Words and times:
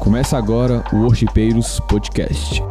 Começa 0.00 0.36
agora 0.36 0.84
o 0.92 0.96
Worshipeiros 0.96 1.80
Podcast. 1.80 2.62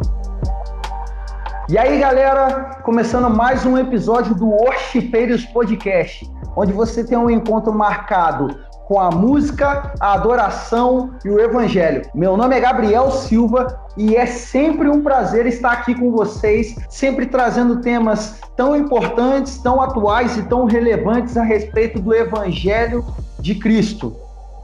E 1.67 1.75
aí, 1.75 1.99
galera, 1.99 2.81
começando 2.83 3.31
mais 3.31 3.65
um 3.65 3.79
episódio 3.79 4.35
do 4.35 4.47
Worshipeiros 4.47 5.43
Podcast, 5.45 6.31
onde 6.55 6.71
você 6.71 7.03
tem 7.03 7.17
um 7.17 7.31
encontro 7.31 7.73
marcado 7.73 8.55
com 8.85 8.99
a 8.99 9.09
música, 9.09 9.93
a 9.99 10.13
adoração 10.13 11.15
e 11.25 11.29
o 11.29 11.39
evangelho. 11.39 12.03
Meu 12.13 12.37
nome 12.37 12.55
é 12.55 12.59
Gabriel 12.59 13.09
Silva 13.11 13.79
e 13.97 14.15
é 14.15 14.25
sempre 14.25 14.87
um 14.87 15.01
prazer 15.01 15.45
estar 15.47 15.71
aqui 15.71 15.95
com 15.95 16.11
vocês, 16.11 16.75
sempre 16.89 17.25
trazendo 17.25 17.81
temas 17.81 18.39
tão 18.55 18.75
importantes, 18.75 19.57
tão 19.57 19.81
atuais 19.81 20.37
e 20.37 20.43
tão 20.43 20.65
relevantes 20.65 21.35
a 21.35 21.43
respeito 21.43 21.99
do 21.99 22.13
evangelho 22.13 23.03
de 23.39 23.55
Cristo. 23.55 24.15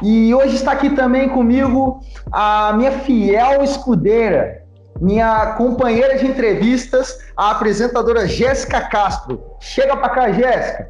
E 0.03 0.33
hoje 0.33 0.55
está 0.55 0.71
aqui 0.71 0.91
também 0.91 1.29
comigo 1.29 1.99
a 2.31 2.73
minha 2.73 2.91
fiel 2.91 3.63
escudeira, 3.63 4.63
minha 4.99 5.53
companheira 5.53 6.17
de 6.17 6.27
entrevistas, 6.27 7.17
a 7.35 7.51
apresentadora 7.51 8.27
Jéssica 8.27 8.81
Castro. 8.81 9.41
Chega 9.59 9.97
para 9.97 10.09
cá, 10.09 10.31
Jéssica. 10.31 10.89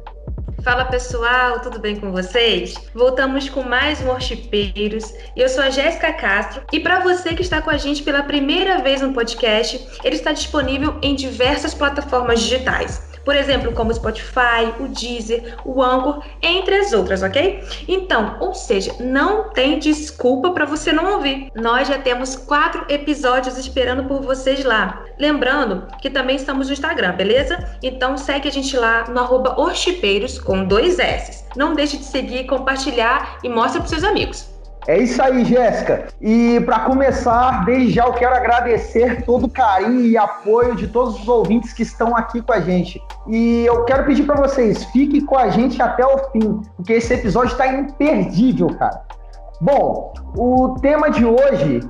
Fala 0.62 0.84
pessoal, 0.84 1.58
tudo 1.58 1.80
bem 1.80 1.98
com 1.98 2.12
vocês? 2.12 2.74
Voltamos 2.94 3.48
com 3.48 3.64
mais 3.64 4.00
Worshipeiros. 4.00 5.12
Eu 5.36 5.48
sou 5.48 5.64
a 5.64 5.70
Jéssica 5.70 6.12
Castro 6.12 6.62
e 6.72 6.78
para 6.78 7.00
você 7.00 7.34
que 7.34 7.42
está 7.42 7.60
com 7.60 7.68
a 7.68 7.76
gente 7.76 8.04
pela 8.04 8.22
primeira 8.22 8.78
vez 8.78 9.00
no 9.00 9.12
podcast, 9.12 9.84
ele 10.04 10.14
está 10.14 10.30
disponível 10.30 10.96
em 11.02 11.16
diversas 11.16 11.74
plataformas 11.74 12.40
digitais 12.40 13.11
por 13.24 13.36
exemplo, 13.36 13.72
como 13.72 13.90
o 13.90 13.94
Spotify, 13.94 14.72
o 14.80 14.88
Deezer, 14.88 15.56
o 15.64 15.82
Anchor, 15.82 16.22
entre 16.42 16.76
as 16.76 16.92
outras, 16.92 17.22
ok? 17.22 17.62
Então, 17.86 18.36
ou 18.40 18.54
seja, 18.54 18.94
não 19.00 19.50
tem 19.50 19.78
desculpa 19.78 20.50
para 20.50 20.64
você 20.64 20.92
não 20.92 21.14
ouvir. 21.14 21.50
Nós 21.54 21.88
já 21.88 21.98
temos 21.98 22.36
quatro 22.36 22.84
episódios 22.88 23.56
esperando 23.58 24.04
por 24.04 24.20
vocês 24.22 24.64
lá. 24.64 25.04
Lembrando 25.18 25.86
que 26.00 26.10
também 26.10 26.36
estamos 26.36 26.68
no 26.68 26.72
Instagram, 26.72 27.12
beleza? 27.12 27.76
Então 27.82 28.16
segue 28.16 28.48
a 28.48 28.52
gente 28.52 28.76
lá 28.76 29.04
no 29.08 29.20
arroba 29.20 29.56
com 30.44 30.64
dois 30.64 30.98
S. 30.98 31.44
Não 31.56 31.74
deixe 31.74 31.96
de 31.96 32.04
seguir, 32.04 32.46
compartilhar 32.46 33.38
e 33.42 33.48
mostra 33.48 33.80
para 33.80 33.88
seus 33.88 34.04
amigos. 34.04 34.51
É 34.88 34.98
isso 34.98 35.22
aí, 35.22 35.44
Jéssica. 35.44 36.08
E 36.20 36.60
para 36.60 36.80
começar, 36.80 37.64
desde 37.64 37.92
já 37.92 38.04
eu 38.04 38.12
quero 38.14 38.34
agradecer 38.34 39.22
todo 39.24 39.46
o 39.46 39.50
carinho 39.50 40.00
e 40.00 40.16
apoio 40.16 40.74
de 40.74 40.88
todos 40.88 41.20
os 41.20 41.28
ouvintes 41.28 41.72
que 41.72 41.82
estão 41.82 42.16
aqui 42.16 42.42
com 42.42 42.52
a 42.52 42.60
gente. 42.60 43.00
E 43.28 43.64
eu 43.64 43.84
quero 43.84 44.04
pedir 44.04 44.24
para 44.24 44.34
vocês, 44.34 44.84
fiquem 44.86 45.24
com 45.24 45.38
a 45.38 45.50
gente 45.50 45.80
até 45.80 46.04
o 46.04 46.18
fim, 46.30 46.62
porque 46.76 46.94
esse 46.94 47.14
episódio 47.14 47.52
está 47.52 47.68
imperdível, 47.68 48.68
cara. 48.76 49.02
Bom, 49.60 50.12
o 50.36 50.76
tema 50.80 51.08
de 51.10 51.24
hoje 51.24 51.80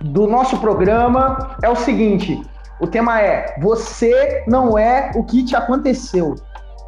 do 0.00 0.26
nosso 0.26 0.58
programa 0.58 1.56
é 1.62 1.68
o 1.68 1.76
seguinte: 1.76 2.42
o 2.80 2.86
tema 2.88 3.20
é 3.20 3.54
Você 3.60 4.42
não 4.48 4.76
é 4.76 5.12
o 5.14 5.22
que 5.22 5.44
te 5.44 5.54
aconteceu. 5.54 6.34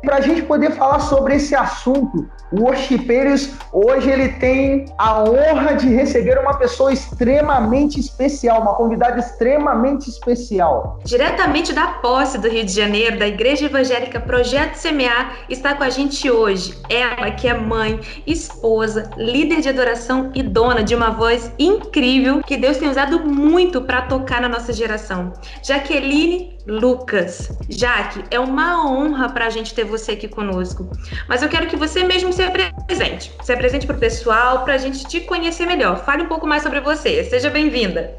Para 0.06 0.18
a 0.18 0.20
gente 0.20 0.42
poder 0.42 0.70
falar 0.70 1.00
sobre 1.00 1.34
esse 1.34 1.52
assunto, 1.52 2.30
o 2.52 2.60
Worshipeiros 2.60 3.50
hoje 3.72 4.08
ele 4.08 4.28
tem 4.34 4.84
a 4.96 5.24
honra 5.24 5.74
de 5.74 5.88
receber 5.88 6.38
uma 6.38 6.56
pessoa 6.56 6.92
extremamente 6.92 7.98
especial, 7.98 8.62
uma 8.62 8.76
convidada 8.76 9.18
extremamente 9.18 10.08
especial. 10.08 11.00
Diretamente 11.04 11.72
da 11.72 11.88
posse 11.88 12.38
do 12.38 12.48
Rio 12.48 12.64
de 12.64 12.70
Janeiro, 12.70 13.18
da 13.18 13.26
Igreja 13.26 13.66
Evangélica 13.66 14.20
Projeto 14.20 14.76
Semear, 14.76 15.38
está 15.50 15.74
com 15.74 15.82
a 15.82 15.90
gente 15.90 16.30
hoje. 16.30 16.78
Ela 16.88 17.32
que 17.32 17.48
é 17.48 17.54
mãe, 17.54 17.98
esposa, 18.24 19.10
líder 19.16 19.60
de 19.60 19.70
adoração 19.70 20.30
e 20.36 20.40
dona 20.40 20.84
de 20.84 20.94
uma 20.94 21.10
voz 21.10 21.52
incrível 21.58 22.44
que 22.44 22.56
Deus 22.56 22.76
tem 22.76 22.88
usado 22.88 23.26
muito 23.26 23.82
para 23.82 24.02
tocar 24.02 24.40
na 24.40 24.48
nossa 24.48 24.72
geração. 24.72 25.32
Jaqueline 25.64 26.55
Lucas. 26.66 27.56
Jaque, 27.68 28.24
é 28.30 28.40
uma 28.40 28.84
honra 28.90 29.28
para 29.28 29.46
a 29.46 29.50
gente 29.50 29.72
ter 29.72 29.84
você 29.84 30.12
aqui 30.12 30.26
conosco. 30.26 30.90
Mas 31.28 31.42
eu 31.42 31.48
quero 31.48 31.66
que 31.68 31.76
você 31.76 32.02
mesmo 32.02 32.32
se 32.32 32.42
apresente. 32.42 33.32
Se 33.42 33.52
apresente 33.52 33.86
para 33.86 33.96
o 33.96 34.00
pessoal, 34.00 34.64
para 34.64 34.74
a 34.74 34.78
gente 34.78 35.06
te 35.06 35.20
conhecer 35.20 35.66
melhor. 35.66 36.04
Fale 36.04 36.24
um 36.24 36.28
pouco 36.28 36.46
mais 36.46 36.62
sobre 36.62 36.80
você. 36.80 37.22
Seja 37.24 37.50
bem-vinda. 37.50 38.14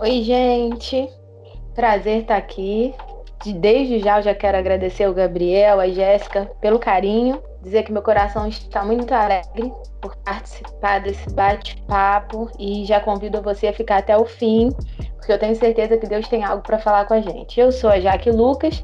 Oi, 0.00 0.22
gente. 0.22 1.08
Prazer 1.74 2.22
estar 2.22 2.36
aqui. 2.36 2.94
Desde 3.44 4.00
já 4.00 4.18
eu 4.18 4.22
já 4.22 4.34
quero 4.34 4.56
agradecer 4.56 5.04
ao 5.04 5.14
Gabriel, 5.14 5.78
a 5.78 5.88
Jéssica 5.88 6.50
pelo 6.60 6.78
carinho, 6.78 7.40
dizer 7.62 7.84
que 7.84 7.92
meu 7.92 8.02
coração 8.02 8.48
está 8.48 8.82
muito 8.82 9.12
alegre 9.12 9.72
por 10.00 10.16
participar 10.16 11.00
desse 11.00 11.32
bate-papo 11.32 12.50
e 12.58 12.84
já 12.86 12.98
convido 12.98 13.42
você 13.42 13.68
a 13.68 13.72
ficar 13.72 13.98
até 13.98 14.16
o 14.16 14.24
fim, 14.24 14.70
porque 15.26 15.32
eu 15.32 15.38
tenho 15.40 15.56
certeza 15.56 15.96
que 15.96 16.06
Deus 16.06 16.28
tem 16.28 16.44
algo 16.44 16.62
para 16.62 16.78
falar 16.78 17.04
com 17.04 17.14
a 17.14 17.20
gente. 17.20 17.58
Eu 17.58 17.72
sou 17.72 17.90
a 17.90 17.98
Jaque 17.98 18.30
Lucas, 18.30 18.82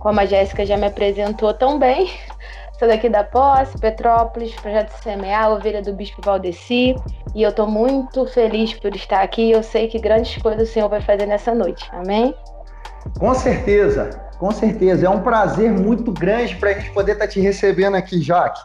como 0.00 0.18
a 0.18 0.24
Jéssica 0.24 0.64
já 0.64 0.78
me 0.78 0.86
apresentou 0.86 1.52
tão 1.52 1.78
bem, 1.78 2.10
Sou 2.78 2.88
daqui 2.88 3.08
da 3.08 3.22
Posse, 3.22 3.78
Petrópolis, 3.78 4.52
Projeto 4.56 4.90
Semear, 5.00 5.52
Ovelha 5.52 5.80
do 5.80 5.92
Bispo 5.92 6.20
Valdeci. 6.24 6.96
E 7.32 7.42
eu 7.42 7.50
estou 7.50 7.68
muito 7.68 8.26
feliz 8.26 8.74
por 8.74 8.92
estar 8.96 9.22
aqui. 9.22 9.52
Eu 9.52 9.62
sei 9.62 9.86
que 9.86 9.96
grandes 10.00 10.42
coisas 10.42 10.68
o 10.68 10.72
Senhor 10.72 10.88
vai 10.88 11.00
fazer 11.00 11.24
nessa 11.24 11.54
noite. 11.54 11.88
Amém? 11.92 12.34
Com 13.20 13.32
certeza, 13.32 14.10
com 14.40 14.50
certeza. 14.50 15.06
É 15.06 15.08
um 15.08 15.22
prazer 15.22 15.70
muito 15.70 16.10
grande 16.10 16.56
para 16.56 16.70
a 16.70 16.72
gente 16.72 16.90
poder 16.90 17.12
estar 17.12 17.26
tá 17.26 17.30
te 17.30 17.38
recebendo 17.40 17.94
aqui, 17.94 18.20
Jaque. 18.20 18.60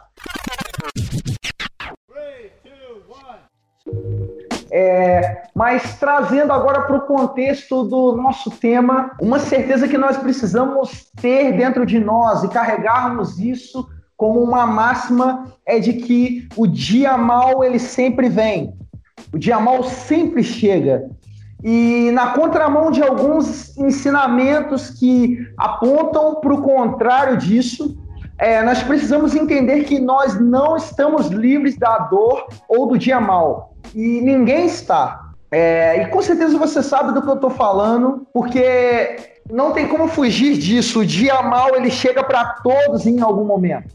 É, 4.72 5.42
mas 5.54 5.98
trazendo 5.98 6.52
agora 6.52 6.82
para 6.82 6.96
o 6.96 7.00
contexto 7.00 7.82
do 7.84 8.16
nosso 8.16 8.50
tema, 8.50 9.10
uma 9.20 9.38
certeza 9.38 9.88
que 9.88 9.98
nós 9.98 10.16
precisamos 10.16 11.10
ter 11.20 11.52
dentro 11.56 11.84
de 11.84 11.98
nós 11.98 12.44
e 12.44 12.48
carregarmos 12.48 13.38
isso 13.38 13.88
como 14.16 14.42
uma 14.42 14.66
máxima 14.66 15.46
é 15.64 15.78
de 15.78 15.94
que 15.94 16.46
o 16.56 16.66
dia 16.66 17.16
mal 17.16 17.64
ele 17.64 17.78
sempre 17.78 18.28
vem. 18.28 18.74
O 19.32 19.38
dia 19.38 19.58
mal 19.58 19.82
sempre 19.82 20.42
chega. 20.42 21.10
E 21.62 22.10
na 22.12 22.28
contramão 22.28 22.90
de 22.90 23.02
alguns 23.02 23.76
ensinamentos 23.76 24.90
que 24.90 25.38
apontam 25.56 26.36
para 26.36 26.54
o 26.54 26.62
contrário 26.62 27.36
disso, 27.36 27.98
é, 28.38 28.62
nós 28.62 28.82
precisamos 28.82 29.34
entender 29.34 29.84
que 29.84 29.98
nós 29.98 30.40
não 30.40 30.76
estamos 30.76 31.28
livres 31.28 31.76
da 31.76 31.98
dor 31.98 32.46
ou 32.68 32.86
do 32.86 32.96
dia 32.96 33.20
mal. 33.20 33.69
E 33.94 34.20
ninguém 34.20 34.66
está. 34.66 35.30
É, 35.50 36.02
e 36.02 36.06
com 36.06 36.22
certeza 36.22 36.56
você 36.56 36.82
sabe 36.82 37.12
do 37.12 37.22
que 37.22 37.28
eu 37.28 37.34
estou 37.34 37.50
falando, 37.50 38.26
porque 38.32 39.16
não 39.50 39.72
tem 39.72 39.88
como 39.88 40.06
fugir 40.08 40.56
disso. 40.56 41.00
O 41.00 41.06
dia 41.06 41.42
mal 41.42 41.74
ele 41.74 41.90
chega 41.90 42.22
para 42.22 42.44
todos 42.62 43.06
em 43.06 43.20
algum 43.20 43.44
momento. 43.44 43.94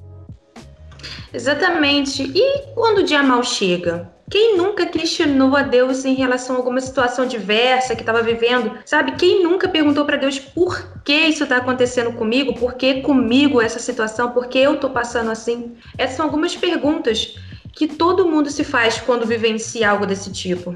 Exatamente. 1.33 2.23
E 2.23 2.73
quando 2.73 2.99
o 2.99 3.03
dia 3.03 3.23
mal 3.23 3.43
chega? 3.43 4.13
Quem 4.29 4.57
nunca 4.57 4.87
questionou 4.87 5.55
a 5.55 5.61
Deus 5.61 6.03
em 6.03 6.15
relação 6.15 6.55
a 6.55 6.59
alguma 6.59 6.81
situação 6.81 7.27
diversa 7.27 7.95
que 7.95 8.01
estava 8.01 8.23
vivendo? 8.23 8.71
Sabe? 8.83 9.11
Quem 9.11 9.43
nunca 9.43 9.69
perguntou 9.69 10.03
para 10.03 10.17
Deus 10.17 10.39
por 10.39 10.99
que 11.03 11.13
isso 11.13 11.43
está 11.43 11.57
acontecendo 11.57 12.11
comigo? 12.13 12.55
Por 12.55 12.73
que 12.73 13.01
comigo 13.01 13.61
essa 13.61 13.77
situação? 13.77 14.31
Por 14.31 14.47
que 14.47 14.57
eu 14.57 14.75
estou 14.75 14.89
passando 14.89 15.29
assim? 15.29 15.75
Essas 15.95 16.15
são 16.17 16.25
algumas 16.25 16.55
perguntas 16.55 17.35
que 17.75 17.87
todo 17.87 18.27
mundo 18.27 18.49
se 18.49 18.63
faz 18.63 18.99
quando 18.99 19.25
vivencia 19.25 19.89
algo 19.89 20.05
desse 20.05 20.31
tipo. 20.31 20.75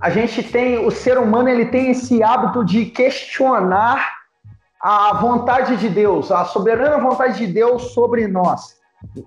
A 0.00 0.08
gente 0.08 0.42
tem, 0.42 0.78
o 0.78 0.90
ser 0.90 1.18
humano 1.18 1.48
ele 1.48 1.66
tem 1.66 1.90
esse 1.90 2.22
hábito 2.22 2.64
de 2.64 2.86
questionar 2.86 4.20
a 4.80 5.14
vontade 5.14 5.76
de 5.76 5.88
Deus, 5.88 6.30
a 6.30 6.44
soberana 6.44 6.98
vontade 6.98 7.38
de 7.44 7.52
Deus 7.52 7.92
sobre 7.92 8.26
nós 8.26 8.78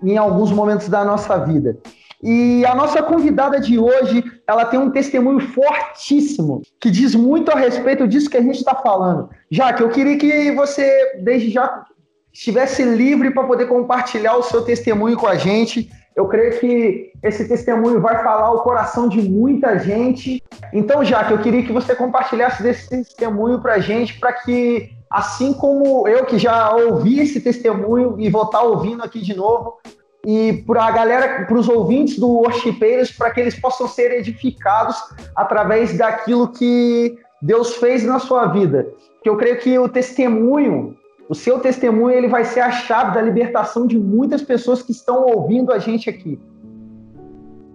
em 0.02 0.16
alguns 0.16 0.50
momentos 0.50 0.88
da 0.88 1.04
nossa 1.04 1.38
vida. 1.38 1.78
E 2.22 2.64
a 2.64 2.74
nossa 2.74 3.02
convidada 3.02 3.60
de 3.60 3.78
hoje, 3.78 4.24
ela 4.48 4.64
tem 4.64 4.80
um 4.80 4.90
testemunho 4.90 5.40
fortíssimo 5.40 6.62
que 6.80 6.90
diz 6.90 7.14
muito 7.14 7.50
a 7.52 7.54
respeito 7.54 8.08
disso 8.08 8.30
que 8.30 8.36
a 8.36 8.42
gente 8.42 8.56
está 8.56 8.74
falando. 8.74 9.28
Já 9.50 9.72
que 9.72 9.82
eu 9.82 9.90
queria 9.90 10.16
que 10.16 10.50
você, 10.52 11.20
desde 11.22 11.50
já, 11.50 11.84
estivesse 12.32 12.82
livre 12.82 13.30
para 13.30 13.44
poder 13.44 13.66
compartilhar 13.66 14.36
o 14.36 14.42
seu 14.42 14.62
testemunho 14.62 15.16
com 15.16 15.26
a 15.26 15.36
gente. 15.36 15.88
Eu 16.16 16.28
creio 16.28 16.58
que 16.60 17.12
esse 17.22 17.48
testemunho 17.48 18.00
vai 18.00 18.22
falar 18.22 18.52
o 18.52 18.62
coração 18.62 19.08
de 19.08 19.20
muita 19.20 19.78
gente. 19.78 20.42
Então, 20.72 21.04
já 21.04 21.24
que 21.24 21.32
eu 21.32 21.38
queria 21.38 21.64
que 21.64 21.72
você 21.72 21.94
compartilhasse 21.94 22.62
desse 22.62 22.88
testemunho 22.88 23.60
para 23.60 23.74
a 23.74 23.80
gente, 23.80 24.20
para 24.20 24.32
que 24.32 24.90
assim 25.10 25.52
como 25.52 26.06
eu 26.06 26.24
que 26.24 26.38
já 26.38 26.74
ouvi 26.74 27.20
esse 27.20 27.40
testemunho 27.40 28.16
e 28.18 28.30
vou 28.30 28.44
estar 28.44 28.62
ouvindo 28.62 29.02
aqui 29.02 29.20
de 29.20 29.34
novo, 29.34 29.78
e 30.26 30.64
para 30.66 30.86
a 30.86 30.90
galera, 30.90 31.44
para 31.44 31.58
os 31.58 31.68
ouvintes 31.68 32.18
do 32.18 32.28
Worshipeiros, 32.28 33.10
para 33.10 33.30
que 33.30 33.40
eles 33.40 33.58
possam 33.58 33.86
ser 33.86 34.10
edificados 34.12 34.96
através 35.36 35.96
daquilo 35.96 36.48
que 36.48 37.18
Deus 37.42 37.74
fez 37.74 38.04
na 38.04 38.18
sua 38.18 38.46
vida. 38.46 38.86
Que 39.22 39.28
eu 39.28 39.36
creio 39.36 39.58
que 39.58 39.78
o 39.78 39.88
testemunho 39.88 40.96
O 41.28 41.34
seu 41.34 41.58
testemunho 41.58 42.10
ele 42.10 42.28
vai 42.28 42.44
ser 42.44 42.60
a 42.60 42.70
chave 42.70 43.14
da 43.14 43.22
libertação 43.22 43.86
de 43.86 43.98
muitas 43.98 44.42
pessoas 44.42 44.82
que 44.82 44.92
estão 44.92 45.26
ouvindo 45.26 45.72
a 45.72 45.78
gente 45.78 46.10
aqui. 46.10 46.38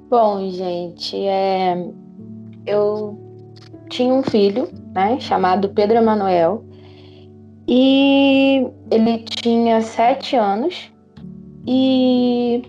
Bom, 0.10 0.50
gente, 0.50 1.18
é... 1.18 1.88
eu 2.66 3.18
tinha 3.90 4.14
um 4.14 4.24
filho, 4.24 4.68
né, 4.94 5.20
chamado 5.20 5.70
Pedro 5.70 5.98
Emanuel, 5.98 6.64
e 7.68 8.68
ele 8.92 9.20
tinha 9.20 9.82
sete 9.82 10.36
anos 10.36 10.92
e 11.68 12.64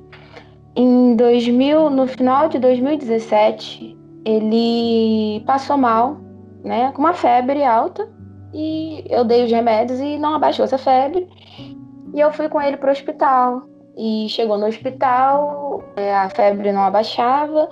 em 0.77 1.17
2000, 1.17 1.91
no 1.91 2.07
final 2.07 2.49
de 2.49 2.59
2017, 2.59 3.97
ele 4.25 5.43
passou 5.47 5.77
mal, 5.77 6.19
né, 6.63 6.93
com 6.93 7.01
uma 7.01 7.15
febre 7.15 7.65
alta 7.65 8.09
e 8.53 9.05
eu 9.09 9.25
dei 9.25 9.45
os 9.45 9.51
remédios 9.51 10.01
e 10.01 10.19
não 10.19 10.35
abaixou 10.35 10.65
essa 10.65 10.79
febre. 10.79 11.29
E 12.13 12.21
eu 12.21 12.33
fui 12.33 12.49
com 12.49 12.61
ele 12.61 12.77
para 12.77 12.89
o 12.89 12.93
hospital. 12.93 13.63
E 13.97 14.29
chegou 14.29 14.57
no 14.57 14.67
hospital, 14.67 15.83
é, 15.97 16.15
a 16.15 16.31
febre 16.31 16.73
não 16.73 16.83
abaixava 16.83 17.69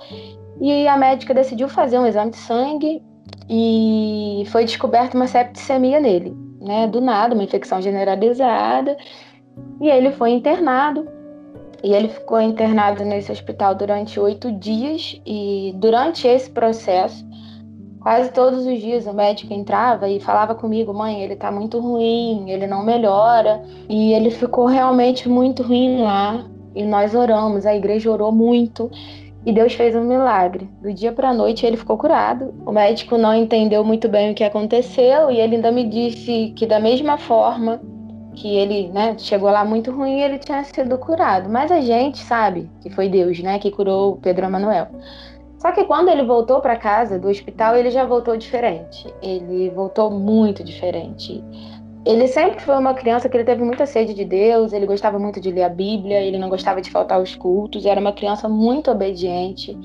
e 0.61 0.87
a 0.87 0.97
médica 0.97 1.33
decidiu 1.33 1.69
fazer 1.69 1.97
um 1.97 2.05
exame 2.05 2.31
de 2.31 2.37
sangue 2.37 3.01
e 3.49 4.43
foi 4.47 4.65
descoberta 4.65 5.17
uma 5.17 5.25
septicemia 5.25 5.99
nele, 5.99 6.35
né? 6.61 6.87
Do 6.87 7.01
nada, 7.01 7.33
uma 7.33 7.43
infecção 7.43 7.81
generalizada. 7.81 8.95
E 9.81 9.89
ele 9.89 10.11
foi 10.11 10.31
internado. 10.31 11.07
E 11.81 11.93
ele 11.93 12.09
ficou 12.09 12.41
internado 12.41 13.05
nesse 13.05 13.31
hospital 13.31 13.73
durante 13.73 14.19
oito 14.19 14.51
dias. 14.51 15.19
E 15.25 15.73
durante 15.77 16.27
esse 16.27 16.49
processo, 16.49 17.25
quase 17.99 18.31
todos 18.31 18.65
os 18.65 18.79
dias 18.79 19.05
o 19.05 19.13
médico 19.13 19.53
entrava 19.53 20.07
e 20.09 20.19
falava 20.19 20.55
comigo: 20.55 20.93
mãe, 20.93 21.21
ele 21.21 21.35
tá 21.35 21.51
muito 21.51 21.79
ruim, 21.79 22.49
ele 22.49 22.67
não 22.67 22.83
melhora. 22.83 23.61
E 23.87 24.13
ele 24.13 24.31
ficou 24.31 24.65
realmente 24.65 25.27
muito 25.27 25.63
ruim 25.63 26.01
lá. 26.01 26.45
E 26.75 26.83
nós 26.83 27.15
oramos, 27.15 27.65
a 27.65 27.75
igreja 27.75 28.11
orou 28.11 28.31
muito. 28.31 28.89
E 29.45 29.53
Deus 29.53 29.73
fez 29.73 29.95
um 29.95 30.03
milagre. 30.03 30.69
Do 30.81 30.93
dia 30.93 31.11
para 31.11 31.29
a 31.29 31.33
noite 31.33 31.65
ele 31.65 31.77
ficou 31.77 31.97
curado. 31.97 32.53
O 32.65 32.71
médico 32.71 33.17
não 33.17 33.33
entendeu 33.33 33.83
muito 33.83 34.09
bem 34.09 34.31
o 34.31 34.35
que 34.35 34.43
aconteceu 34.43 35.31
e 35.31 35.39
ele 35.39 35.55
ainda 35.55 35.71
me 35.71 35.85
disse 35.85 36.53
que 36.55 36.65
da 36.65 36.79
mesma 36.79 37.17
forma 37.17 37.81
que 38.35 38.55
ele, 38.55 38.89
né, 38.89 39.15
chegou 39.17 39.49
lá 39.49 39.65
muito 39.65 39.91
ruim, 39.91 40.21
ele 40.21 40.37
tinha 40.39 40.63
sido 40.63 40.97
curado. 40.97 41.49
Mas 41.49 41.71
a 41.71 41.81
gente 41.81 42.19
sabe 42.19 42.69
que 42.81 42.89
foi 42.89 43.09
Deus, 43.09 43.39
né, 43.39 43.59
que 43.59 43.71
curou 43.71 44.13
o 44.13 44.17
Pedro 44.17 44.45
Emanuel. 44.45 44.87
Só 45.59 45.73
que 45.73 45.83
quando 45.83 46.07
ele 46.07 46.23
voltou 46.23 46.61
para 46.61 46.77
casa 46.77 47.19
do 47.19 47.27
hospital, 47.27 47.75
ele 47.75 47.91
já 47.91 48.05
voltou 48.05 48.37
diferente. 48.37 49.13
Ele 49.21 49.69
voltou 49.69 50.09
muito 50.09 50.63
diferente. 50.63 51.43
Ele 52.05 52.27
sempre 52.27 52.61
foi 52.61 52.77
uma 52.77 52.93
criança 52.93 53.27
que 53.27 53.35
ele 53.35 53.43
teve 53.43 53.61
muita 53.61 53.85
sede 53.85 54.13
de 54.13 54.23
Deus, 54.23 54.71
ele 54.71 54.85
gostava 54.85 55.19
muito 55.19 55.41
de 55.41 55.51
ler 55.51 55.63
a 55.63 55.69
Bíblia, 55.69 56.21
ele 56.21 56.37
não 56.37 56.47
gostava 56.47 56.81
de 56.81 56.89
faltar 56.89 57.19
aos 57.19 57.35
cultos, 57.35 57.85
era 57.85 57.99
uma 57.99 58.13
criança 58.13 58.47
muito 58.47 58.89
obediente. 58.89 59.77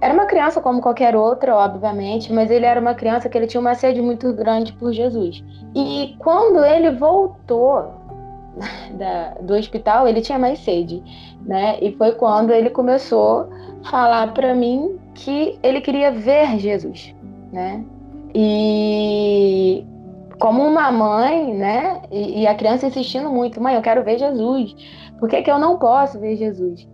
Era 0.00 0.14
uma 0.14 0.26
criança 0.26 0.60
como 0.60 0.80
qualquer 0.80 1.16
outra, 1.16 1.56
obviamente, 1.56 2.32
mas 2.32 2.48
ele 2.48 2.64
era 2.64 2.80
uma 2.80 2.94
criança 2.94 3.28
que 3.28 3.36
ele 3.36 3.48
tinha 3.48 3.60
uma 3.60 3.74
sede 3.74 4.00
muito 4.00 4.32
grande 4.32 4.72
por 4.74 4.92
Jesus. 4.92 5.44
E 5.74 6.14
quando 6.20 6.64
ele 6.64 6.92
voltou 6.92 7.99
da, 8.94 9.34
do 9.40 9.54
hospital, 9.54 10.08
ele 10.08 10.20
tinha 10.20 10.38
mais 10.38 10.58
sede, 10.60 11.02
né? 11.44 11.78
E 11.80 11.92
foi 11.92 12.12
quando 12.12 12.52
ele 12.52 12.70
começou 12.70 13.48
a 13.84 13.90
falar 13.90 14.34
para 14.34 14.54
mim 14.54 14.98
que 15.14 15.58
ele 15.62 15.80
queria 15.80 16.10
ver 16.10 16.58
Jesus, 16.58 17.14
né? 17.52 17.84
E 18.34 19.84
como 20.38 20.62
uma 20.62 20.90
mãe, 20.90 21.54
né? 21.54 22.02
E, 22.10 22.42
e, 22.42 22.46
a 22.46 22.54
criança 22.54 22.86
insistindo 22.86 23.30
muito, 23.30 23.60
mãe, 23.60 23.74
eu 23.74 23.82
quero 23.82 24.02
ver 24.02 24.18
Jesus. 24.18 24.74
Por 25.18 25.28
que, 25.28 25.42
que 25.42 25.50
eu 25.50 25.58
não 25.58 25.78
posso 25.78 26.18
ver 26.18 26.36
Jesus? 26.36 26.88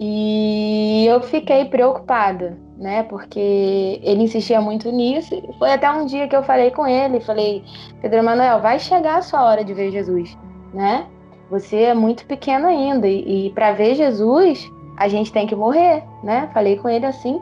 E 0.00 1.06
eu 1.06 1.20
fiquei 1.22 1.66
preocupada, 1.66 2.56
né? 2.78 3.02
Porque 3.04 4.00
ele 4.02 4.22
insistia 4.22 4.60
muito 4.60 4.90
nisso. 4.90 5.34
Foi 5.58 5.72
até 5.72 5.90
um 5.90 6.06
dia 6.06 6.26
que 6.28 6.36
eu 6.36 6.42
falei 6.42 6.70
com 6.70 6.86
ele, 6.86 7.20
falei, 7.20 7.62
Pedro 8.00 8.24
Manuel, 8.24 8.60
vai 8.60 8.78
chegar 8.78 9.18
a 9.18 9.22
sua 9.22 9.44
hora 9.44 9.64
de 9.64 9.74
ver 9.74 9.90
Jesus, 9.90 10.36
né? 10.76 11.06
Você 11.50 11.76
é 11.76 11.94
muito 11.94 12.24
pequeno 12.26 12.68
ainda 12.68 13.08
e, 13.08 13.46
e 13.46 13.50
para 13.50 13.72
ver 13.72 13.94
Jesus 13.94 14.70
a 14.96 15.08
gente 15.08 15.32
tem 15.32 15.46
que 15.46 15.56
morrer, 15.56 16.04
né? 16.22 16.48
Falei 16.52 16.76
com 16.76 16.88
ele 16.88 17.06
assim 17.06 17.40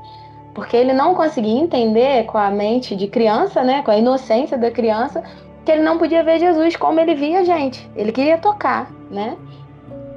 porque 0.54 0.76
ele 0.76 0.92
não 0.92 1.14
conseguia 1.14 1.60
entender 1.60 2.24
com 2.26 2.38
a 2.38 2.48
mente 2.48 2.94
de 2.94 3.08
criança, 3.08 3.64
né, 3.64 3.82
com 3.82 3.90
a 3.90 3.98
inocência 3.98 4.56
da 4.56 4.70
criança, 4.70 5.22
que 5.64 5.72
ele 5.72 5.82
não 5.82 5.98
podia 5.98 6.22
ver 6.22 6.38
Jesus 6.38 6.76
como 6.76 7.00
ele 7.00 7.14
via 7.14 7.40
a 7.40 7.44
gente. 7.44 7.90
Ele 7.96 8.12
queria 8.12 8.38
tocar, 8.38 8.88
né? 9.10 9.36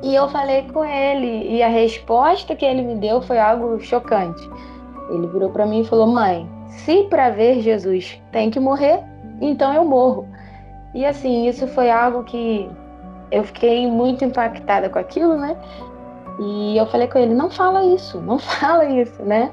E 0.04 0.14
eu 0.14 0.30
falei 0.30 0.62
com 0.72 0.86
ele 0.86 1.56
e 1.56 1.64
a 1.64 1.68
resposta 1.68 2.56
que 2.56 2.64
ele 2.64 2.84
me 2.84 2.96
deu 2.96 3.20
foi 3.22 3.40
algo 3.40 3.80
chocante. 3.80 4.48
Ele 5.10 5.26
virou 5.28 5.50
para 5.50 5.66
mim 5.66 5.82
e 5.82 5.86
falou: 5.86 6.06
"Mãe, 6.06 6.48
se 6.68 7.04
para 7.10 7.32
ver 7.32 7.62
Jesus 7.62 8.22
tem 8.32 8.52
que 8.52 8.60
morrer, 8.60 9.00
então 9.42 9.74
eu 9.74 9.84
morro". 9.84 10.28
E 10.94 11.04
assim, 11.04 11.48
isso 11.48 11.68
foi 11.68 11.90
algo 11.90 12.24
que 12.24 12.70
eu 13.32 13.44
fiquei 13.44 13.88
muito 13.88 14.24
impactada 14.24 14.90
com 14.90 15.00
aquilo, 15.00 15.38
né? 15.38 15.56
E 16.40 16.78
eu 16.78 16.86
falei 16.88 17.08
com 17.08 17.20
ele: 17.20 17.34
"Não 17.34 17.50
fala 17.50 17.84
isso, 17.86 18.20
não 18.22 18.38
fala 18.40 18.86
isso", 18.86 19.22
né? 19.24 19.52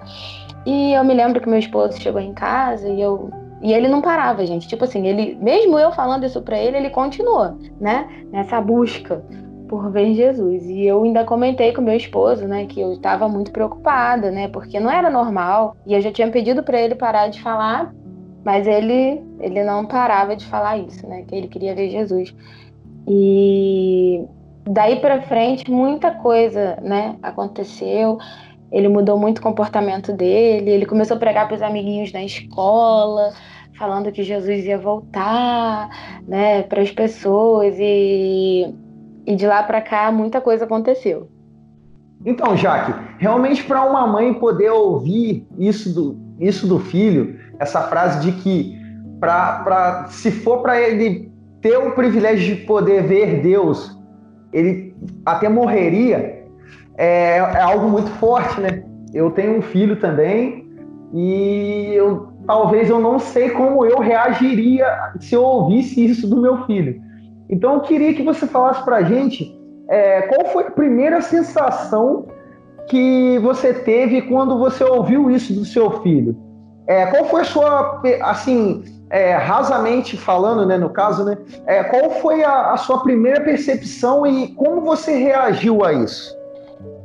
E 0.66 0.92
eu 0.92 1.04
me 1.04 1.14
lembro 1.14 1.40
que 1.40 1.48
meu 1.48 1.58
esposo 1.58 2.00
chegou 2.00 2.20
em 2.20 2.32
casa 2.32 2.88
e 2.88 3.00
eu 3.00 3.30
e 3.62 3.72
ele 3.72 3.88
não 3.88 4.02
parava, 4.02 4.44
gente. 4.44 4.68
Tipo 4.68 4.84
assim, 4.84 5.06
ele, 5.06 5.38
mesmo 5.40 5.78
eu 5.78 5.90
falando 5.90 6.24
isso 6.26 6.42
para 6.42 6.58
ele, 6.58 6.76
ele 6.76 6.90
continua, 6.90 7.56
né? 7.80 8.06
Nessa 8.30 8.60
busca 8.60 9.24
por 9.68 9.90
ver 9.90 10.14
Jesus. 10.14 10.64
E 10.64 10.86
eu 10.86 11.02
ainda 11.02 11.24
comentei 11.24 11.72
com 11.72 11.80
meu 11.80 11.96
esposo, 11.96 12.46
né, 12.46 12.66
que 12.66 12.80
eu 12.80 12.92
estava 12.92 13.28
muito 13.28 13.50
preocupada, 13.50 14.30
né, 14.30 14.48
porque 14.48 14.78
não 14.78 14.90
era 14.90 15.10
normal. 15.10 15.76
E 15.86 15.94
eu 15.94 16.00
já 16.00 16.12
tinha 16.12 16.30
pedido 16.30 16.62
para 16.62 16.80
ele 16.80 16.94
parar 16.94 17.28
de 17.28 17.40
falar, 17.42 17.92
mas 18.44 18.66
ele 18.66 19.22
ele 19.40 19.64
não 19.64 19.84
parava 19.84 20.36
de 20.36 20.46
falar 20.46 20.78
isso, 20.78 21.06
né, 21.06 21.24
que 21.26 21.34
ele 21.34 21.48
queria 21.48 21.74
ver 21.74 21.90
Jesus. 21.90 22.34
E 23.06 24.24
daí 24.64 24.96
para 24.96 25.22
frente 25.22 25.70
muita 25.70 26.10
coisa, 26.10 26.78
né, 26.82 27.16
aconteceu. 27.22 28.18
Ele 28.72 28.88
mudou 28.88 29.18
muito 29.18 29.38
o 29.38 29.42
comportamento 29.42 30.12
dele, 30.12 30.70
ele 30.70 30.86
começou 30.86 31.16
a 31.16 31.20
pregar 31.20 31.46
para 31.46 31.54
os 31.54 31.62
amiguinhos 31.62 32.12
na 32.12 32.24
escola, 32.24 33.32
falando 33.78 34.10
que 34.10 34.22
Jesus 34.22 34.64
ia 34.64 34.78
voltar, 34.78 35.88
né, 36.26 36.62
para 36.62 36.82
as 36.82 36.90
pessoas. 36.90 37.76
E, 37.78 38.74
e 39.26 39.36
de 39.36 39.46
lá 39.46 39.62
para 39.62 39.80
cá 39.80 40.10
muita 40.10 40.40
coisa 40.40 40.64
aconteceu. 40.64 41.28
Então, 42.24 42.56
Jaque, 42.56 42.94
realmente 43.18 43.62
para 43.64 43.84
uma 43.84 44.06
mãe 44.06 44.32
poder 44.32 44.70
ouvir 44.70 45.46
isso 45.58 45.94
do, 45.94 46.18
isso 46.40 46.66
do 46.66 46.78
filho, 46.78 47.38
essa 47.58 47.82
frase 47.82 48.20
de 48.20 48.32
que 48.40 48.82
para 49.20 50.06
se 50.08 50.30
for 50.30 50.62
para 50.62 50.80
ele 50.80 51.33
ter 51.64 51.78
o 51.78 51.92
privilégio 51.92 52.56
de 52.56 52.60
poder 52.66 53.04
ver 53.04 53.40
Deus, 53.40 53.98
ele 54.52 54.94
até 55.24 55.48
morreria, 55.48 56.44
é, 56.98 57.38
é 57.38 57.60
algo 57.62 57.88
muito 57.88 58.10
forte, 58.18 58.60
né? 58.60 58.84
Eu 59.14 59.30
tenho 59.30 59.56
um 59.56 59.62
filho 59.62 59.98
também 59.98 60.68
e 61.14 61.94
eu 61.94 62.28
talvez 62.46 62.90
eu 62.90 63.00
não 63.00 63.18
sei 63.18 63.48
como 63.48 63.82
eu 63.86 63.98
reagiria 63.98 64.86
se 65.18 65.34
eu 65.34 65.42
ouvisse 65.42 66.04
isso 66.04 66.28
do 66.28 66.38
meu 66.38 66.66
filho. 66.66 67.00
Então 67.48 67.76
eu 67.76 67.80
queria 67.80 68.12
que 68.12 68.22
você 68.22 68.46
falasse 68.46 68.84
para 68.84 69.02
gente 69.02 69.58
é, 69.88 70.20
qual 70.20 70.52
foi 70.52 70.64
a 70.64 70.70
primeira 70.70 71.22
sensação 71.22 72.26
que 72.90 73.38
você 73.38 73.72
teve 73.72 74.20
quando 74.20 74.58
você 74.58 74.84
ouviu 74.84 75.30
isso 75.30 75.54
do 75.54 75.64
seu 75.64 76.02
filho. 76.02 76.36
É, 76.86 77.06
qual 77.06 77.24
foi 77.24 77.40
a 77.40 77.44
sua, 77.44 78.02
assim, 78.20 78.84
é, 79.14 79.36
rasamente 79.36 80.16
falando, 80.16 80.66
né, 80.66 80.76
no 80.76 80.90
caso, 80.90 81.24
né, 81.24 81.38
é, 81.66 81.84
qual 81.84 82.10
foi 82.10 82.42
a, 82.42 82.72
a 82.72 82.76
sua 82.76 83.00
primeira 83.00 83.40
percepção 83.42 84.26
e 84.26 84.48
como 84.48 84.80
você 84.80 85.16
reagiu 85.16 85.84
a 85.84 85.92
isso? 85.92 86.36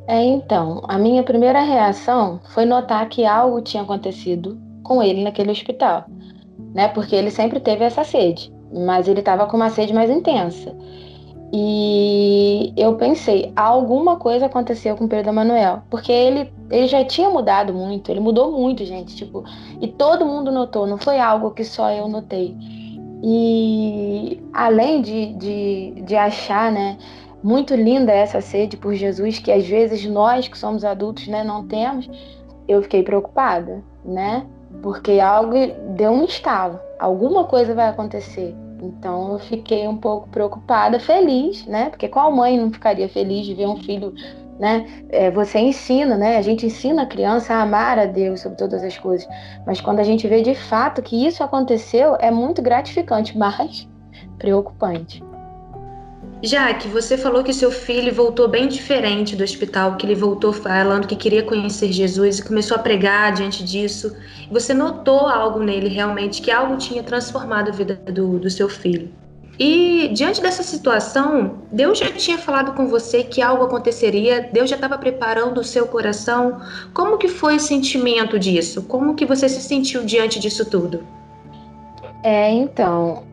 É, 0.08 0.20
então, 0.20 0.82
a 0.88 0.98
minha 0.98 1.22
primeira 1.22 1.62
reação 1.62 2.40
foi 2.52 2.66
notar 2.66 3.08
que 3.10 3.28
algo 3.28 3.62
tinha 3.62 3.84
acontecido 3.84 4.60
com 4.84 5.04
ele 5.04 5.24
naquele 5.24 5.52
hospital, 5.52 6.06
né? 6.74 6.88
Porque 6.88 7.16
ele 7.16 7.30
sempre 7.30 7.60
teve 7.60 7.84
essa 7.84 8.04
sede, 8.04 8.52
mas 8.74 9.08
ele 9.08 9.20
estava 9.20 9.46
com 9.46 9.56
uma 9.56 9.70
sede 9.70 9.94
mais 9.94 10.10
intensa. 10.10 10.76
E 11.52 12.72
eu 12.78 12.96
pensei, 12.96 13.52
alguma 13.56 14.18
coisa 14.18 14.46
aconteceu 14.46 14.96
com 14.96 15.06
o 15.06 15.08
Pedro 15.08 15.34
Manuel, 15.34 15.82
porque 15.90 16.12
ele, 16.12 16.52
ele 16.70 16.88
já 16.88 17.04
tinha 17.04 17.30
mudado 17.30 17.74
muito, 17.74 18.12
ele 18.12 18.20
mudou 18.20 18.52
muito, 18.52 18.86
gente, 18.86 19.16
tipo, 19.16 19.44
e 19.82 19.88
todo 19.88 20.26
mundo 20.26 20.52
notou, 20.52 20.86
não 20.86 20.98
foi 20.98 21.20
algo 21.20 21.50
que 21.52 21.64
só 21.64 21.90
eu 21.92 22.08
notei. 22.08 22.56
E 23.24 24.40
além 24.54 25.02
de, 25.02 25.34
de, 25.34 26.02
de 26.06 26.16
achar, 26.16 26.72
né, 26.72 26.98
muito 27.44 27.74
linda 27.74 28.12
essa 28.12 28.42
sede 28.42 28.78
por 28.78 28.94
Jesus 28.94 29.40
que 29.40 29.52
às 29.52 29.66
vezes 29.66 30.06
nós 30.06 30.48
que 30.48 30.58
somos 30.58 30.84
adultos, 30.84 31.28
né, 31.28 31.44
não 31.44 31.68
temos. 31.68 32.10
Eu 32.68 32.82
fiquei 32.84 33.02
preocupada, 33.02 33.84
né? 34.06 34.46
Porque 34.84 35.20
algo 35.20 35.56
deu 35.96 36.12
um 36.12 36.24
estalo, 36.24 36.80
alguma 37.00 37.46
coisa 37.46 37.74
vai 37.74 37.88
acontecer, 37.88 38.56
Então 38.82 39.34
eu 39.34 39.40
fiquei 39.40 39.88
um 39.88 39.98
pouco 39.98 40.30
preocupada, 40.30 41.00
feliz, 41.00 41.66
né? 41.66 41.90
Porque 41.90 42.08
qual 42.08 42.32
mãe 42.32 42.58
não 42.58 42.72
ficaria 42.72 43.10
feliz 43.10 43.46
de 43.46 43.54
ver 43.54 43.68
um 43.68 43.78
filho, 43.78 44.14
né? 44.60 44.86
É, 45.10 45.30
você 45.30 45.60
ensina, 45.60 46.18
né? 46.18 46.38
A 46.38 46.42
gente 46.42 46.66
ensina 46.66 47.04
a 47.04 47.06
criança 47.06 47.54
a 47.54 47.62
amar 47.62 48.00
a 48.00 48.06
Deus 48.06 48.42
sobre 48.42 48.58
todas 48.58 48.84
as 48.84 48.98
coisas. 48.98 49.28
Mas 49.66 49.82
quando 49.82 50.00
a 50.00 50.04
gente 50.04 50.28
vê 50.28 50.42
de 50.42 50.56
fato 50.56 51.02
que 51.02 51.26
isso 51.26 51.44
aconteceu, 51.44 52.16
é 52.20 52.32
muito 52.32 52.62
gratificante, 52.62 53.36
mas 53.38 53.88
preocupante. 54.38 55.24
Jaque, 56.42 56.88
você 56.88 57.18
falou 57.18 57.44
que 57.44 57.54
seu 57.54 57.70
filho 57.70 58.14
voltou 58.14 58.48
bem 58.48 58.70
diferente 58.70 59.36
do 59.36 59.44
hospital, 59.44 59.98
que 59.98 60.06
ele 60.06 60.16
voltou 60.16 60.54
falando 60.54 61.06
que 61.06 61.16
queria 61.16 61.44
conhecer 61.44 61.92
Jesus 61.92 62.40
e 62.40 62.44
começou 62.44 62.78
a 62.78 62.80
pregar 62.80 63.34
diante 63.34 63.62
disso. 63.62 64.16
Você 64.50 64.74
notou 64.74 65.28
algo 65.28 65.60
nele 65.60 65.90
realmente, 65.90 66.42
que 66.42 66.50
algo 66.50 66.78
tinha 66.78 67.04
transformado 67.04 67.70
a 67.70 67.72
vida 67.74 67.96
do, 67.96 68.40
do 68.40 68.50
seu 68.50 68.70
filho. 68.70 69.10
E 69.60 70.10
diante 70.14 70.42
dessa 70.42 70.64
situação, 70.64 71.64
Deus 71.70 72.00
já 72.00 72.10
tinha 72.14 72.38
falado 72.38 72.72
com 72.72 72.88
você 72.88 73.22
que 73.26 73.42
algo 73.42 73.66
aconteceria, 73.66 74.50
Deus 74.54 74.70
já 74.70 74.78
estava 74.78 74.98
preparando 74.98 75.60
o 75.60 75.64
seu 75.66 75.86
coração. 75.88 76.62
Como 76.94 77.18
que 77.18 77.28
foi 77.28 77.58
o 77.58 77.60
sentimento 77.60 78.40
disso? 78.40 78.84
Como 78.84 79.14
que 79.16 79.26
você 79.26 79.50
se 79.50 79.62
sentiu 79.62 80.06
diante 80.06 80.40
disso 80.40 80.64
tudo? 80.64 81.06
É, 82.24 82.50
então, 82.50 83.24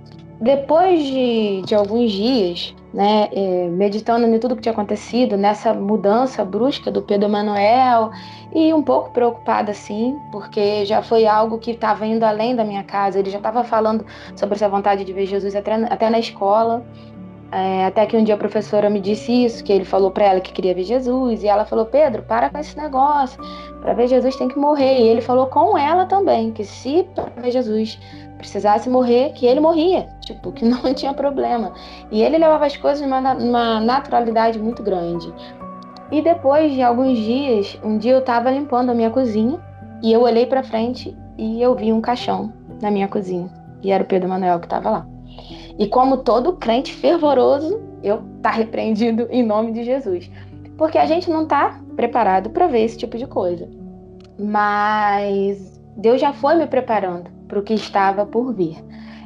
depois 0.41 1.05
de, 1.05 1.63
de 1.63 1.75
alguns 1.77 2.11
dias, 2.11 2.75
né, 2.97 3.29
é, 3.31 3.69
meditando 3.69 4.27
em 4.27 4.39
tudo 4.39 4.57
que 4.57 4.63
tinha 4.63 4.73
acontecido, 4.73 5.37
nessa 5.37 5.75
mudança 5.75 6.43
brusca 6.43 6.91
do 6.91 7.03
Pedro 7.03 7.29
Manuel 7.29 8.11
e 8.55 8.73
um 8.73 8.83
pouco 8.83 9.11
preocupada 9.11 9.73
assim, 9.73 10.19
porque 10.33 10.87
já 10.87 11.03
foi 11.03 11.27
algo 11.27 11.59
que 11.59 11.73
estava 11.73 12.07
indo 12.07 12.25
além 12.25 12.57
da 12.57 12.65
minha 12.65 12.83
casa. 12.83 13.19
Ele 13.19 13.29
já 13.29 13.37
estava 13.37 13.63
falando 13.63 14.07
sobre 14.35 14.55
essa 14.55 14.67
vontade 14.67 15.05
de 15.05 15.13
ver 15.13 15.27
Jesus 15.27 15.55
até, 15.55 15.75
até 15.75 16.09
na 16.09 16.19
escola. 16.19 16.83
É, 17.53 17.85
até 17.85 18.07
que 18.07 18.17
um 18.17 18.25
dia 18.25 18.35
a 18.35 18.39
professora 18.39 18.91
me 18.91 18.99
disse 18.99 19.45
isso, 19.45 19.63
que 19.63 19.73
ele 19.73 19.85
falou 19.85 20.11
para 20.11 20.25
ela 20.25 20.41
que 20.41 20.53
queria 20.53 20.75
ver 20.75 20.83
Jesus, 20.83 21.45
e 21.45 21.47
ela 21.47 21.65
falou: 21.65 21.85
Pedro, 21.87 22.23
para 22.23 22.51
com 22.51 22.59
esse 22.59 22.77
negócio, 22.77 23.39
para 23.81 23.93
ver 23.93 24.09
Jesus 24.09 24.35
tem 24.35 24.49
que 24.49 24.59
morrer. 24.59 24.99
E 24.99 25.07
ele 25.07 25.21
falou 25.21 25.47
com 25.47 25.79
ela 25.79 26.07
também, 26.07 26.51
que 26.51 26.65
se 26.65 27.07
para 27.15 27.31
ver 27.41 27.53
Jesus 27.53 28.01
precisasse 28.37 28.89
morrer, 28.89 29.33
que 29.33 29.47
ele 29.47 29.61
morria, 29.61 30.09
tipo, 30.21 30.53
que 30.53 30.65
não 30.67 30.95
tinha 30.95 31.13
problema. 31.13 31.73
E 32.11 32.23
ele 32.23 32.39
levava 32.39 32.67
as 32.67 32.77
coisas 32.77 33.01
numa, 33.07 33.35
numa 33.35 33.81
naturalidade 33.81 34.59
muito 34.59 34.83
grande. 34.83 35.33
E 36.11 36.23
depois 36.23 36.73
de 36.73 36.83
alguns 36.83 37.19
dias, 37.19 37.79
um 37.83 37.99
dia 37.99 38.13
eu 38.13 38.21
estava 38.21 38.51
limpando 38.51 38.91
a 38.91 38.95
minha 38.95 39.11
cozinha 39.11 39.59
e 40.03 40.13
eu 40.13 40.23
olhei 40.23 40.47
para 40.47 40.63
frente 40.63 41.17
e 41.37 41.61
eu 41.61 41.75
vi 41.75 41.93
um 41.93 42.01
caixão 42.01 42.53
na 42.81 42.91
minha 42.91 43.09
cozinha. 43.09 43.51
E 43.83 43.91
era 43.91 44.05
o 44.05 44.07
Pedro 44.07 44.29
Manuel 44.29 44.61
que 44.61 44.67
estava 44.67 44.91
lá. 44.91 45.07
E 45.79 45.87
como 45.89 46.19
todo 46.19 46.55
crente 46.55 46.93
fervoroso, 46.93 47.81
eu 48.03 48.23
tá 48.41 48.51
repreendido 48.51 49.27
em 49.31 49.43
nome 49.43 49.73
de 49.73 49.85
Jesus. 49.85 50.31
Porque 50.79 50.97
a 50.97 51.07
gente 51.07 51.29
não 51.29 51.43
está 51.43 51.81
preparado 51.97 52.51
para 52.51 52.67
ver 52.67 52.85
esse 52.85 52.97
tipo 52.97 53.19
de 53.19 53.27
coisa. 53.27 53.69
Mas 54.39 55.81
Deus 55.97 56.21
já 56.21 56.33
foi 56.33 56.55
me 56.55 56.67
preparando 56.67 57.36
para 57.47 57.59
o 57.59 57.63
que 57.63 57.75
estava 57.75 58.27
por 58.27 58.55
vir. 58.55 58.77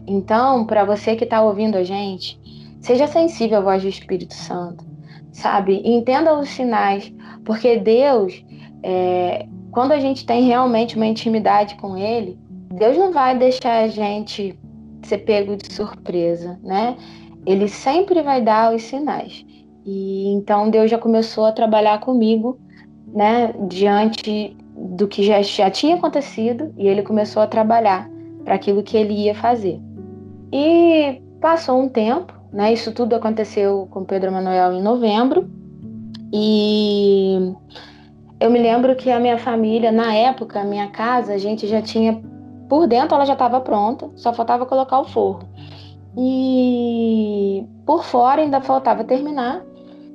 Então, 0.07 0.65
para 0.67 0.85
você 0.85 1.15
que 1.17 1.25
está 1.25 1.43
ouvindo 1.43 1.77
a 1.77 1.85
gente, 1.85 2.41
seja 2.81 3.07
sensível 3.07 3.59
à 3.59 3.61
voz 3.61 3.83
do 3.83 3.89
Espírito 3.89 4.35
Santo, 4.35 4.85
sabe? 5.33 5.81
Entenda 5.85 6.39
os 6.39 6.49
sinais, 6.49 7.13
porque 7.45 7.79
Deus, 7.79 8.45
é, 8.83 9.47
quando 9.71 9.93
a 9.93 10.01
gente 10.01 10.27
tem 10.27 10.45
realmente 10.45 10.97
uma 10.97 11.07
intimidade 11.07 11.77
com 11.77 11.97
Ele, 11.97 12.39
Deus 12.75 12.97
não 12.97 13.13
vai 13.13 13.37
deixar 13.37 13.85
a 13.85 13.89
gente 13.89 14.59
ser 15.03 15.19
pego 15.19 15.57
de 15.57 15.73
surpresa, 15.73 16.59
né? 16.63 16.97
Ele 17.47 17.69
sempre 17.69 18.23
vai 18.23 18.41
dar 18.43 18.75
os 18.75 18.83
sinais. 18.83 19.45
E 19.85 20.29
então 20.29 20.71
Deus 20.71 20.91
já 20.91 20.99
começou 20.99 21.47
a 21.47 21.53
trabalhar 21.53 22.01
comigo, 22.01 22.59
né, 23.09 23.53
diante 23.69 24.57
do 24.81 25.07
que 25.07 25.23
já, 25.23 25.43
já 25.43 25.71
tinha 25.71 25.97
acontecido 25.97 26.73
e 26.77 26.89
ele 26.89 27.03
começou 27.03 27.43
a 27.43 27.47
trabalhar 27.47 28.09
para 28.45 28.55
aquilo 28.55 28.83
que 28.83 28.97
ele 28.97 29.13
ia 29.13 29.35
fazer. 29.35 29.81
E 30.53 31.21
passou 31.41 31.81
um 31.81 31.89
tempo, 31.89 32.33
né? 32.53 32.73
Isso 32.73 32.93
tudo 32.93 33.15
aconteceu 33.15 33.87
com 33.91 34.05
Pedro 34.05 34.33
Manuel 34.33 34.73
em 34.73 34.83
novembro. 34.83 35.49
E 36.33 37.53
eu 38.41 38.51
me 38.51 38.59
lembro 38.59 38.97
que 38.97 39.11
a 39.11 39.21
minha 39.21 39.39
família, 39.39 39.93
na 39.93 40.15
época, 40.15 40.61
a 40.61 40.65
minha 40.65 40.89
casa, 40.89 41.35
a 41.35 41.39
gente 41.39 41.67
já 41.67 41.83
tinha 41.83 42.21
por 42.69 42.87
dentro 42.87 43.17
ela 43.17 43.27
já 43.27 43.33
estava 43.33 43.61
pronta, 43.61 44.09
só 44.15 44.33
faltava 44.33 44.65
colocar 44.65 45.01
o 45.01 45.05
forro. 45.05 45.43
E 46.17 47.67
por 47.85 48.05
fora 48.05 48.41
ainda 48.41 48.61
faltava 48.61 49.05
terminar. 49.05 49.63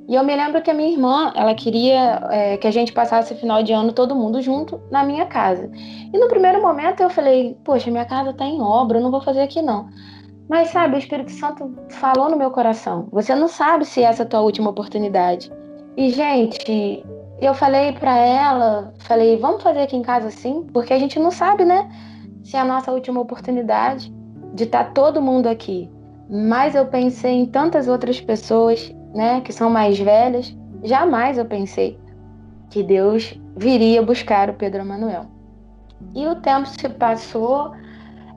E 0.08 0.14
eu 0.14 0.22
me 0.22 0.36
lembro 0.36 0.62
que 0.62 0.70
a 0.70 0.74
minha 0.74 0.90
irmã, 0.90 1.32
ela 1.34 1.54
queria 1.54 2.28
é, 2.30 2.56
que 2.56 2.66
a 2.66 2.70
gente 2.70 2.92
passasse 2.92 3.32
o 3.32 3.36
final 3.36 3.62
de 3.62 3.72
ano 3.72 3.92
todo 3.92 4.14
mundo 4.14 4.40
junto 4.40 4.80
na 4.90 5.02
minha 5.02 5.26
casa. 5.26 5.68
E 5.74 6.16
no 6.16 6.28
primeiro 6.28 6.62
momento 6.62 7.02
eu 7.02 7.10
falei, 7.10 7.56
poxa, 7.64 7.90
minha 7.90 8.04
casa 8.04 8.30
está 8.30 8.44
em 8.44 8.60
obra, 8.60 8.98
eu 8.98 9.02
não 9.02 9.10
vou 9.10 9.20
fazer 9.20 9.40
aqui 9.40 9.60
não. 9.60 9.88
Mas 10.48 10.68
sabe, 10.68 10.94
o 10.94 10.98
Espírito 10.98 11.32
Santo 11.32 11.74
falou 11.90 12.30
no 12.30 12.36
meu 12.36 12.52
coração. 12.52 13.08
Você 13.10 13.34
não 13.34 13.48
sabe 13.48 13.84
se 13.84 14.00
essa 14.00 14.22
é 14.22 14.24
a 14.24 14.28
tua 14.28 14.40
última 14.42 14.70
oportunidade. 14.70 15.50
E 15.96 16.10
gente, 16.10 17.04
eu 17.40 17.52
falei 17.52 17.92
para 17.92 18.16
ela, 18.16 18.94
falei, 19.00 19.36
vamos 19.38 19.62
fazer 19.62 19.80
aqui 19.80 19.96
em 19.96 20.02
casa 20.02 20.30
sim, 20.30 20.64
porque 20.72 20.92
a 20.92 20.98
gente 20.98 21.18
não 21.18 21.32
sabe, 21.32 21.64
né, 21.64 21.88
se 22.44 22.56
é 22.56 22.60
a 22.60 22.64
nossa 22.64 22.92
última 22.92 23.20
oportunidade 23.20 24.14
de 24.54 24.64
estar 24.64 24.84
tá 24.84 24.90
todo 24.92 25.20
mundo 25.20 25.48
aqui. 25.48 25.90
Mas 26.30 26.74
eu 26.76 26.86
pensei 26.86 27.32
em 27.32 27.46
tantas 27.46 27.88
outras 27.88 28.20
pessoas 28.20 28.94
né, 29.16 29.40
que 29.40 29.52
são 29.52 29.70
mais 29.70 29.98
velhas, 29.98 30.54
jamais 30.84 31.38
eu 31.38 31.44
pensei 31.44 31.98
que 32.70 32.82
Deus 32.82 33.34
viria 33.56 34.02
buscar 34.02 34.50
o 34.50 34.54
Pedro 34.54 34.84
Manuel. 34.84 35.26
E 36.14 36.26
o 36.26 36.36
tempo 36.36 36.68
se 36.68 36.88
passou 36.90 37.72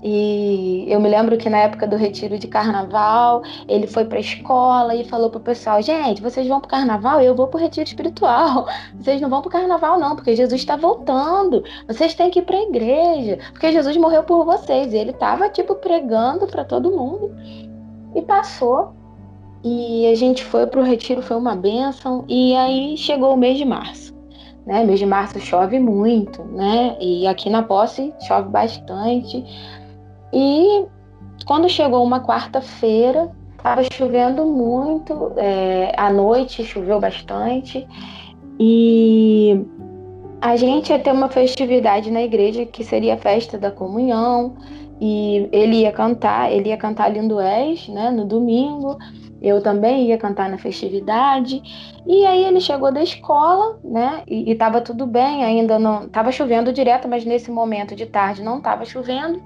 e 0.02 0.86
eu 0.88 1.00
me 1.02 1.10
lembro 1.10 1.38
que 1.38 1.50
na 1.50 1.58
época 1.58 1.86
do 1.86 1.98
retiro 1.98 2.40
de 2.40 2.48
carnaval, 2.48 3.44
ele 3.68 3.86
foi 3.86 4.06
para 4.06 4.18
a 4.18 4.22
escola 4.22 4.96
e 4.96 5.04
falou 5.04 5.30
para 5.30 5.40
o 5.40 5.44
pessoal: 5.44 5.82
gente, 5.82 6.22
vocês 6.22 6.48
vão 6.48 6.62
para 6.62 6.68
o 6.68 6.70
carnaval? 6.70 7.20
Eu 7.22 7.36
vou 7.36 7.48
para 7.48 7.58
o 7.58 7.62
retiro 7.62 7.88
espiritual. 7.88 8.66
Vocês 8.96 9.20
não 9.20 9.30
vão 9.30 9.42
para 9.42 9.50
o 9.50 9.52
carnaval, 9.52 10.00
não, 10.00 10.16
porque 10.16 10.36
Jesus 10.36 10.62
está 10.62 10.78
voltando. 10.78 11.64
Vocês 11.88 12.14
têm 12.14 12.30
que 12.30 12.40
ir 12.40 12.44
para 12.44 12.58
a 12.58 12.62
igreja, 12.62 13.40
porque 13.52 13.72
Jesus 13.72 13.98
morreu 13.98 14.24
por 14.24 14.46
vocês. 14.46 14.94
E 14.94 14.98
ele 14.98 15.12
estava, 15.12 15.50
tipo, 15.50 15.76
pregando 15.76 16.48
para 16.48 16.64
todo 16.64 16.92
mundo. 16.92 17.36
E 18.16 18.22
passou. 18.22 18.99
E 19.64 20.08
a 20.08 20.16
gente 20.16 20.44
foi 20.44 20.66
para 20.68 20.80
o 20.80 20.84
retiro, 20.84 21.22
foi 21.22 21.36
uma 21.36 21.56
benção. 21.56 22.24
E 22.28 22.56
aí 22.56 22.98
chegou 22.98 23.34
o 23.34 23.38
mês 23.38 23.58
de 23.58 23.66
março. 23.66 24.18
Né? 24.66 24.84
Mês 24.84 25.00
de 25.00 25.06
março 25.06 25.40
chove 25.40 25.80
muito, 25.80 26.44
né? 26.44 26.96
E 27.00 27.28
aqui 27.28 27.50
na 27.50 27.64
posse 27.64 28.14
chove 28.26 28.50
bastante. 28.50 29.44
E 30.32 30.86
quando 31.46 31.68
chegou 31.68 32.04
uma 32.04 32.22
quarta-feira, 32.22 33.32
estava 33.58 33.82
chovendo 33.92 34.46
muito. 34.46 35.34
É, 35.36 35.94
à 35.98 36.12
noite 36.12 36.64
choveu 36.64 37.00
bastante. 37.00 37.86
E 38.60 39.66
a 40.42 40.56
gente 40.56 40.90
ia 40.90 41.00
ter 41.00 41.12
uma 41.12 41.30
festividade 41.30 42.12
na 42.12 42.22
igreja 42.22 42.66
que 42.66 42.84
seria 42.84 43.16
a 43.16 43.18
festa 43.18 43.58
da 43.58 43.72
comunhão. 43.72 44.56
E 45.02 45.48
ele 45.52 45.78
ia 45.78 45.92
cantar, 45.92 46.52
ele 46.52 46.70
ia 46.70 46.78
cantar 46.78 47.10
Lindo 47.10 47.40
És, 47.40 47.88
né, 47.88 48.12
no 48.12 48.26
domingo. 48.26 48.98
Eu 49.42 49.62
também 49.62 50.08
ia 50.08 50.18
cantar 50.18 50.50
na 50.50 50.58
festividade. 50.58 51.62
E 52.06 52.26
aí 52.26 52.44
ele 52.44 52.60
chegou 52.60 52.92
da 52.92 53.02
escola, 53.02 53.80
né? 53.84 54.24
E, 54.28 54.52
estava 54.52 54.82
tudo 54.82 55.06
bem, 55.06 55.44
ainda 55.44 55.80
não. 55.80 56.08
Tava 56.10 56.32
chovendo 56.32 56.74
direto, 56.74 57.08
mas 57.08 57.26
nesse 57.26 57.50
momento 57.50 57.96
de 57.96 58.06
tarde 58.06 58.44
não 58.44 58.58
estava 58.58 58.84
chovendo. 58.86 59.42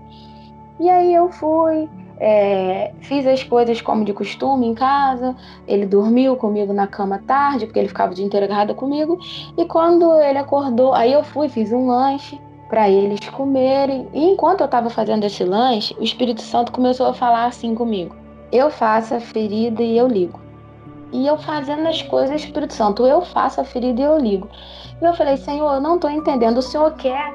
E 0.79 0.89
aí 0.89 1.13
eu 1.13 1.29
fui, 1.29 1.87
é, 2.19 2.91
fiz 3.01 3.27
as 3.27 3.43
coisas 3.43 3.81
como 3.81 4.03
de 4.03 4.13
costume 4.13 4.65
em 4.65 4.73
casa. 4.73 5.35
Ele 5.67 5.85
dormiu 5.85 6.35
comigo 6.35 6.73
na 6.73 6.87
cama 6.87 7.21
tarde, 7.27 7.67
porque 7.67 7.79
ele 7.79 7.87
ficava 7.87 8.11
o 8.11 8.15
dia 8.15 8.25
inteiro 8.25 8.45
agarrado 8.45 8.73
comigo. 8.73 9.19
E 9.55 9.65
quando 9.65 10.19
ele 10.21 10.39
acordou, 10.39 10.93
aí 10.93 11.13
eu 11.13 11.23
fui, 11.23 11.49
fiz 11.49 11.71
um 11.71 11.87
lanche 11.87 12.39
para 12.67 12.89
eles 12.89 13.19
comerem. 13.29 14.07
E 14.11 14.25
enquanto 14.25 14.61
eu 14.61 14.65
estava 14.65 14.89
fazendo 14.89 15.23
esse 15.23 15.43
lanche, 15.43 15.95
o 15.99 16.03
Espírito 16.03 16.41
Santo 16.41 16.71
começou 16.71 17.05
a 17.05 17.13
falar 17.13 17.45
assim 17.45 17.75
comigo 17.75 18.22
eu 18.53 18.69
faço 18.69 19.15
a 19.15 19.19
ferida 19.19 19.81
e 19.81 19.97
eu 19.97 20.07
ligo. 20.07 20.39
E 21.11 21.25
eu 21.25 21.37
fazendo 21.37 21.87
as 21.87 22.03
coisas, 22.03 22.41
Espírito 22.41 22.73
Santo, 22.73 23.05
eu 23.05 23.21
faço 23.21 23.59
a 23.59 23.63
ferida 23.63 23.99
e 23.99 24.03
eu 24.03 24.17
ligo. 24.17 24.47
E 25.01 25.05
eu 25.05 25.13
falei, 25.15 25.37
Senhor, 25.37 25.73
eu 25.73 25.81
não 25.81 25.95
estou 25.95 26.09
entendendo. 26.09 26.59
O 26.59 26.61
Senhor 26.61 26.91
quer 26.93 27.33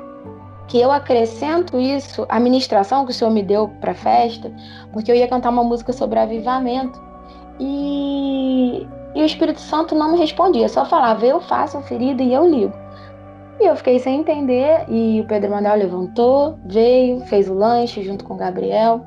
que 0.68 0.80
eu 0.80 0.92
acrescento 0.92 1.78
isso, 1.78 2.24
a 2.28 2.38
ministração 2.38 3.04
que 3.04 3.10
o 3.10 3.14
Senhor 3.14 3.30
me 3.30 3.42
deu 3.42 3.68
para 3.80 3.94
festa, 3.94 4.52
porque 4.92 5.10
eu 5.10 5.16
ia 5.16 5.26
cantar 5.26 5.50
uma 5.50 5.64
música 5.64 5.92
sobre 5.92 6.20
avivamento. 6.20 7.02
E, 7.58 8.86
e 9.14 9.22
o 9.22 9.24
Espírito 9.24 9.60
Santo 9.60 9.94
não 9.94 10.12
me 10.12 10.18
respondia, 10.18 10.68
só 10.68 10.84
falava, 10.84 11.26
eu 11.26 11.40
faço 11.40 11.78
a 11.78 11.82
ferida 11.82 12.22
e 12.22 12.32
eu 12.32 12.48
ligo. 12.48 12.74
E 13.60 13.66
eu 13.66 13.74
fiquei 13.74 13.98
sem 13.98 14.20
entender, 14.20 14.84
e 14.88 15.20
o 15.20 15.26
Pedro 15.26 15.50
Manuel 15.50 15.78
levantou, 15.78 16.58
veio, 16.66 17.20
fez 17.22 17.48
o 17.48 17.54
lanche 17.54 18.04
junto 18.04 18.24
com 18.24 18.34
o 18.34 18.36
Gabriel. 18.36 19.04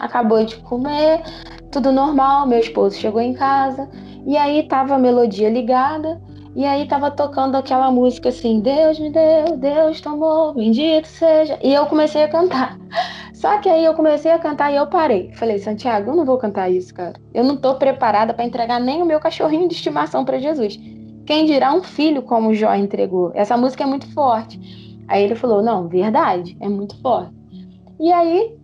Acabou 0.00 0.44
de 0.44 0.56
comer, 0.56 1.22
tudo 1.70 1.92
normal, 1.92 2.46
meu 2.46 2.58
esposo 2.58 2.96
chegou 2.96 3.20
em 3.20 3.32
casa, 3.32 3.88
e 4.26 4.36
aí 4.36 4.64
tava 4.64 4.94
a 4.94 4.98
melodia 4.98 5.48
ligada, 5.48 6.20
e 6.54 6.64
aí 6.64 6.86
tava 6.88 7.10
tocando 7.10 7.54
aquela 7.54 7.90
música 7.92 8.30
assim, 8.30 8.60
Deus 8.60 8.98
me 8.98 9.10
deu, 9.10 9.56
Deus 9.56 10.00
tomou, 10.00 10.52
bendito 10.52 11.06
seja. 11.06 11.56
E 11.62 11.72
eu 11.72 11.86
comecei 11.86 12.24
a 12.24 12.28
cantar. 12.28 12.76
Só 13.32 13.58
que 13.58 13.68
aí 13.68 13.84
eu 13.84 13.94
comecei 13.94 14.32
a 14.32 14.38
cantar 14.38 14.72
e 14.72 14.76
eu 14.76 14.86
parei. 14.88 15.32
Falei, 15.34 15.58
Santiago, 15.58 16.10
eu 16.10 16.16
não 16.16 16.24
vou 16.24 16.36
cantar 16.38 16.68
isso, 16.68 16.92
cara. 16.92 17.14
Eu 17.32 17.44
não 17.44 17.56
tô 17.56 17.76
preparada 17.76 18.34
para 18.34 18.44
entregar 18.44 18.80
nem 18.80 19.00
o 19.00 19.06
meu 19.06 19.20
cachorrinho 19.20 19.68
de 19.68 19.74
estimação 19.74 20.24
para 20.24 20.40
Jesus. 20.40 20.78
Quem 21.24 21.46
dirá 21.46 21.72
um 21.72 21.82
filho 21.82 22.22
como 22.22 22.52
Jó 22.52 22.74
entregou? 22.74 23.30
Essa 23.34 23.56
música 23.56 23.84
é 23.84 23.86
muito 23.86 24.12
forte. 24.12 24.58
Aí 25.06 25.22
ele 25.22 25.36
falou: 25.36 25.62
Não, 25.62 25.86
verdade, 25.86 26.56
é 26.60 26.68
muito 26.68 27.00
forte. 27.00 27.32
E 27.98 28.12
aí 28.12 28.59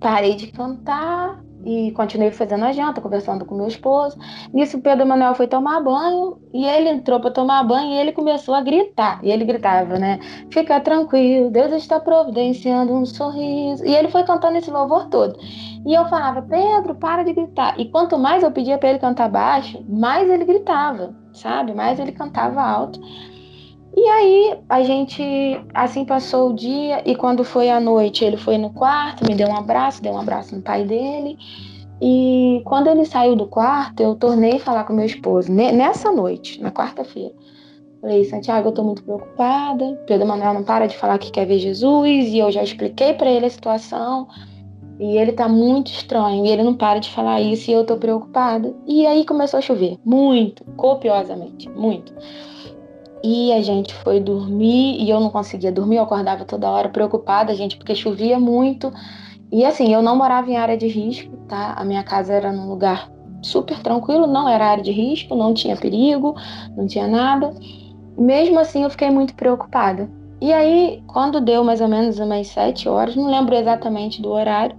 parei 0.00 0.34
de 0.34 0.48
cantar, 0.48 1.40
e 1.64 1.90
continuei 1.92 2.30
fazendo 2.30 2.64
a 2.64 2.72
janta, 2.72 3.00
conversando 3.00 3.44
com 3.44 3.54
meu 3.54 3.66
esposo. 3.66 4.16
Nisso, 4.52 4.78
o 4.78 4.80
Pedro 4.80 5.06
Manuel 5.06 5.34
foi 5.34 5.46
tomar 5.46 5.80
banho 5.80 6.38
e 6.52 6.64
ele 6.64 6.88
entrou 6.88 7.20
para 7.20 7.30
tomar 7.30 7.64
banho 7.64 7.92
e 7.92 7.98
ele 7.98 8.12
começou 8.12 8.54
a 8.54 8.60
gritar. 8.60 9.20
E 9.22 9.30
ele 9.30 9.44
gritava, 9.44 9.98
né? 9.98 10.18
Fica 10.50 10.80
tranquilo, 10.80 11.50
Deus 11.50 11.72
está 11.72 11.98
providenciando 12.00 12.92
um 12.94 13.04
sorriso. 13.04 13.84
E 13.84 13.94
ele 13.94 14.08
foi 14.08 14.22
cantando 14.24 14.56
esse 14.56 14.70
louvor 14.70 15.06
todo. 15.06 15.38
E 15.86 15.94
eu 15.94 16.06
falava, 16.08 16.42
Pedro, 16.42 16.94
para 16.94 17.22
de 17.22 17.32
gritar. 17.32 17.78
E 17.78 17.86
quanto 17.90 18.18
mais 18.18 18.42
eu 18.42 18.50
pedia 18.50 18.78
para 18.78 18.90
ele 18.90 18.98
cantar 18.98 19.28
baixo, 19.28 19.84
mais 19.88 20.28
ele 20.28 20.44
gritava, 20.44 21.14
sabe? 21.32 21.74
Mais 21.74 21.98
ele 21.98 22.12
cantava 22.12 22.62
alto. 22.62 23.00
E 24.00 24.08
aí 24.10 24.58
a 24.68 24.80
gente 24.84 25.60
assim 25.74 26.04
passou 26.04 26.50
o 26.50 26.54
dia 26.54 27.02
e 27.04 27.16
quando 27.16 27.42
foi 27.42 27.68
a 27.68 27.80
noite 27.80 28.24
ele 28.24 28.36
foi 28.36 28.56
no 28.56 28.70
quarto, 28.70 29.28
me 29.28 29.34
deu 29.34 29.48
um 29.48 29.56
abraço, 29.56 30.00
deu 30.00 30.12
um 30.12 30.20
abraço 30.20 30.54
no 30.54 30.62
pai 30.62 30.84
dele. 30.84 31.36
E 32.00 32.62
quando 32.64 32.86
ele 32.86 33.04
saiu 33.04 33.34
do 33.34 33.48
quarto, 33.48 34.00
eu 34.00 34.14
tornei 34.14 34.52
a 34.52 34.60
falar 34.60 34.84
com 34.84 34.92
meu 34.92 35.04
esposo 35.04 35.50
nessa 35.50 36.12
noite, 36.12 36.62
na 36.62 36.70
quarta-feira. 36.70 37.34
Falei, 38.00 38.24
Santiago, 38.24 38.68
eu 38.68 38.72
tô 38.72 38.84
muito 38.84 39.02
preocupada. 39.02 40.00
Pedro 40.06 40.28
Manuel 40.28 40.54
não 40.54 40.62
para 40.62 40.86
de 40.86 40.96
falar 40.96 41.18
que 41.18 41.32
quer 41.32 41.44
ver 41.44 41.58
Jesus 41.58 42.28
e 42.28 42.38
eu 42.38 42.52
já 42.52 42.62
expliquei 42.62 43.14
para 43.14 43.28
ele 43.28 43.46
a 43.46 43.50
situação. 43.50 44.28
E 45.00 45.18
ele 45.18 45.32
tá 45.32 45.48
muito 45.48 45.90
estranho 45.90 46.46
e 46.46 46.48
ele 46.48 46.62
não 46.62 46.74
para 46.74 47.00
de 47.00 47.10
falar 47.10 47.40
isso 47.40 47.68
e 47.68 47.74
eu 47.74 47.84
tô 47.84 47.96
preocupada. 47.96 48.72
E 48.86 49.04
aí 49.08 49.26
começou 49.26 49.58
a 49.58 49.60
chover, 49.60 49.98
muito, 50.04 50.64
copiosamente, 50.76 51.68
muito. 51.70 52.14
E 53.22 53.52
a 53.52 53.60
gente 53.62 53.94
foi 53.94 54.20
dormir 54.20 55.00
e 55.00 55.10
eu 55.10 55.20
não 55.20 55.30
conseguia 55.30 55.72
dormir, 55.72 55.96
eu 55.96 56.04
acordava 56.04 56.44
toda 56.44 56.70
hora 56.70 56.88
preocupada, 56.88 57.54
gente, 57.54 57.76
porque 57.76 57.94
chovia 57.94 58.38
muito. 58.38 58.92
E 59.50 59.64
assim, 59.64 59.92
eu 59.92 60.02
não 60.02 60.16
morava 60.16 60.50
em 60.50 60.56
área 60.56 60.76
de 60.76 60.86
risco, 60.86 61.36
tá? 61.48 61.74
A 61.76 61.84
minha 61.84 62.02
casa 62.02 62.32
era 62.32 62.52
num 62.52 62.68
lugar 62.68 63.10
super 63.42 63.80
tranquilo, 63.80 64.26
não 64.26 64.48
era 64.48 64.66
área 64.66 64.82
de 64.82 64.92
risco, 64.92 65.34
não 65.34 65.54
tinha 65.54 65.76
perigo, 65.76 66.34
não 66.76 66.86
tinha 66.86 67.06
nada. 67.06 67.54
Mesmo 68.16 68.58
assim, 68.58 68.82
eu 68.82 68.90
fiquei 68.90 69.10
muito 69.10 69.34
preocupada. 69.34 70.10
E 70.40 70.52
aí, 70.52 71.02
quando 71.08 71.40
deu 71.40 71.64
mais 71.64 71.80
ou 71.80 71.88
menos 71.88 72.18
umas 72.18 72.46
sete 72.46 72.88
horas, 72.88 73.16
não 73.16 73.26
lembro 73.28 73.54
exatamente 73.56 74.22
do 74.22 74.30
horário, 74.30 74.76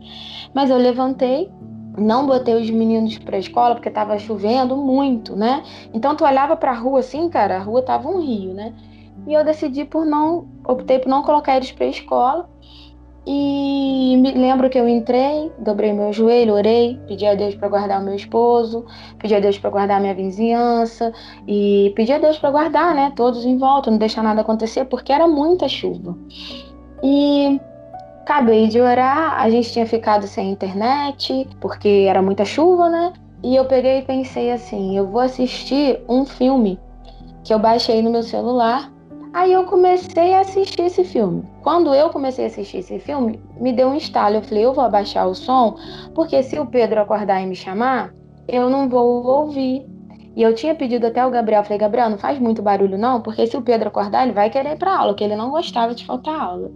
mas 0.54 0.70
eu 0.70 0.78
levantei 0.78 1.52
não 1.98 2.26
botei 2.26 2.56
os 2.56 2.70
meninos 2.70 3.18
para 3.18 3.36
a 3.36 3.40
escola 3.40 3.76
porque 3.76 3.90
estava 3.90 4.18
chovendo 4.20 4.76
muito, 4.78 5.36
né? 5.36 5.64
Então 5.94 6.16
tu 6.16 6.24
olhava 6.24 6.56
para 6.56 6.72
a 6.72 6.76
rua 6.76 7.00
assim, 7.00 7.30
cara, 7.30 7.58
a 7.58 7.60
rua 7.60 7.82
tava 7.82 8.08
um 8.10 8.20
rio, 8.20 8.54
né? 8.54 8.74
E 9.28 9.34
eu 9.34 9.44
decidi 9.44 9.86
por 9.86 10.06
não, 10.06 10.48
optei 10.68 11.00
por 11.00 11.10
não 11.10 11.22
colocar 11.22 11.58
eles 11.58 11.72
para 11.72 11.86
a 11.86 11.90
escola. 11.90 12.50
E 13.32 14.18
me 14.18 14.32
lembro 14.32 14.70
que 14.70 14.80
eu 14.80 14.88
entrei, 14.88 15.52
dobrei 15.60 15.94
meu 15.94 16.12
joelho, 16.12 16.56
orei, 16.56 17.00
pedi 17.08 17.28
a 17.28 17.36
Deus 17.36 17.54
para 17.54 17.68
guardar 17.68 18.02
o 18.02 18.04
meu 18.04 18.16
esposo, 18.16 18.86
pedi 19.20 19.36
a 19.36 19.40
Deus 19.40 19.60
para 19.60 19.70
guardar 19.70 19.98
a 19.98 20.00
minha 20.00 20.16
vizinhança 20.16 21.14
e 21.48 21.94
pedi 21.96 22.12
a 22.12 22.18
Deus 22.18 22.40
para 22.40 22.50
guardar, 22.50 22.96
né, 22.96 23.14
todos 23.16 23.46
em 23.46 23.58
volta, 23.58 23.92
não 23.92 24.00
deixar 24.00 24.24
nada 24.24 24.42
acontecer, 24.42 24.86
porque 24.86 25.12
era 25.12 25.28
muita 25.28 25.68
chuva. 25.68 26.18
E 27.04 27.60
Acabei 28.30 28.68
de 28.68 28.80
orar, 28.80 29.42
a 29.42 29.50
gente 29.50 29.74
tinha 29.74 29.88
ficado 29.88 30.28
sem 30.28 30.52
internet, 30.52 31.48
porque 31.60 32.06
era 32.08 32.22
muita 32.22 32.46
chuva, 32.46 32.88
né? 32.88 33.12
E 33.44 33.56
eu 33.56 33.66
peguei 33.66 33.98
e 33.98 34.02
pensei 34.04 34.52
assim: 34.52 34.96
eu 34.96 35.08
vou 35.08 35.22
assistir 35.22 36.00
um 36.08 36.24
filme 36.24 36.80
que 37.44 37.52
eu 37.52 37.58
baixei 37.58 38.04
no 38.04 38.12
meu 38.12 38.22
celular. 38.22 38.94
Aí 39.34 39.52
eu 39.52 39.64
comecei 39.64 40.36
a 40.36 40.42
assistir 40.42 40.84
esse 40.84 41.04
filme. 41.04 41.44
Quando 41.64 41.92
eu 41.96 42.12
comecei 42.12 42.46
a 42.46 42.48
assistir 42.50 42.78
esse 42.78 43.00
filme, 43.00 43.42
me 43.60 43.74
deu 43.74 43.88
um 43.88 43.96
estalo. 43.96 44.36
Eu 44.36 44.44
falei: 44.44 44.64
eu 44.64 44.76
vou 44.76 44.84
abaixar 44.84 45.28
o 45.28 45.34
som, 45.34 45.76
porque 46.14 46.44
se 46.44 46.60
o 46.60 46.68
Pedro 46.68 47.02
acordar 47.02 47.42
e 47.42 47.48
me 47.48 47.56
chamar, 47.56 48.14
eu 48.48 48.70
não 48.70 48.88
vou 48.88 49.26
ouvir. 49.26 49.88
E 50.36 50.44
eu 50.44 50.54
tinha 50.54 50.76
pedido 50.76 51.08
até 51.08 51.26
o 51.26 51.32
Gabriel, 51.32 51.64
falei, 51.64 51.80
Gabriel, 51.80 52.12
não 52.12 52.18
faz 52.20 52.38
muito 52.38 52.62
barulho 52.62 52.96
não, 52.96 53.22
porque 53.22 53.48
se 53.48 53.58
o 53.58 53.62
Pedro 53.64 53.88
acordar, 53.88 54.22
ele 54.22 54.34
vai 54.34 54.52
querer 54.52 54.74
ir 54.74 54.78
para 54.78 54.96
aula, 54.96 55.16
que 55.16 55.24
ele 55.24 55.36
não 55.36 55.50
gostava 55.50 55.96
de 55.96 56.06
faltar 56.06 56.40
aula. 56.40 56.72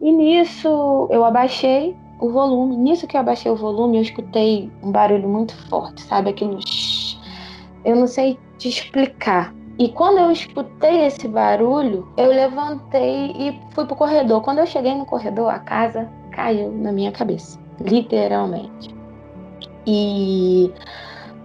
E 0.00 0.12
nisso 0.12 1.08
eu 1.10 1.24
abaixei 1.24 1.96
o 2.20 2.30
volume. 2.30 2.76
Nisso 2.76 3.06
que 3.06 3.16
eu 3.16 3.20
abaixei 3.20 3.50
o 3.50 3.56
volume, 3.56 3.98
eu 3.98 4.02
escutei 4.02 4.70
um 4.82 4.90
barulho 4.90 5.28
muito 5.28 5.54
forte, 5.68 6.02
sabe? 6.02 6.30
Aquilo. 6.30 6.58
Eu 7.84 7.96
não 7.96 8.06
sei 8.06 8.38
te 8.58 8.68
explicar. 8.68 9.54
E 9.78 9.88
quando 9.88 10.18
eu 10.18 10.30
escutei 10.32 11.06
esse 11.06 11.28
barulho, 11.28 12.08
eu 12.16 12.28
levantei 12.28 13.32
e 13.36 13.60
fui 13.70 13.86
pro 13.86 13.94
corredor. 13.94 14.42
Quando 14.42 14.58
eu 14.58 14.66
cheguei 14.66 14.94
no 14.94 15.06
corredor, 15.06 15.48
a 15.50 15.60
casa 15.60 16.10
caiu 16.32 16.72
na 16.72 16.90
minha 16.90 17.12
cabeça, 17.12 17.60
literalmente. 17.80 18.94
E 19.86 20.72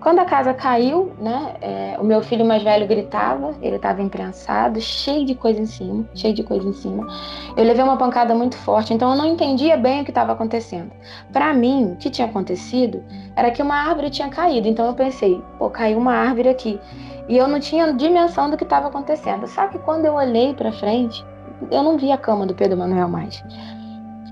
quando 0.03 0.19
a 0.19 0.25
casa 0.25 0.53
caiu, 0.53 1.13
né, 1.17 1.55
é, 1.61 1.95
o 1.97 2.03
meu 2.03 2.21
filho 2.21 2.45
mais 2.45 2.61
velho 2.61 2.85
gritava, 2.85 3.55
ele 3.61 3.77
estava 3.77 4.01
imprensado, 4.01 4.81
cheio 4.81 5.25
de 5.25 5.33
coisa 5.33 5.61
em 5.61 5.65
cima, 5.65 6.05
cheio 6.13 6.33
de 6.33 6.43
coisa 6.43 6.67
em 6.67 6.73
cima. 6.73 7.07
Eu 7.55 7.63
levei 7.63 7.81
uma 7.81 7.95
pancada 7.95 8.35
muito 8.35 8.57
forte, 8.57 8.93
então 8.93 9.11
eu 9.11 9.17
não 9.17 9.25
entendia 9.25 9.77
bem 9.77 10.01
o 10.01 10.03
que 10.03 10.11
estava 10.11 10.33
acontecendo. 10.33 10.91
Para 11.31 11.53
mim, 11.53 11.93
o 11.93 11.95
que 11.95 12.09
tinha 12.09 12.27
acontecido 12.27 13.01
era 13.33 13.49
que 13.49 13.61
uma 13.61 13.75
árvore 13.75 14.09
tinha 14.09 14.27
caído, 14.27 14.67
então 14.67 14.85
eu 14.85 14.93
pensei, 14.93 15.41
pô, 15.57 15.69
caiu 15.69 15.97
uma 15.97 16.13
árvore 16.13 16.49
aqui. 16.49 16.77
E 17.29 17.37
eu 17.37 17.47
não 17.47 17.61
tinha 17.61 17.93
dimensão 17.93 18.49
do 18.49 18.57
que 18.57 18.65
estava 18.65 18.89
acontecendo. 18.89 19.47
Só 19.47 19.67
que 19.67 19.79
quando 19.79 20.05
eu 20.05 20.15
olhei 20.15 20.53
para 20.53 20.73
frente, 20.73 21.25
eu 21.71 21.81
não 21.81 21.97
vi 21.97 22.11
a 22.11 22.17
cama 22.17 22.45
do 22.45 22.53
Pedro 22.53 22.77
Manuel 22.77 23.07
mais. 23.07 23.41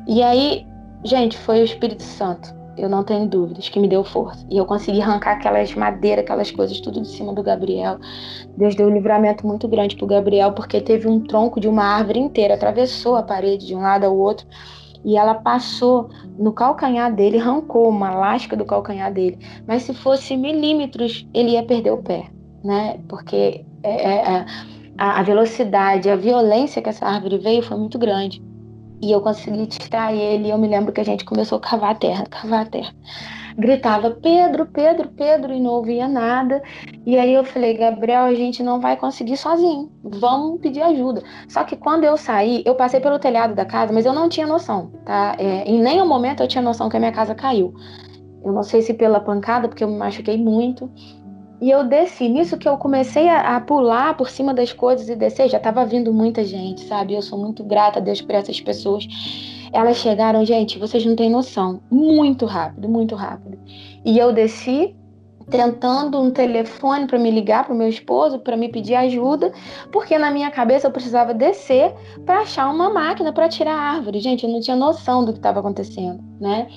E 0.06 0.22
aí, 0.22 0.68
gente, 1.06 1.38
foi 1.38 1.62
o 1.62 1.64
Espírito 1.64 2.04
Santo 2.04 2.61
eu 2.78 2.90
não 2.90 3.04
tenho 3.04 3.28
dúvidas, 3.28 3.70
que 3.70 3.80
me 3.80 3.88
deu 3.88 4.04
força. 4.04 4.46
E 4.50 4.58
eu 4.58 4.66
consegui 4.66 5.02
arrancar 5.02 5.34
aquelas 5.34 5.74
madeiras, 5.76 6.24
aquelas 6.24 6.52
coisas, 6.52 6.80
tudo 6.80 7.02
de 7.02 7.08
cima 7.08 7.34
do 7.34 7.44
Gabriel. 7.44 7.98
Deus 8.58 8.76
deu 8.76 8.88
um 8.88 8.94
livramento 8.94 9.46
muito 9.46 9.68
grande 9.68 9.96
pro 9.96 10.08
Gabriel, 10.08 10.54
porque 10.54 10.80
teve 10.82 11.08
um 11.08 11.20
tronco 11.20 11.60
de 11.60 11.68
uma 11.68 11.84
árvore 11.84 12.20
inteira, 12.20 12.54
atravessou 12.54 13.16
a 13.16 13.24
parede 13.24 13.68
de 13.68 13.76
um 13.76 13.82
lado 13.82 14.06
ao 14.06 14.18
outro. 14.18 14.46
E 15.04 15.18
ela 15.18 15.36
passou 15.36 16.10
no 16.38 16.54
calcanhar 16.54 17.14
dele, 17.14 17.40
arrancou 17.40 17.90
uma 17.90 18.12
lasca 18.12 18.56
do 18.56 18.66
calcanhar 18.66 19.12
dele. 19.12 19.40
Mas 19.68 19.84
se 19.84 19.94
fosse 19.94 20.38
milímetros, 20.38 21.28
ele 21.34 21.52
ia 21.52 21.64
perder 21.64 21.92
o 21.92 21.98
pé, 21.98 22.30
né? 22.64 23.00
Porque 23.08 23.66
é, 23.84 24.10
é, 24.10 24.36
é 24.36 24.46
a 24.98 25.24
velocidade, 25.24 26.10
a 26.10 26.16
violência 26.16 26.82
que 26.82 26.90
essa 26.90 27.06
árvore 27.06 27.40
veio 27.40 27.64
foi 27.64 27.78
muito 27.78 27.98
grande. 27.98 28.44
E 29.02 29.12
eu 29.12 29.22
consegui 29.22 29.66
tirar 29.68 30.14
ele. 30.14 30.50
Eu 30.50 30.58
me 30.58 30.68
lembro 30.68 30.94
que 30.94 31.02
a 31.02 31.06
gente 31.06 31.26
começou 31.26 31.58
a 31.58 31.62
cavar 31.62 31.92
a 31.92 31.96
terra, 31.96 32.26
cavar 32.30 32.62
a 32.62 32.70
terra. 32.70 32.94
Gritava 33.58 34.12
Pedro, 34.12 34.66
Pedro, 34.66 35.10
Pedro, 35.10 35.54
e 35.54 35.60
não 35.60 35.72
ouvia 35.72 36.08
nada. 36.08 36.62
E 37.06 37.18
aí 37.18 37.34
eu 37.34 37.44
falei, 37.44 37.76
Gabriel, 37.76 38.24
a 38.24 38.34
gente 38.34 38.64
não 38.64 38.80
vai 38.80 38.96
conseguir 38.96 39.38
sozinho. 39.38 39.92
Vamos 40.04 40.62
pedir 40.62 40.82
ajuda. 40.82 41.22
Só 41.50 41.64
que 41.64 41.76
quando 41.76 42.04
eu 42.04 42.16
saí, 42.16 42.64
eu 42.66 42.76
passei 42.76 43.00
pelo 43.00 43.20
telhado 43.20 43.54
da 43.54 43.66
casa, 43.66 43.92
mas 43.92 44.06
eu 44.06 44.14
não 44.14 44.30
tinha 44.30 44.48
noção, 44.48 44.92
tá? 45.06 45.36
É, 45.38 45.64
em 45.70 45.82
nenhum 45.82 46.08
momento 46.08 46.42
eu 46.42 46.48
tinha 46.48 46.62
noção 46.62 46.90
que 46.90 46.96
a 46.96 47.00
minha 47.00 47.12
casa 47.12 47.36
caiu. 47.36 47.74
Eu 48.44 48.52
não 48.52 48.64
sei 48.64 48.82
se 48.82 48.94
pela 48.94 49.20
pancada, 49.20 49.68
porque 49.68 49.84
eu 49.84 49.88
me 49.88 49.98
machuquei 49.98 50.38
muito. 50.38 50.90
E 51.62 51.70
eu 51.70 51.84
desci. 51.84 52.28
Nisso 52.28 52.58
que 52.58 52.68
eu 52.68 52.76
comecei 52.76 53.30
a, 53.30 53.56
a, 53.56 53.62
pular 53.62 54.18
por 54.18 54.30
cima 54.30 54.52
das 54.52 54.74
coisas 54.74 55.08
e 55.08 55.16
descer, 55.16 55.48
já 55.48 55.58
estava 55.58 55.86
vindo 55.86 56.12
muita 56.12 56.44
gente, 56.44 56.82
sabe? 56.82 57.14
Eu 57.14 57.22
sou 57.22 57.38
muito 57.38 57.64
grata 57.64 58.00
a 58.00 58.02
Deus 58.02 58.20
por 58.20 58.34
essas 58.34 58.60
pessoas. 58.60 59.08
Elas 59.72 59.98
chegaram, 59.98 60.44
gente, 60.44 60.80
vocês 60.80 61.06
não 61.06 61.16
têm 61.16 61.30
noção. 61.30 61.80
Muito 61.92 62.48
rápido, 62.48 62.90
muito 62.90 63.14
rápido. 63.16 63.60
E 64.04 64.18
eu 64.18 64.34
desci 64.34 64.96
tentando 65.52 66.20
um 66.20 66.32
telefone 66.32 67.06
para 67.06 67.20
me 67.20 67.30
ligar 67.30 67.66
para 67.66 67.74
o 67.74 67.78
meu 67.78 67.90
esposo, 67.90 68.40
para 68.40 68.58
me 68.58 68.70
pedir 68.70 68.96
ajuda, 68.96 69.52
porque 69.92 70.18
na 70.18 70.32
minha 70.32 70.50
cabeça 70.50 70.88
eu 70.88 70.92
precisava 70.92 71.34
descer 71.34 71.94
para 72.26 72.40
achar 72.40 72.70
uma 72.74 72.90
máquina 72.90 73.32
para 73.32 73.50
tirar 73.50 73.76
a 73.76 73.96
árvore. 73.96 74.20
Gente, 74.20 74.46
eu 74.46 74.50
não 74.50 74.62
tinha 74.62 74.76
noção 74.76 75.26
do 75.26 75.34
que 75.34 75.40
estava 75.40 75.60
acontecendo, 75.60 76.24
né? 76.40 76.68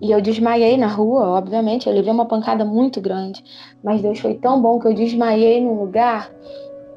E 0.00 0.10
eu 0.10 0.20
desmaiei 0.20 0.76
na 0.76 0.86
rua, 0.86 1.28
obviamente, 1.28 1.86
eu 1.86 1.94
levei 1.94 2.12
uma 2.12 2.26
pancada 2.26 2.64
muito 2.64 3.00
grande. 3.00 3.44
Mas 3.84 4.00
Deus 4.00 4.18
foi 4.18 4.34
tão 4.34 4.60
bom 4.60 4.78
que 4.78 4.88
eu 4.88 4.94
desmaiei 4.94 5.60
num 5.60 5.78
lugar 5.78 6.30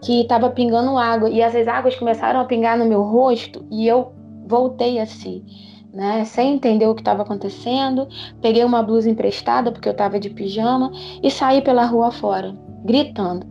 que 0.02 0.22
estava 0.22 0.50
pingando 0.50 0.98
água. 0.98 1.30
E 1.30 1.42
essas 1.42 1.68
águas 1.68 1.96
começaram 1.96 2.40
a 2.40 2.46
pingar 2.46 2.78
no 2.78 2.86
meu 2.86 3.02
rosto 3.02 3.66
e 3.70 3.88
eu 3.88 4.14
voltei 4.46 5.00
assim. 5.00 5.44
né, 5.94 6.26
sem 6.26 6.56
entender 6.56 6.88
o 6.88 6.96
que 6.96 7.02
estava 7.02 7.22
acontecendo, 7.22 8.08
peguei 8.42 8.64
uma 8.64 8.82
blusa 8.82 9.08
emprestada 9.08 9.72
porque 9.72 9.88
eu 9.88 9.92
estava 9.92 10.20
de 10.20 10.30
pijama 10.32 10.92
e 11.22 11.30
saí 11.30 11.62
pela 11.62 11.86
rua 11.86 12.12
fora, 12.12 12.56
gritando. 12.84 13.46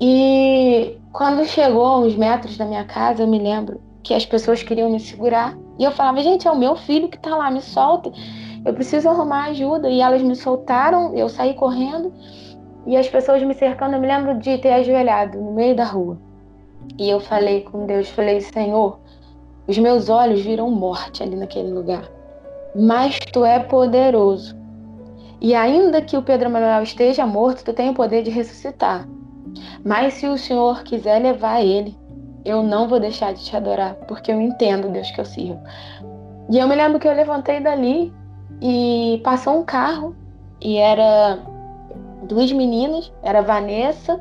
E 0.00 0.96
quando 1.12 1.44
chegou 1.44 2.04
uns 2.04 2.16
metros 2.16 2.56
da 2.56 2.64
minha 2.64 2.84
casa, 2.84 3.22
eu 3.22 3.28
me 3.28 3.38
lembro 3.38 3.80
que 4.02 4.14
as 4.14 4.26
pessoas 4.26 4.62
queriam 4.64 4.90
me 4.90 4.98
segurar 4.98 5.56
e 5.78 5.84
eu 5.84 5.92
falava, 5.92 6.20
gente, 6.20 6.48
é 6.48 6.50
o 6.50 6.58
meu 6.58 6.74
filho 6.74 7.08
que 7.08 7.16
está 7.16 7.36
lá, 7.36 7.50
me 7.50 7.62
solta. 7.62 8.10
Eu 8.64 8.74
preciso 8.74 9.08
arrumar 9.08 9.46
ajuda. 9.46 9.88
E 9.88 10.00
elas 10.00 10.20
me 10.22 10.34
soltaram, 10.34 11.14
eu 11.14 11.28
saí 11.28 11.54
correndo 11.54 12.12
e 12.86 12.96
as 12.96 13.08
pessoas 13.08 13.42
me 13.42 13.54
cercando. 13.54 13.94
Eu 13.94 14.00
me 14.00 14.08
lembro 14.08 14.38
de 14.38 14.58
ter 14.58 14.72
ajoelhado 14.72 15.38
no 15.38 15.52
meio 15.52 15.76
da 15.76 15.84
rua. 15.84 16.18
E 16.98 17.08
eu 17.08 17.20
falei 17.20 17.62
com 17.62 17.86
Deus, 17.86 18.08
falei, 18.08 18.40
Senhor, 18.40 18.98
os 19.68 19.78
meus 19.78 20.08
olhos 20.08 20.40
viram 20.40 20.70
morte 20.70 21.22
ali 21.22 21.36
naquele 21.36 21.70
lugar. 21.70 22.10
Mas 22.74 23.18
tu 23.32 23.44
é 23.44 23.60
poderoso. 23.60 24.56
E 25.40 25.54
ainda 25.54 26.02
que 26.02 26.16
o 26.16 26.22
Pedro 26.22 26.50
Manuel 26.50 26.82
esteja 26.82 27.24
morto, 27.24 27.64
tu 27.64 27.72
tem 27.72 27.90
o 27.90 27.94
poder 27.94 28.22
de 28.24 28.30
ressuscitar. 28.30 29.06
Mas 29.84 30.14
se 30.14 30.26
o 30.26 30.36
Senhor 30.36 30.82
quiser 30.82 31.22
levar 31.22 31.62
ele, 31.62 31.96
eu 32.48 32.62
não 32.62 32.88
vou 32.88 32.98
deixar 33.00 33.32
de 33.32 33.44
te 33.44 33.56
adorar, 33.56 33.94
porque 34.06 34.30
eu 34.32 34.40
entendo 34.40 34.88
Deus 34.88 35.10
que 35.10 35.20
eu 35.20 35.24
sirvo. 35.24 35.60
E 36.50 36.58
eu 36.58 36.66
me 36.66 36.74
lembro 36.74 36.98
que 36.98 37.06
eu 37.06 37.14
levantei 37.14 37.60
dali 37.60 38.12
e 38.60 39.20
passou 39.22 39.58
um 39.58 39.64
carro 39.64 40.16
e 40.60 40.76
era 40.76 41.38
duas 42.24 42.50
meninas, 42.52 43.12
era 43.22 43.42
Vanessa 43.42 44.20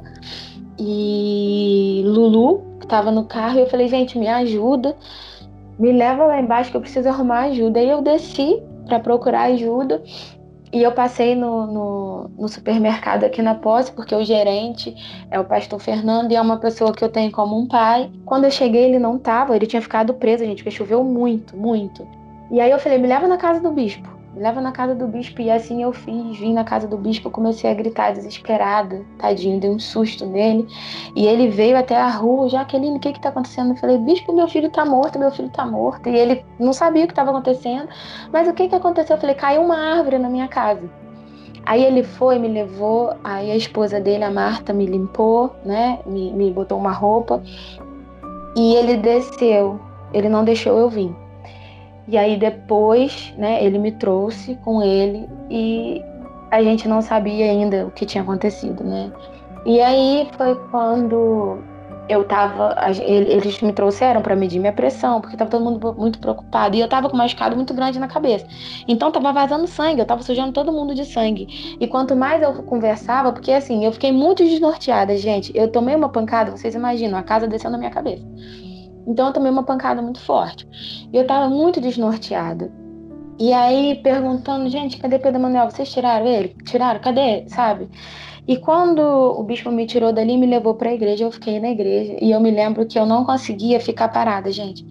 e 0.78 2.04
Lulu, 2.06 2.62
que 2.80 2.86
estava 2.86 3.12
no 3.12 3.26
carro, 3.26 3.58
e 3.58 3.62
eu 3.62 3.68
falei, 3.68 3.88
gente, 3.88 4.18
me 4.18 4.28
ajuda 4.28 4.96
me 5.78 5.92
leva 5.92 6.26
lá 6.26 6.40
embaixo 6.40 6.72
que 6.72 6.78
eu 6.78 6.82
preciso 6.82 7.08
arrumar 7.08 7.42
ajuda. 7.46 7.80
Aí 7.80 7.90
eu 7.90 8.02
desci 8.02 8.62
para 8.86 9.00
procurar 9.00 9.44
ajuda 9.44 10.02
e 10.72 10.84
eu 10.84 10.92
passei 10.92 11.36
no, 11.36 11.66
no, 11.68 12.32
no, 12.38 12.48
supermercado 12.48 13.24
aqui 13.24 13.42
na 13.42 13.56
posse, 13.56 13.92
porque 13.92 14.14
o 14.14 14.24
gerente 14.24 14.96
é 15.32 15.40
o 15.40 15.46
pastor 15.46 15.80
Fernando 15.80 16.32
e 16.32 16.36
é 16.36 16.42
uma 16.42 16.58
pessoa 16.58 16.94
que 16.94 17.04
eu 17.04 17.10
tenho 17.10 17.32
como 17.32 17.58
um 17.58 17.68
pai. 17.68 18.12
Quando 18.26 18.44
eu 18.44 18.52
cheguei, 18.52 18.84
ele 18.86 19.00
não 19.00 19.18
tava, 19.18 19.56
ele 19.56 19.66
tinha 19.66 19.82
ficado 19.82 20.14
preso, 20.14 20.44
gente, 20.44 20.64
porque 20.64 20.76
choveu 20.76 21.04
muito, 21.04 21.56
muito. 21.56 22.08
E 22.52 22.60
aí 22.60 22.72
eu 22.72 22.80
falei, 22.80 22.98
me 22.98 23.08
leva 23.08 23.28
na 23.28 23.38
casa 23.38 23.62
do 23.62 23.72
bispo 23.72 24.17
me 24.38 24.44
leva 24.44 24.62
na 24.62 24.72
casa 24.72 24.94
do 24.94 25.08
bispo. 25.08 25.42
E 25.42 25.50
assim 25.50 25.82
eu 25.82 25.92
fiz, 25.92 26.38
vim 26.38 26.54
na 26.54 26.64
casa 26.64 26.88
do 26.88 26.96
bispo, 26.96 27.30
comecei 27.30 27.70
a 27.70 27.74
gritar 27.74 28.14
desesperada, 28.14 29.04
tadinho, 29.18 29.60
dei 29.60 29.70
um 29.70 29.80
susto 29.80 30.26
nele. 30.26 30.68
E 31.16 31.26
ele 31.26 31.50
veio 31.50 31.78
até 31.78 31.98
a 31.98 32.08
rua, 32.08 32.48
Jaqueline, 32.48 32.98
o 32.98 33.00
que 33.00 33.14
que 33.14 33.20
tá 33.20 33.30
acontecendo? 33.30 33.72
Eu 33.72 33.78
falei, 33.78 33.98
bispo, 33.98 34.34
meu 34.34 34.48
filho 34.48 34.70
tá 34.70 34.86
morto, 34.86 35.18
meu 35.18 35.32
filho 35.32 35.50
tá 35.50 35.66
morto. 35.66 36.08
E 36.08 36.16
ele 36.16 36.46
não 36.60 36.72
sabia 36.72 37.04
o 37.04 37.08
que 37.08 37.14
estava 37.14 37.32
acontecendo. 37.32 37.90
Mas 38.32 38.48
o 38.48 38.54
que 38.54 38.70
que 38.70 38.76
aconteceu? 38.76 39.16
Eu 39.16 39.20
falei, 39.20 39.36
caiu 39.36 39.64
uma 39.64 39.76
árvore 39.76 40.20
na 40.20 40.30
minha 40.30 40.48
casa. 40.48 40.88
Aí 41.66 41.84
ele 41.84 42.04
foi, 42.04 42.40
me 42.40 42.48
levou, 42.48 43.14
aí 43.24 43.52
a 43.52 43.56
esposa 43.56 44.00
dele, 44.00 44.24
a 44.24 44.32
Marta, 44.32 44.72
me 44.72 44.86
limpou, 44.86 45.54
né? 45.66 46.00
Me, 46.06 46.32
me 46.32 46.52
botou 46.52 46.78
uma 46.78 46.92
roupa. 46.92 47.44
E 48.56 48.76
ele 48.76 48.96
desceu. 48.98 49.80
Ele 50.14 50.30
não 50.30 50.46
deixou 50.46 50.78
eu 50.78 50.90
vir. 50.90 51.27
E 52.08 52.18
aí 52.18 52.38
depois, 52.38 53.34
né, 53.38 53.64
ele 53.64 53.78
me 53.78 53.92
trouxe 53.92 54.56
com 54.64 54.82
ele 54.82 55.28
e 55.50 56.02
a 56.50 56.64
gente 56.64 56.88
não 56.88 57.02
sabia 57.02 57.46
ainda 57.46 57.86
o 57.86 57.92
que 57.92 58.06
tinha 58.06 58.24
acontecido, 58.24 58.84
né? 58.84 59.12
E 59.66 59.82
aí 59.82 60.30
foi 60.38 60.56
quando 60.72 61.60
eu 62.10 62.24
tava, 62.24 62.76
eles 63.02 63.62
me 63.62 63.74
trouxeram 63.74 64.22
para 64.22 64.36
medir 64.36 64.60
minha 64.60 64.72
pressão, 64.72 65.20
porque 65.20 65.36
tava 65.36 65.50
todo 65.50 65.64
mundo 65.64 65.94
muito 65.98 66.20
preocupado 66.20 66.76
e 66.76 66.80
eu 66.80 66.88
tava 66.88 67.10
com 67.10 67.16
uma 67.16 67.26
escada 67.26 67.56
muito 67.56 67.74
grande 67.74 68.00
na 68.00 68.08
cabeça. 68.08 68.48
Então 68.88 69.12
tava 69.12 69.34
vazando 69.34 69.68
sangue, 69.68 70.00
eu 70.00 70.06
tava 70.06 70.24
sujando 70.24 70.54
todo 70.54 70.72
mundo 70.72 70.96
de 70.96 71.04
sangue. 71.04 71.76
E 71.80 71.86
quanto 71.88 72.16
mais 72.16 72.42
eu 72.42 72.54
conversava, 72.64 73.34
porque 73.34 73.52
assim, 73.52 73.84
eu 73.84 73.92
fiquei 73.92 74.12
muito 74.12 74.44
desnorteada, 74.44 75.18
gente. 75.18 75.52
Eu 75.54 75.70
tomei 75.70 75.96
uma 75.96 76.08
pancada, 76.10 76.52
vocês 76.52 76.74
imaginam, 76.76 77.18
a 77.20 77.24
casa 77.24 77.46
desceu 77.46 77.70
na 77.70 77.78
minha 77.78 77.92
cabeça. 77.92 78.26
Então 79.08 79.28
eu 79.28 79.34
tomei 79.34 79.52
uma 79.52 79.64
pancada 79.64 80.02
muito 80.02 80.20
forte. 80.20 80.68
E 81.12 81.18
eu 81.18 81.26
tava 81.26 81.50
muito 81.50 81.80
desnorteada. 81.80 82.70
E 83.40 83.54
aí 83.54 83.96
perguntando, 84.04 84.70
gente, 84.70 84.98
cadê 84.98 85.18
Pedro 85.18 85.40
Manuel? 85.40 85.70
Vocês 85.70 85.92
tiraram 85.92 86.26
ele? 86.26 86.56
Tiraram? 86.66 87.00
Cadê? 87.00 87.48
Sabe? 87.48 87.88
E 88.48 88.58
quando 88.58 89.00
o 89.00 89.44
bispo 89.44 89.72
me 89.72 89.86
tirou 89.86 90.12
dali 90.12 90.34
e 90.34 90.38
me 90.38 90.46
levou 90.46 90.74
para 90.74 90.90
a 90.90 90.94
igreja, 90.94 91.24
eu 91.24 91.32
fiquei 91.32 91.60
na 91.60 91.70
igreja. 91.70 92.18
E 92.22 92.32
eu 92.32 92.40
me 92.40 92.52
lembro 92.52 92.86
que 92.86 92.98
eu 92.98 93.06
não 93.06 93.24
conseguia 93.24 93.80
ficar 93.80 94.10
parada, 94.10 94.52
gente. 94.52 94.86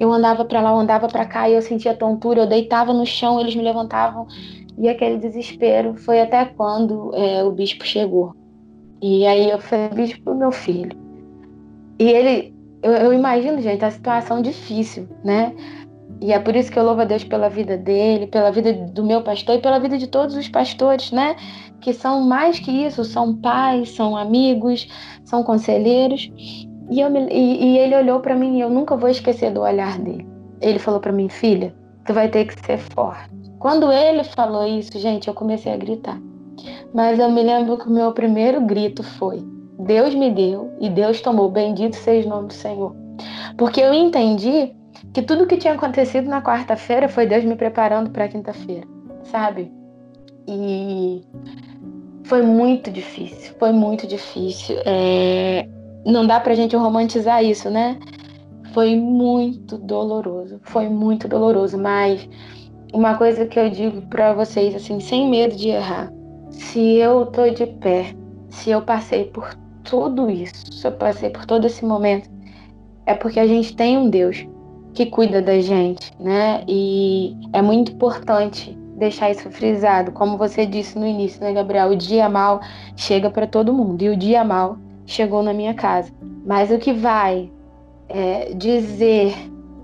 Eu 0.00 0.12
andava 0.12 0.44
para 0.44 0.60
lá, 0.60 0.70
eu 0.70 0.76
andava 0.76 1.06
para 1.06 1.24
cá 1.24 1.48
e 1.48 1.54
eu 1.54 1.62
sentia 1.62 1.94
tontura. 1.94 2.40
Eu 2.40 2.46
deitava 2.46 2.92
no 2.92 3.06
chão, 3.06 3.40
eles 3.40 3.54
me 3.54 3.62
levantavam. 3.62 4.26
E 4.76 4.88
aquele 4.88 5.18
desespero 5.18 5.94
foi 5.94 6.20
até 6.20 6.44
quando 6.44 7.14
é, 7.14 7.44
o 7.44 7.52
bispo 7.52 7.86
chegou. 7.86 8.34
E 9.00 9.26
aí 9.26 9.50
eu 9.50 9.58
falei, 9.58 9.88
bispo, 9.90 10.34
meu 10.34 10.50
filho. 10.50 10.96
E 11.98 12.08
ele 12.08 12.53
eu, 12.84 12.92
eu 12.92 13.12
imagino, 13.14 13.62
gente, 13.62 13.82
a 13.82 13.90
situação 13.90 14.42
difícil, 14.42 15.08
né? 15.24 15.54
E 16.20 16.32
é 16.34 16.38
por 16.38 16.54
isso 16.54 16.70
que 16.70 16.78
eu 16.78 16.84
louvo 16.84 17.00
a 17.00 17.04
Deus 17.06 17.24
pela 17.24 17.48
vida 17.48 17.78
dele, 17.78 18.26
pela 18.26 18.52
vida 18.52 18.74
do 18.74 19.02
meu 19.02 19.22
pastor 19.22 19.56
e 19.56 19.60
pela 19.60 19.78
vida 19.78 19.96
de 19.96 20.06
todos 20.06 20.36
os 20.36 20.48
pastores, 20.48 21.10
né? 21.10 21.34
Que 21.80 21.94
são 21.94 22.20
mais 22.20 22.60
que 22.60 22.70
isso, 22.70 23.02
são 23.02 23.34
pais, 23.36 23.90
são 23.90 24.14
amigos, 24.14 24.86
são 25.24 25.42
conselheiros. 25.42 26.30
E, 26.90 27.00
eu 27.00 27.08
me, 27.08 27.26
e, 27.30 27.64
e 27.64 27.78
ele 27.78 27.96
olhou 27.96 28.20
para 28.20 28.36
mim 28.36 28.58
e 28.58 28.60
eu 28.60 28.68
nunca 28.68 28.94
vou 28.94 29.08
esquecer 29.08 29.50
do 29.50 29.62
olhar 29.62 29.98
dele. 29.98 30.26
Ele 30.60 30.78
falou 30.78 31.00
para 31.00 31.12
mim, 31.12 31.30
filha, 31.30 31.74
tu 32.04 32.12
vai 32.12 32.28
ter 32.28 32.44
que 32.44 32.66
ser 32.66 32.78
forte. 32.78 33.30
Quando 33.58 33.90
ele 33.90 34.24
falou 34.24 34.66
isso, 34.66 34.98
gente, 34.98 35.26
eu 35.26 35.32
comecei 35.32 35.72
a 35.72 35.76
gritar. 35.78 36.20
Mas 36.92 37.18
eu 37.18 37.30
me 37.30 37.42
lembro 37.42 37.78
que 37.78 37.88
o 37.88 37.92
meu 37.92 38.12
primeiro 38.12 38.60
grito 38.60 39.02
foi: 39.02 39.42
Deus 39.78 40.14
me 40.14 40.30
deu 40.30 40.72
e 40.80 40.88
Deus 40.88 41.20
tomou. 41.20 41.50
Bendito 41.50 41.96
seja 41.96 42.26
o 42.26 42.30
nome 42.30 42.48
do 42.48 42.54
Senhor. 42.54 42.94
Porque 43.56 43.80
eu 43.80 43.92
entendi 43.92 44.74
que 45.12 45.22
tudo 45.22 45.46
que 45.46 45.56
tinha 45.56 45.74
acontecido 45.74 46.28
na 46.28 46.42
quarta-feira 46.42 47.08
foi 47.08 47.26
Deus 47.26 47.44
me 47.44 47.56
preparando 47.56 48.10
para 48.10 48.28
quinta-feira, 48.28 48.86
sabe? 49.24 49.70
E 50.46 51.22
foi 52.24 52.42
muito 52.42 52.90
difícil, 52.90 53.54
foi 53.58 53.72
muito 53.72 54.06
difícil. 54.06 54.76
É... 54.84 55.68
Não 56.04 56.26
dá 56.26 56.40
pra 56.40 56.54
gente 56.54 56.76
romantizar 56.76 57.44
isso, 57.44 57.70
né? 57.70 57.98
Foi 58.72 58.96
muito 58.96 59.78
doloroso, 59.78 60.60
foi 60.62 60.88
muito 60.88 61.28
doloroso, 61.28 61.78
mas 61.78 62.28
uma 62.92 63.16
coisa 63.16 63.46
que 63.46 63.58
eu 63.58 63.70
digo 63.70 64.02
para 64.02 64.32
vocês, 64.32 64.74
assim, 64.74 65.00
sem 65.00 65.30
medo 65.30 65.54
de 65.54 65.68
errar: 65.68 66.12
se 66.50 66.96
eu 66.96 67.26
tô 67.26 67.48
de 67.48 67.66
pé, 67.66 68.14
se 68.48 68.70
eu 68.70 68.82
passei 68.82 69.24
por 69.26 69.54
tudo 69.84 70.30
isso, 70.30 70.72
se 70.72 70.86
eu 70.86 70.92
passei 70.92 71.30
por 71.30 71.46
todo 71.46 71.66
esse 71.66 71.84
momento, 71.84 72.28
é 73.06 73.14
porque 73.14 73.38
a 73.38 73.46
gente 73.46 73.76
tem 73.76 73.98
um 73.98 74.08
Deus 74.08 74.46
que 74.94 75.06
cuida 75.06 75.42
da 75.42 75.60
gente, 75.60 76.12
né? 76.18 76.64
E 76.66 77.36
é 77.52 77.60
muito 77.60 77.92
importante 77.92 78.76
deixar 78.96 79.30
isso 79.30 79.50
frisado, 79.50 80.12
como 80.12 80.38
você 80.38 80.64
disse 80.64 80.98
no 80.98 81.06
início, 81.06 81.42
né, 81.42 81.52
Gabriel? 81.52 81.90
O 81.90 81.96
dia 81.96 82.28
mal 82.28 82.60
chega 82.96 83.28
para 83.28 83.46
todo 83.46 83.72
mundo 83.72 84.02
e 84.02 84.08
o 84.08 84.16
dia 84.16 84.44
mal 84.44 84.78
chegou 85.04 85.42
na 85.42 85.52
minha 85.52 85.74
casa. 85.74 86.10
Mas 86.46 86.70
o 86.70 86.78
que 86.78 86.92
vai 86.92 87.50
é, 88.08 88.54
dizer, 88.54 89.34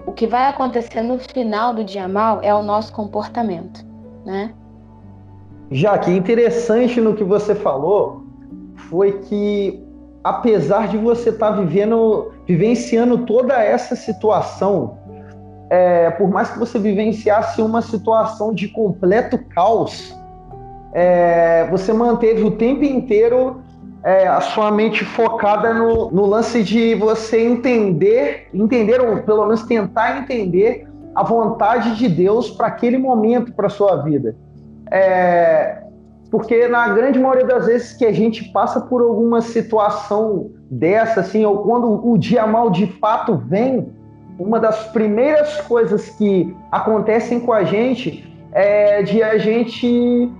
o 0.06 0.12
que 0.12 0.26
vai 0.26 0.48
acontecer 0.48 1.02
no 1.02 1.18
final 1.18 1.74
do 1.74 1.84
dia 1.84 2.08
mal 2.08 2.40
é 2.42 2.54
o 2.54 2.62
nosso 2.62 2.92
comportamento, 2.92 3.84
né? 4.24 4.54
Já 5.70 5.98
que 5.98 6.10
interessante 6.10 7.00
no 7.00 7.14
que 7.14 7.24
você 7.24 7.54
falou 7.54 8.24
foi 8.88 9.20
que 9.20 9.89
apesar 10.22 10.88
de 10.88 10.96
você 10.96 11.30
estar 11.30 11.52
tá 11.52 11.61
vivendo, 11.61 12.33
vivenciando 12.46 13.18
toda 13.24 13.54
essa 13.62 13.96
situação, 13.96 14.98
é, 15.70 16.11
por 16.11 16.28
mais 16.28 16.50
que 16.50 16.59
você 16.59 16.78
vivenciasse 16.78 17.62
uma 17.62 17.80
situação 17.80 18.52
de 18.52 18.68
completo 18.68 19.38
caos, 19.54 20.16
é, 20.92 21.68
você 21.70 21.92
manteve 21.92 22.42
o 22.42 22.50
tempo 22.52 22.85
inteiro 22.85 23.62
é, 24.02 24.26
a 24.26 24.40
sua 24.40 24.70
mente 24.70 25.04
focada 25.04 25.72
no, 25.74 26.11
no, 26.11 26.26
lance 26.26 26.62
de 26.62 26.94
você 26.94 27.40
entender, 27.46 28.48
entender 28.52 29.00
ou 29.00 29.18
pelo 29.22 29.44
menos 29.44 29.62
tentar 29.64 30.18
entender 30.18 30.88
a 31.14 31.22
vontade 31.22 31.96
de 31.96 32.09
Deus 32.09 32.50
para 32.50 32.66
aquele 32.66 32.98
momento 32.98 33.52
para 33.52 33.68
sua 33.68 33.96
vida. 33.96 34.35
É, 34.90 35.83
porque 36.31 36.69
na 36.69 36.88
grande 36.88 37.19
maioria 37.19 37.47
das 37.47 37.66
vezes 37.66 37.93
que 37.93 38.05
a 38.05 38.12
gente 38.12 38.45
passa 38.53 38.81
por 38.81 39.03
alguma 39.03 39.40
situação 39.40 40.51
dessa, 40.71 41.21
assim, 41.21 41.45
ou 41.45 41.59
quando 41.59 42.09
o 42.09 42.16
dia 42.16 42.47
mal 42.47 42.71
de 42.71 42.87
fato 42.87 43.37
vem, 43.37 43.93
uma 44.38 44.61
das 44.61 44.87
primeiras 44.93 45.61
coisas 45.62 46.09
que 46.11 46.57
acontecem 46.71 47.40
com 47.40 47.53
a 47.53 47.64
gente 47.64 48.27
é 48.53 49.03
de 49.03 49.23
a 49.23 49.37
gente 49.38 50.31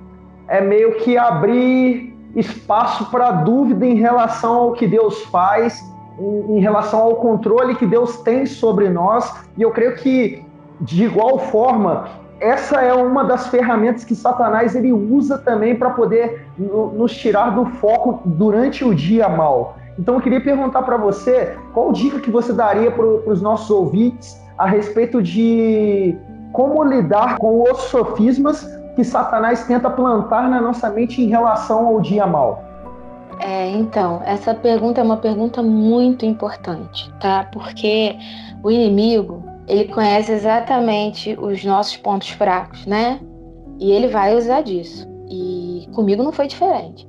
é 0.49 0.61
meio 0.61 0.97
que 0.99 1.19
abrir 1.19 2.17
espaço 2.37 3.11
para 3.11 3.33
dúvida 3.33 3.85
em 3.85 3.97
relação 3.97 4.55
ao 4.55 4.73
que 4.73 4.87
Deus 4.87 5.23
faz, 5.25 5.83
em, 6.19 6.57
em 6.57 6.61
relação 6.61 7.01
ao 7.01 7.17
controle 7.17 7.75
que 7.75 7.87
Deus 7.87 8.19
tem 8.19 8.47
sobre 8.47 8.89
nós. 8.89 9.33
E 9.59 9.63
eu 9.63 9.71
creio 9.71 9.97
que 9.97 10.45
de 10.81 11.05
igual 11.05 11.39
forma, 11.39 12.09
essa 12.41 12.81
é 12.81 12.93
uma 12.95 13.23
das 13.25 13.49
ferramentas 13.49 14.03
que 14.03 14.15
Satanás 14.15 14.75
ele 14.75 14.93
usa 14.93 15.39
também 15.39 15.77
para 15.77 15.91
poder 15.91 16.47
nos 16.59 17.15
tirar 17.17 17.51
do 17.51 17.67
foco 17.67 18.23
durante 18.25 18.85
o 18.85 18.95
dia 18.95 19.29
mal. 19.29 19.77
Então 19.99 20.15
eu 20.15 20.21
queria 20.21 20.41
perguntar 20.41 20.83
para 20.83 20.97
você 20.97 21.57
qual 21.75 21.93
dica 21.93 22.19
que 22.19 22.31
você 22.31 22.53
daria 22.53 22.91
para 22.91 23.05
os 23.05 23.43
nossos 23.43 23.71
ouvintes 23.71 24.41
a 24.57 24.67
respeito 24.67 25.23
de 25.23 26.17
como 26.53 26.83
lidar 26.83 27.37
com 27.37 27.63
os 27.71 27.79
sofismas 27.83 28.67
que 28.97 29.05
Satanás 29.05 29.65
tenta 29.65 29.91
plantar 29.91 30.49
na 30.49 30.61
nossa 30.61 30.89
mente 30.91 31.23
em 31.23 31.29
relação 31.29 31.87
ao 31.87 32.01
dia 32.01 32.27
mal. 32.27 32.65
É, 33.41 33.71
então, 33.71 34.21
essa 34.25 34.55
pergunta 34.55 35.01
é 35.01 35.05
uma 35.05 35.17
pergunta 35.17 35.63
muito 35.63 36.27
importante, 36.27 37.11
tá? 37.21 37.49
Porque 37.53 38.17
o 38.63 38.71
inimigo, 38.71 39.43
ele 39.71 39.85
conhece 39.85 40.33
exatamente 40.33 41.37
os 41.41 41.65
nossos 41.65 41.97
pontos 41.97 42.31
fracos, 42.31 42.85
né? 42.87 43.21
E 43.79 43.93
ele 43.93 44.09
vai 44.09 44.37
usar 44.37 44.63
disso. 44.63 45.09
E 45.31 45.87
comigo 45.95 46.25
não 46.25 46.33
foi 46.33 46.49
diferente. 46.49 47.07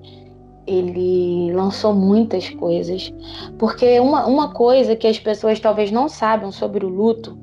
Ele 0.68 1.52
lançou 1.54 1.92
muitas 1.92 2.52
coisas, 2.52 3.12
porque 3.58 4.00
uma, 4.00 4.28
uma 4.28 4.54
coisa 4.54 4.96
que 4.96 5.08
as 5.08 5.20
pessoas 5.20 5.60
talvez 5.60 5.92
não 5.92 6.08
saibam 6.08 6.52
sobre 6.52 6.86
o 6.86 6.90
luto, 6.90 7.36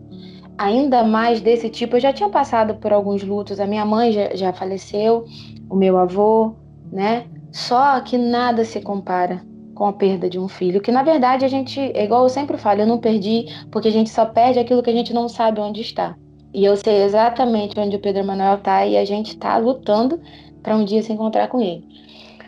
ainda 0.56 1.02
mais 1.02 1.40
desse 1.40 1.68
tipo, 1.68 1.96
eu 1.96 2.00
já 2.00 2.12
tinha 2.12 2.28
passado 2.28 2.76
por 2.76 2.92
alguns 2.92 3.24
lutos, 3.24 3.58
a 3.58 3.66
minha 3.66 3.84
mãe 3.84 4.12
já, 4.12 4.36
já 4.36 4.52
faleceu, 4.52 5.24
o 5.68 5.74
meu 5.74 5.98
avô, 5.98 6.54
né? 6.92 7.26
Só 7.50 8.00
que 8.00 8.16
nada 8.16 8.64
se 8.64 8.80
compara 8.80 9.42
com 9.78 9.86
a 9.86 9.92
perda 9.92 10.28
de 10.28 10.40
um 10.40 10.48
filho, 10.48 10.80
que 10.80 10.90
na 10.90 11.04
verdade 11.04 11.44
a 11.44 11.48
gente, 11.48 11.78
é 11.80 12.04
igual 12.04 12.24
eu 12.24 12.28
sempre 12.28 12.58
falo, 12.58 12.80
eu 12.80 12.86
não 12.86 12.98
perdi 12.98 13.46
porque 13.70 13.86
a 13.86 13.92
gente 13.92 14.10
só 14.10 14.26
perde 14.26 14.58
aquilo 14.58 14.82
que 14.82 14.90
a 14.90 14.92
gente 14.92 15.14
não 15.14 15.28
sabe 15.28 15.60
onde 15.60 15.80
está. 15.80 16.16
E 16.52 16.64
eu 16.64 16.76
sei 16.76 17.04
exatamente 17.04 17.78
onde 17.78 17.94
o 17.94 18.00
Pedro 18.00 18.24
Manuel 18.24 18.56
está 18.56 18.84
e 18.84 18.96
a 18.96 19.04
gente 19.04 19.28
está 19.28 19.56
lutando 19.56 20.20
para 20.64 20.76
um 20.76 20.84
dia 20.84 21.00
se 21.00 21.12
encontrar 21.12 21.46
com 21.46 21.60
ele. 21.60 21.86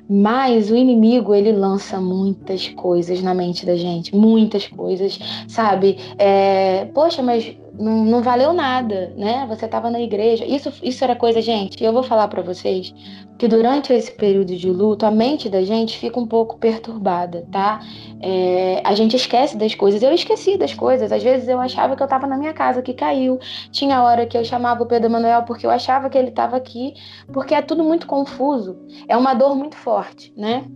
Mas 0.08 0.72
o 0.72 0.76
inimigo, 0.76 1.32
ele 1.32 1.52
lança 1.52 2.00
muitas 2.00 2.68
coisas 2.70 3.22
na 3.22 3.32
mente 3.32 3.64
da 3.64 3.76
gente, 3.76 4.12
muitas 4.16 4.66
coisas, 4.66 5.20
sabe? 5.46 5.98
É, 6.18 6.86
poxa, 6.86 7.22
mas 7.22 7.56
não, 7.80 8.04
não 8.04 8.22
valeu 8.22 8.52
nada, 8.52 9.12
né? 9.16 9.46
Você 9.48 9.64
estava 9.64 9.90
na 9.90 10.00
igreja. 10.00 10.44
Isso, 10.44 10.72
isso 10.82 11.02
era 11.02 11.16
coisa, 11.16 11.40
gente. 11.40 11.82
Eu 11.82 11.92
vou 11.92 12.02
falar 12.02 12.28
para 12.28 12.42
vocês 12.42 12.94
que 13.38 13.48
durante 13.48 13.90
esse 13.90 14.12
período 14.12 14.54
de 14.54 14.70
luto, 14.70 15.06
a 15.06 15.10
mente 15.10 15.48
da 15.48 15.62
gente 15.62 15.98
fica 15.98 16.20
um 16.20 16.26
pouco 16.26 16.58
perturbada, 16.58 17.46
tá? 17.50 17.80
É, 18.20 18.82
a 18.84 18.94
gente 18.94 19.16
esquece 19.16 19.56
das 19.56 19.74
coisas. 19.74 20.02
Eu 20.02 20.12
esqueci 20.12 20.58
das 20.58 20.74
coisas. 20.74 21.10
Às 21.10 21.22
vezes 21.22 21.48
eu 21.48 21.58
achava 21.58 21.96
que 21.96 22.02
eu 22.02 22.04
estava 22.04 22.26
na 22.26 22.36
minha 22.36 22.52
casa, 22.52 22.82
que 22.82 22.92
caiu. 22.92 23.38
Tinha 23.70 24.02
hora 24.02 24.26
que 24.26 24.36
eu 24.36 24.44
chamava 24.44 24.82
o 24.82 24.86
Pedro 24.86 25.10
Manuel 25.10 25.44
porque 25.44 25.64
eu 25.64 25.70
achava 25.70 26.10
que 26.10 26.18
ele 26.18 26.28
estava 26.28 26.56
aqui, 26.56 26.92
porque 27.32 27.54
é 27.54 27.62
tudo 27.62 27.82
muito 27.82 28.06
confuso. 28.06 28.78
É 29.08 29.16
uma 29.16 29.32
dor 29.32 29.56
muito 29.56 29.76
forte, 29.76 30.34
né? 30.36 30.66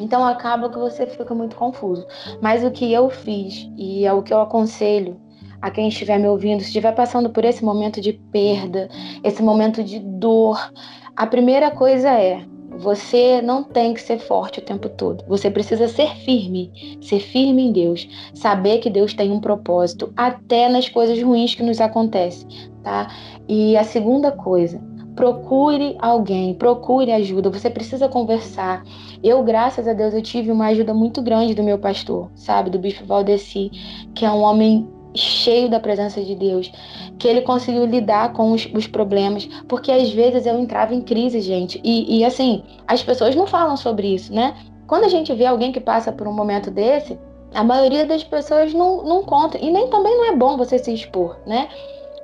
Então 0.00 0.24
acaba 0.24 0.68
que 0.68 0.78
você 0.78 1.06
fica 1.06 1.34
muito 1.34 1.56
confuso. 1.56 2.06
Mas 2.40 2.64
o 2.64 2.70
que 2.70 2.92
eu 2.92 3.10
fiz 3.10 3.68
e 3.76 4.06
é 4.06 4.12
o 4.12 4.22
que 4.22 4.32
eu 4.32 4.40
aconselho 4.40 5.23
a 5.64 5.70
quem 5.70 5.88
estiver 5.88 6.18
me 6.18 6.28
ouvindo, 6.28 6.60
se 6.60 6.66
estiver 6.66 6.92
passando 6.92 7.30
por 7.30 7.42
esse 7.42 7.64
momento 7.64 7.98
de 7.98 8.12
perda, 8.12 8.86
esse 9.24 9.42
momento 9.42 9.82
de 9.82 9.98
dor, 9.98 10.70
a 11.16 11.26
primeira 11.26 11.70
coisa 11.70 12.10
é: 12.10 12.44
você 12.76 13.40
não 13.40 13.64
tem 13.64 13.94
que 13.94 14.02
ser 14.02 14.18
forte 14.18 14.58
o 14.58 14.62
tempo 14.62 14.90
todo. 14.90 15.24
Você 15.26 15.50
precisa 15.50 15.88
ser 15.88 16.14
firme, 16.16 16.98
ser 17.00 17.18
firme 17.18 17.62
em 17.62 17.72
Deus, 17.72 18.06
saber 18.34 18.76
que 18.80 18.90
Deus 18.90 19.14
tem 19.14 19.30
um 19.30 19.40
propósito 19.40 20.12
até 20.14 20.68
nas 20.68 20.86
coisas 20.86 21.20
ruins 21.22 21.54
que 21.54 21.62
nos 21.62 21.80
acontecem, 21.80 22.46
tá? 22.82 23.08
E 23.48 23.74
a 23.74 23.84
segunda 23.84 24.30
coisa, 24.30 24.78
procure 25.16 25.96
alguém, 25.98 26.52
procure 26.52 27.10
ajuda. 27.10 27.48
Você 27.48 27.70
precisa 27.70 28.06
conversar. 28.06 28.84
Eu, 29.22 29.42
graças 29.42 29.88
a 29.88 29.94
Deus, 29.94 30.12
eu 30.12 30.20
tive 30.20 30.50
uma 30.50 30.66
ajuda 30.66 30.92
muito 30.92 31.22
grande 31.22 31.54
do 31.54 31.62
meu 31.62 31.78
pastor, 31.78 32.30
sabe, 32.34 32.68
do 32.68 32.78
bispo 32.78 33.06
Valdeci, 33.06 33.70
que 34.14 34.26
é 34.26 34.30
um 34.30 34.42
homem 34.42 34.86
cheio 35.14 35.68
da 35.68 35.78
presença 35.78 36.22
de 36.22 36.34
Deus, 36.34 36.70
que 37.18 37.28
ele 37.28 37.42
conseguiu 37.42 37.84
lidar 37.86 38.32
com 38.32 38.52
os, 38.52 38.66
os 38.74 38.86
problemas, 38.86 39.46
porque 39.68 39.90
às 39.90 40.10
vezes 40.12 40.46
eu 40.46 40.58
entrava 40.58 40.94
em 40.94 41.00
crise, 41.00 41.40
gente, 41.40 41.80
e, 41.84 42.18
e 42.18 42.24
assim, 42.24 42.62
as 42.86 43.02
pessoas 43.02 43.34
não 43.34 43.46
falam 43.46 43.76
sobre 43.76 44.14
isso, 44.14 44.32
né? 44.34 44.54
Quando 44.86 45.04
a 45.04 45.08
gente 45.08 45.32
vê 45.32 45.46
alguém 45.46 45.72
que 45.72 45.80
passa 45.80 46.12
por 46.12 46.26
um 46.26 46.32
momento 46.32 46.70
desse, 46.70 47.18
a 47.54 47.62
maioria 47.62 48.04
das 48.04 48.24
pessoas 48.24 48.74
não, 48.74 49.02
não 49.04 49.22
conta, 49.22 49.56
e 49.58 49.70
nem 49.70 49.88
também 49.88 50.16
não 50.16 50.26
é 50.26 50.36
bom 50.36 50.56
você 50.56 50.78
se 50.78 50.92
expor, 50.92 51.38
né? 51.46 51.68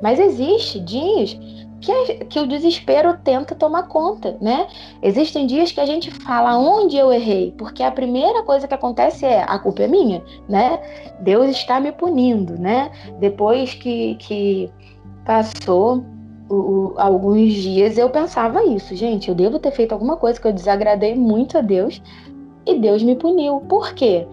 Mas 0.03 0.19
existe 0.19 0.81
dias 0.81 1.39
que, 1.81 2.25
que 2.27 2.39
o 2.39 2.47
desespero 2.47 3.17
tenta 3.25 3.55
tomar 3.55 3.85
conta, 3.85 4.37
né? 4.41 4.67
Existem 5.03 5.47
dias 5.47 5.73
que 5.73 5.81
a 5.81 5.87
gente 5.87 6.11
fala 6.11 6.57
onde 6.59 6.97
eu 6.97 7.13
errei, 7.13 7.55
porque 7.57 7.83
a 7.83 7.91
primeira 7.91 8.43
coisa 8.43 8.69
que 8.69 8.75
acontece 8.75 9.25
é 9.25 9.43
a 9.43 9.59
culpa 9.59 9.83
é 9.83 9.89
minha, 9.89 10.23
né? 10.49 10.79
Deus 11.21 11.51
está 11.51 11.81
me 11.81 11.91
punindo, 11.91 12.59
né? 12.59 12.91
Depois 13.19 13.75
que, 13.75 14.15
que 14.17 14.71
passou 15.25 16.05
o, 16.49 16.55
o, 16.55 16.95
alguns 16.99 17.53
dias 17.55 17.97
eu 17.97 18.11
pensava 18.11 18.65
isso, 18.65 18.95
gente, 18.95 19.29
eu 19.29 19.35
devo 19.35 19.59
ter 19.59 19.71
feito 19.71 19.93
alguma 19.93 20.17
coisa 20.17 20.41
que 20.41 20.47
eu 20.47 20.53
desagradei 20.53 21.15
muito 21.15 21.57
a 21.57 21.61
Deus 21.61 22.03
e 22.67 22.79
Deus 22.79 23.03
me 23.03 23.17
puniu. 23.17 23.61
Por 23.69 23.95
quê? 23.95 24.27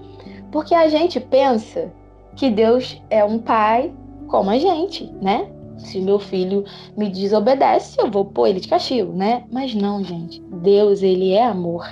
Porque 0.52 0.74
a 0.74 0.90
gente 0.90 1.20
pensa 1.20 1.92
que 2.36 2.50
Deus 2.50 3.02
é 3.10 3.24
um 3.24 3.40
pai 3.40 3.94
como 4.28 4.50
a 4.50 4.58
gente, 4.58 5.12
né? 5.22 5.50
Se 5.78 6.00
meu 6.02 6.20
filho 6.20 6.64
me 6.96 7.10
desobedece, 7.10 8.00
eu 8.00 8.10
vou 8.10 8.26
pôr 8.26 8.48
ele 8.48 8.60
de 8.60 8.68
castigo, 8.68 9.14
né? 9.14 9.44
Mas 9.52 9.74
não, 9.74 10.04
gente. 10.04 10.42
Deus, 10.62 11.02
ele 11.02 11.32
é 11.34 11.46
amor. 11.46 11.88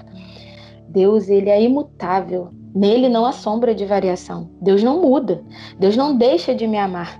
Deus, 0.89 1.29
ele 1.29 1.49
é 1.49 1.61
imutável. 1.61 2.49
Nele 2.73 3.07
não 3.07 3.25
há 3.25 3.31
sombra 3.31 3.73
de 3.73 3.85
variação. 3.85 4.49
Deus 4.61 4.83
não 4.83 5.01
muda. 5.01 5.43
Deus 5.79 5.95
não 5.95 6.17
deixa 6.17 6.53
de 6.53 6.67
me 6.67 6.77
amar, 6.77 7.19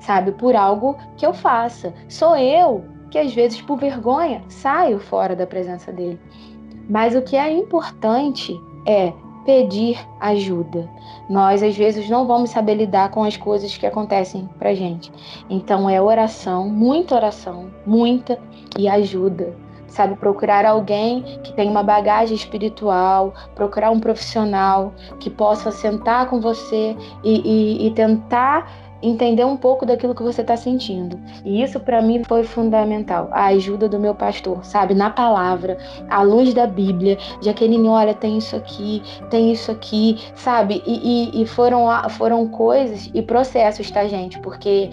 sabe? 0.00 0.32
Por 0.32 0.56
algo 0.56 0.96
que 1.16 1.24
eu 1.24 1.32
faça. 1.32 1.92
Sou 2.08 2.36
eu 2.36 2.84
que 3.10 3.18
às 3.18 3.32
vezes 3.32 3.60
por 3.60 3.78
vergonha 3.78 4.42
saio 4.48 4.98
fora 4.98 5.36
da 5.36 5.46
presença 5.46 5.92
dele. 5.92 6.18
Mas 6.88 7.14
o 7.14 7.22
que 7.22 7.36
é 7.36 7.52
importante 7.52 8.54
é 8.86 9.12
pedir 9.46 9.98
ajuda. 10.20 10.90
Nós 11.30 11.62
às 11.62 11.76
vezes 11.76 12.10
não 12.10 12.26
vamos 12.26 12.50
saber 12.50 12.74
lidar 12.74 13.10
com 13.10 13.22
as 13.24 13.36
coisas 13.36 13.76
que 13.76 13.86
acontecem 13.86 14.48
pra 14.58 14.74
gente. 14.74 15.10
Então 15.48 15.88
é 15.88 16.02
oração, 16.02 16.68
muita 16.68 17.14
oração, 17.14 17.70
muita 17.86 18.38
e 18.76 18.88
ajuda. 18.88 19.54
Sabe, 19.86 20.16
procurar 20.16 20.66
alguém 20.66 21.22
que 21.42 21.54
tem 21.54 21.70
uma 21.70 21.82
bagagem 21.82 22.36
espiritual, 22.36 23.32
procurar 23.54 23.90
um 23.90 24.00
profissional 24.00 24.92
que 25.18 25.30
possa 25.30 25.70
sentar 25.70 26.28
com 26.28 26.38
você 26.38 26.94
e, 27.24 27.40
e, 27.40 27.86
e 27.86 27.90
tentar 27.92 28.70
entender 29.02 29.44
um 29.44 29.56
pouco 29.56 29.84
daquilo 29.84 30.14
que 30.14 30.22
você 30.22 30.40
está 30.40 30.56
sentindo. 30.56 31.18
E 31.44 31.62
isso 31.62 31.78
para 31.80 32.00
mim 32.02 32.22
foi 32.24 32.44
fundamental. 32.44 33.28
A 33.32 33.46
ajuda 33.46 33.88
do 33.88 33.98
meu 33.98 34.14
pastor, 34.14 34.64
sabe? 34.64 34.94
Na 34.94 35.10
palavra, 35.10 35.78
à 36.08 36.22
luz 36.22 36.52
da 36.54 36.66
Bíblia. 36.66 37.18
Jaqueline, 37.42 37.88
olha, 37.88 38.14
tem 38.14 38.38
isso 38.38 38.56
aqui, 38.56 39.02
tem 39.30 39.52
isso 39.52 39.70
aqui, 39.70 40.18
sabe? 40.34 40.82
E, 40.86 41.38
e, 41.38 41.42
e 41.42 41.46
foram, 41.46 41.86
foram 42.10 42.48
coisas 42.48 43.10
e 43.12 43.22
processos, 43.22 43.90
tá, 43.90 44.06
gente? 44.06 44.38
Porque 44.40 44.90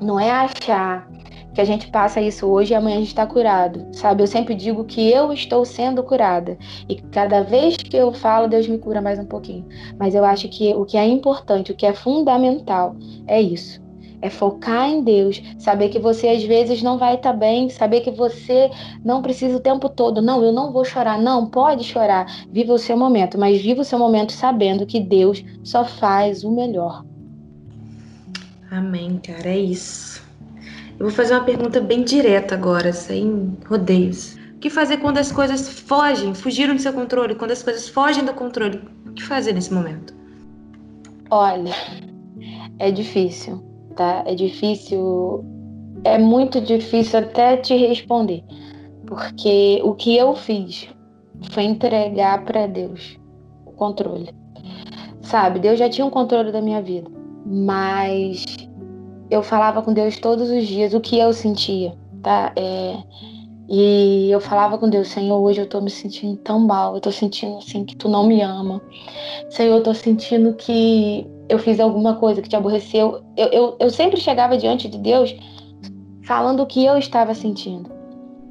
não 0.00 0.18
é 0.18 0.30
achar 0.30 1.06
que 1.54 1.60
a 1.60 1.64
gente 1.64 1.88
passa 1.88 2.20
isso 2.20 2.46
hoje 2.46 2.72
e 2.72 2.74
amanhã 2.74 2.96
a 2.96 3.00
gente 3.00 3.08
está 3.08 3.26
curado, 3.26 3.86
sabe? 3.92 4.22
Eu 4.22 4.26
sempre 4.26 4.54
digo 4.54 4.84
que 4.84 5.10
eu 5.10 5.32
estou 5.32 5.64
sendo 5.64 6.02
curada 6.02 6.56
e 6.88 6.96
cada 6.96 7.42
vez 7.42 7.76
que 7.76 7.96
eu 7.96 8.12
falo, 8.12 8.48
Deus 8.48 8.66
me 8.66 8.78
cura 8.78 9.00
mais 9.00 9.18
um 9.18 9.24
pouquinho. 9.24 9.66
Mas 9.98 10.14
eu 10.14 10.24
acho 10.24 10.48
que 10.48 10.72
o 10.74 10.84
que 10.84 10.96
é 10.96 11.06
importante, 11.06 11.72
o 11.72 11.74
que 11.74 11.86
é 11.86 11.92
fundamental 11.92 12.96
é 13.26 13.40
isso. 13.40 13.82
É 14.22 14.30
focar 14.30 14.88
em 14.88 15.02
Deus, 15.02 15.42
saber 15.58 15.88
que 15.88 15.98
você 15.98 16.28
às 16.28 16.44
vezes 16.44 16.80
não 16.80 16.96
vai 16.96 17.16
estar 17.16 17.32
tá 17.32 17.36
bem, 17.36 17.68
saber 17.68 18.02
que 18.02 18.10
você 18.12 18.70
não 19.04 19.20
precisa 19.20 19.56
o 19.56 19.60
tempo 19.60 19.88
todo. 19.88 20.22
Não, 20.22 20.40
eu 20.44 20.52
não 20.52 20.72
vou 20.72 20.84
chorar. 20.84 21.20
Não, 21.20 21.46
pode 21.46 21.82
chorar. 21.82 22.46
Viva 22.48 22.72
o 22.72 22.78
seu 22.78 22.96
momento, 22.96 23.36
mas 23.36 23.60
viva 23.60 23.82
o 23.82 23.84
seu 23.84 23.98
momento 23.98 24.30
sabendo 24.30 24.86
que 24.86 25.00
Deus 25.00 25.44
só 25.64 25.84
faz 25.84 26.44
o 26.44 26.52
melhor. 26.52 27.04
Amém, 28.70 29.18
cara, 29.18 29.48
é 29.48 29.58
isso. 29.58 30.21
Eu 30.98 31.06
vou 31.06 31.10
fazer 31.10 31.34
uma 31.34 31.44
pergunta 31.44 31.80
bem 31.80 32.04
direta 32.04 32.54
agora, 32.54 32.92
sem 32.92 33.56
rodeios. 33.66 34.36
O 34.54 34.58
que 34.58 34.70
fazer 34.70 34.98
quando 34.98 35.18
as 35.18 35.32
coisas 35.32 35.68
fogem, 35.68 36.34
fugiram 36.34 36.74
do 36.74 36.80
seu 36.80 36.92
controle, 36.92 37.34
quando 37.34 37.50
as 37.50 37.62
coisas 37.62 37.88
fogem 37.88 38.24
do 38.24 38.32
controle? 38.32 38.80
O 39.06 39.12
que 39.12 39.22
fazer 39.22 39.52
nesse 39.52 39.72
momento? 39.72 40.14
Olha, 41.30 41.74
é 42.78 42.90
difícil, 42.90 43.62
tá? 43.96 44.22
É 44.26 44.34
difícil, 44.34 45.44
é 46.04 46.18
muito 46.18 46.60
difícil 46.60 47.20
até 47.20 47.56
te 47.56 47.74
responder, 47.74 48.44
porque 49.06 49.80
o 49.82 49.94
que 49.94 50.16
eu 50.16 50.34
fiz 50.34 50.88
foi 51.50 51.64
entregar 51.64 52.44
para 52.44 52.66
Deus 52.66 53.18
o 53.66 53.72
controle. 53.72 54.30
Sabe, 55.22 55.60
Deus 55.60 55.78
já 55.78 55.88
tinha 55.88 56.06
um 56.06 56.10
controle 56.10 56.52
da 56.52 56.60
minha 56.60 56.82
vida, 56.82 57.10
mas 57.46 58.44
eu 59.32 59.42
falava 59.42 59.80
com 59.82 59.92
Deus 59.92 60.18
todos 60.18 60.50
os 60.50 60.66
dias 60.66 60.92
o 60.92 61.00
que 61.00 61.18
eu 61.18 61.32
sentia, 61.32 61.94
tá? 62.22 62.52
É, 62.54 62.98
e 63.68 64.30
eu 64.30 64.40
falava 64.40 64.76
com 64.76 64.90
Deus, 64.90 65.08
Senhor, 65.08 65.40
hoje 65.40 65.62
eu 65.62 65.66
tô 65.66 65.80
me 65.80 65.90
sentindo 65.90 66.36
tão 66.36 66.60
mal, 66.60 66.94
eu 66.94 67.00
tô 67.00 67.10
sentindo 67.10 67.56
assim 67.56 67.84
que 67.84 67.96
tu 67.96 68.08
não 68.08 68.26
me 68.26 68.42
ama. 68.42 68.82
Senhor, 69.48 69.76
eu 69.76 69.82
tô 69.82 69.94
sentindo 69.94 70.52
que 70.54 71.26
eu 71.48 71.58
fiz 71.58 71.80
alguma 71.80 72.16
coisa 72.16 72.42
que 72.42 72.48
te 72.48 72.56
aborreceu. 72.56 73.22
Eu, 73.36 73.48
eu, 73.48 73.76
eu 73.80 73.90
sempre 73.90 74.20
chegava 74.20 74.58
diante 74.58 74.86
de 74.86 74.98
Deus 74.98 75.34
falando 76.26 76.60
o 76.60 76.66
que 76.66 76.84
eu 76.84 76.98
estava 76.98 77.34
sentindo. 77.34 77.90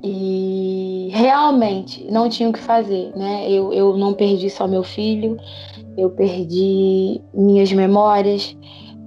E 0.03 1.09
realmente 1.13 2.03
não 2.09 2.27
tinha 2.27 2.49
o 2.49 2.53
que 2.53 2.59
fazer, 2.59 3.15
né? 3.15 3.47
Eu, 3.47 3.71
eu 3.71 3.95
não 3.97 4.13
perdi 4.13 4.49
só 4.49 4.67
meu 4.67 4.81
filho, 4.81 5.37
eu 5.95 6.09
perdi 6.09 7.21
minhas 7.31 7.71
memórias, 7.71 8.57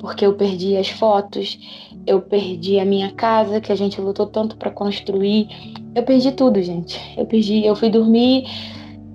porque 0.05 0.27
eu 0.27 0.35
perdi 0.35 0.77
as 0.77 0.91
fotos, 0.91 1.59
eu 2.07 2.21
perdi 2.21 2.79
a 2.79 2.85
minha 2.85 3.11
casa 3.13 3.59
que 3.59 3.73
a 3.73 3.75
gente 3.75 3.99
lutou 4.03 4.27
tanto 4.27 4.55
para 4.55 4.71
construir. 4.71 5.49
Eu 5.95 6.03
perdi 6.03 6.31
tudo, 6.33 6.63
gente. 6.63 7.01
Eu 7.17 7.25
perdi, 7.25 7.65
eu 7.65 7.75
fui 7.75 7.89
dormir 7.89 8.45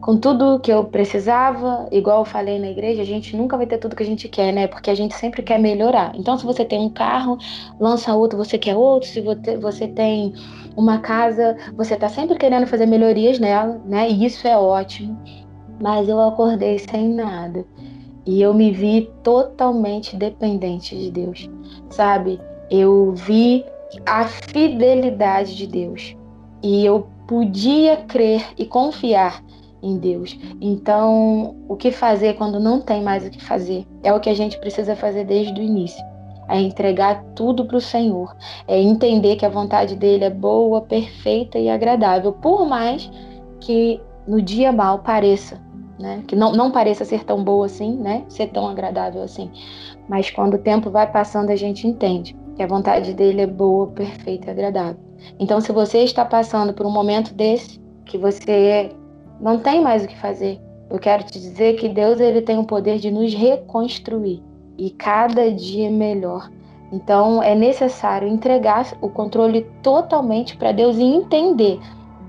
com 0.02 0.18
tudo 0.18 0.60
que 0.60 0.72
eu 0.72 0.84
precisava, 0.86 1.88
igual 1.92 2.22
eu 2.22 2.26
falei 2.26 2.58
na 2.58 2.72
igreja, 2.72 3.04
a 3.04 3.06
gente 3.06 3.38
nunca 3.38 3.56
vai 3.56 3.68
ter 3.68 3.78
tudo 3.78 3.96
que 3.96 4.02
a 4.02 4.06
gente 4.06 4.28
quer, 4.28 4.52
né? 4.52 4.66
Porque 4.66 4.90
a 4.90 4.96
gente 4.96 5.14
sempre 5.14 5.44
quer 5.44 5.60
melhorar. 5.60 6.12
Então, 6.16 6.36
se 6.40 6.44
você 6.44 6.66
tem 6.66 6.80
um 6.80 6.90
carro, 6.90 7.38
lança 7.80 8.16
outro, 8.16 8.36
você 8.36 8.58
quer 8.58 8.76
outro. 8.76 9.08
Se 9.08 9.22
você 9.62 9.88
tem 9.88 10.34
uma 10.76 10.98
casa, 10.98 11.56
você 11.78 11.96
tá 11.96 12.10
sempre 12.10 12.36
querendo 12.36 12.66
fazer 12.66 12.88
melhorias 12.88 13.38
nela, 13.38 13.80
né? 13.86 14.10
E 14.10 14.26
isso 14.26 14.48
é 14.48 14.58
ótimo. 14.58 15.22
Mas 15.80 16.10
eu 16.10 16.20
acordei 16.20 16.80
sem 16.80 17.10
nada. 17.10 17.64
E 18.26 18.42
eu 18.42 18.54
me 18.54 18.72
vi 18.72 19.10
totalmente 19.24 20.16
dependente 20.16 20.96
de 20.98 21.10
Deus, 21.10 21.50
sabe? 21.90 22.40
Eu 22.70 23.14
vi 23.14 23.66
a 24.06 24.26
fidelidade 24.26 25.56
de 25.56 25.66
Deus. 25.66 26.16
E 26.62 26.86
eu 26.86 27.08
podia 27.28 27.98
crer 27.98 28.46
e 28.58 28.66
confiar 28.66 29.44
em 29.82 29.98
Deus. 29.98 30.38
Então, 30.60 31.56
o 31.68 31.76
que 31.76 31.92
fazer 31.92 32.36
quando 32.36 32.60
não 32.60 32.82
tem 32.82 33.02
mais 33.02 33.26
o 33.26 33.30
que 33.30 33.44
fazer? 33.44 33.86
É 34.04 34.14
o 34.14 34.20
que 34.20 34.30
a 34.30 34.34
gente 34.34 34.60
precisa 34.60 34.96
fazer 34.96 35.26
desde 35.26 35.60
o 35.60 35.64
início. 35.64 36.04
É 36.50 36.60
entregar 36.60 37.24
tudo 37.36 37.66
para 37.66 37.78
o 37.78 37.82
Senhor. 37.82 38.36
É 38.68 38.80
entender 38.80 39.36
que 39.36 39.46
a 39.46 39.50
vontade 39.50 39.96
dele 39.96 40.26
é 40.26 40.30
boa, 40.30 40.82
perfeita 40.82 41.58
e 41.60 41.70
agradável. 41.70 42.34
Por 42.34 42.68
mais 42.68 43.10
que 43.60 44.02
no 44.28 44.42
dia 44.42 44.72
mal 44.72 45.00
pareça, 45.00 45.62
né? 46.00 46.24
Que 46.26 46.36
não, 46.36 46.54
não 46.54 46.72
pareça 46.72 47.04
ser 47.04 47.24
tão 47.24 47.44
boa 47.44 47.66
assim, 47.66 47.98
né? 47.98 48.24
Ser 48.30 48.48
tão 48.48 48.68
agradável 48.68 49.22
assim. 49.22 49.52
Mas 50.08 50.32
quando 50.32 50.56
o 50.56 50.60
tempo 50.60 50.90
vai 50.90 51.12
passando, 51.12 51.50
a 51.50 51.56
gente 51.56 51.86
entende 51.86 52.36
que 52.56 52.64
a 52.64 52.68
vontade 52.68 53.14
dele 53.14 53.42
é 53.42 53.48
boa, 53.48 53.88
perfeita 53.88 54.48
e 54.48 54.52
agradável. 54.52 55.00
Então, 55.40 55.60
se 55.60 55.72
você 55.72 56.00
está 56.00 56.24
passando 56.24 56.74
por 56.74 56.86
um 56.86 56.92
momento 56.92 57.34
desse, 57.34 57.80
que 58.06 58.18
você 58.18 58.92
não 59.40 59.60
tem 59.60 59.82
mais 59.82 60.04
o 60.04 60.08
que 60.08 60.18
fazer. 60.18 60.60
Eu 60.90 60.98
quero 60.98 61.24
te 61.24 61.40
dizer 61.40 61.76
que 61.76 61.88
Deus 61.88 62.20
ele 62.20 62.42
tem 62.42 62.58
o 62.58 62.66
poder 62.66 62.98
de 62.98 63.12
nos 63.12 63.34
reconstruir 63.34 64.42
e 64.78 64.90
cada 64.90 65.52
dia 65.52 65.88
é 65.88 65.92
melhor. 65.92 66.50
Então 66.92 67.44
é 67.44 67.54
necessário 67.54 68.28
entregar 68.28 68.92
o 69.00 69.10
controle 69.10 69.68
totalmente 69.84 70.58
para 70.58 70.72
Deus 70.72 70.98
e 70.98 71.04
entender 71.04 71.80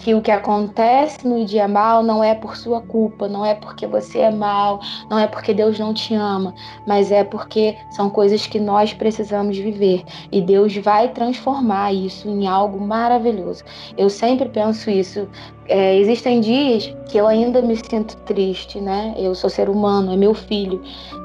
que 0.00 0.14
o 0.14 0.22
que 0.22 0.30
acontece 0.30 1.26
no 1.26 1.44
dia 1.44 1.68
mal 1.68 2.02
não 2.02 2.24
é 2.24 2.34
por 2.34 2.56
sua 2.56 2.80
culpa, 2.80 3.28
não 3.28 3.44
é 3.44 3.54
porque 3.54 3.86
você 3.86 4.20
é 4.20 4.30
mal, 4.30 4.80
não 5.10 5.18
é 5.18 5.26
porque 5.26 5.52
Deus 5.52 5.78
não 5.78 5.92
te 5.92 6.14
ama, 6.14 6.54
mas 6.86 7.12
é 7.12 7.22
porque 7.22 7.76
são 7.90 8.08
coisas 8.08 8.46
que 8.46 8.58
nós 8.58 8.94
precisamos 8.94 9.56
viver 9.58 10.02
e 10.32 10.40
Deus 10.40 10.74
vai 10.78 11.08
transformar 11.08 11.92
isso 11.92 12.28
em 12.28 12.46
algo 12.46 12.80
maravilhoso. 12.80 13.62
Eu 13.96 14.08
sempre 14.08 14.48
penso 14.48 14.90
isso. 14.90 15.28
É, 15.68 15.96
existem 15.96 16.40
dias 16.40 16.92
que 17.08 17.18
eu 17.18 17.26
ainda 17.26 17.62
me 17.62 17.76
sinto 17.76 18.16
triste, 18.24 18.80
né? 18.80 19.14
Eu 19.16 19.34
sou 19.34 19.48
ser 19.48 19.68
humano, 19.68 20.12
é 20.12 20.16
meu 20.16 20.34
filho, 20.34 20.82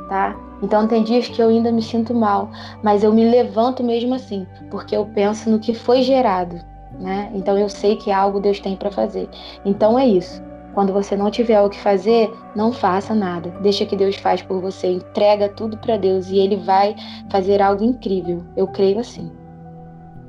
tá? 0.09 0.35
Então 0.61 0.87
tem 0.87 1.03
dias 1.03 1.27
que 1.27 1.41
eu 1.41 1.49
ainda 1.49 1.71
me 1.71 1.81
sinto 1.81 2.13
mal, 2.13 2.51
mas 2.83 3.03
eu 3.03 3.11
me 3.13 3.25
levanto 3.25 3.83
mesmo 3.83 4.13
assim, 4.13 4.45
porque 4.69 4.95
eu 4.95 5.05
penso 5.15 5.49
no 5.49 5.59
que 5.59 5.73
foi 5.73 6.03
gerado 6.03 6.74
né? 6.99 7.31
Então 7.33 7.57
eu 7.57 7.69
sei 7.69 7.95
que 7.95 8.11
algo 8.11 8.39
Deus 8.39 8.59
tem 8.59 8.75
para 8.75 8.91
fazer. 8.91 9.29
Então 9.65 9.97
é 9.97 10.05
isso. 10.05 10.41
Quando 10.73 10.91
você 10.91 11.15
não 11.15 11.31
tiver 11.31 11.61
o 11.61 11.69
que 11.69 11.79
fazer, 11.79 12.29
não 12.53 12.71
faça 12.73 13.15
nada. 13.15 13.49
Deixa 13.61 13.85
que 13.85 13.95
Deus 13.95 14.17
faz 14.17 14.41
por 14.41 14.59
você, 14.59 14.87
entrega 14.87 15.47
tudo 15.47 15.77
para 15.77 15.95
Deus 15.95 16.29
e 16.29 16.37
ele 16.37 16.57
vai 16.57 16.95
fazer 17.31 17.61
algo 17.61 17.83
incrível. 17.83 18.43
Eu 18.57 18.67
creio 18.67 18.99
assim. 18.99 19.31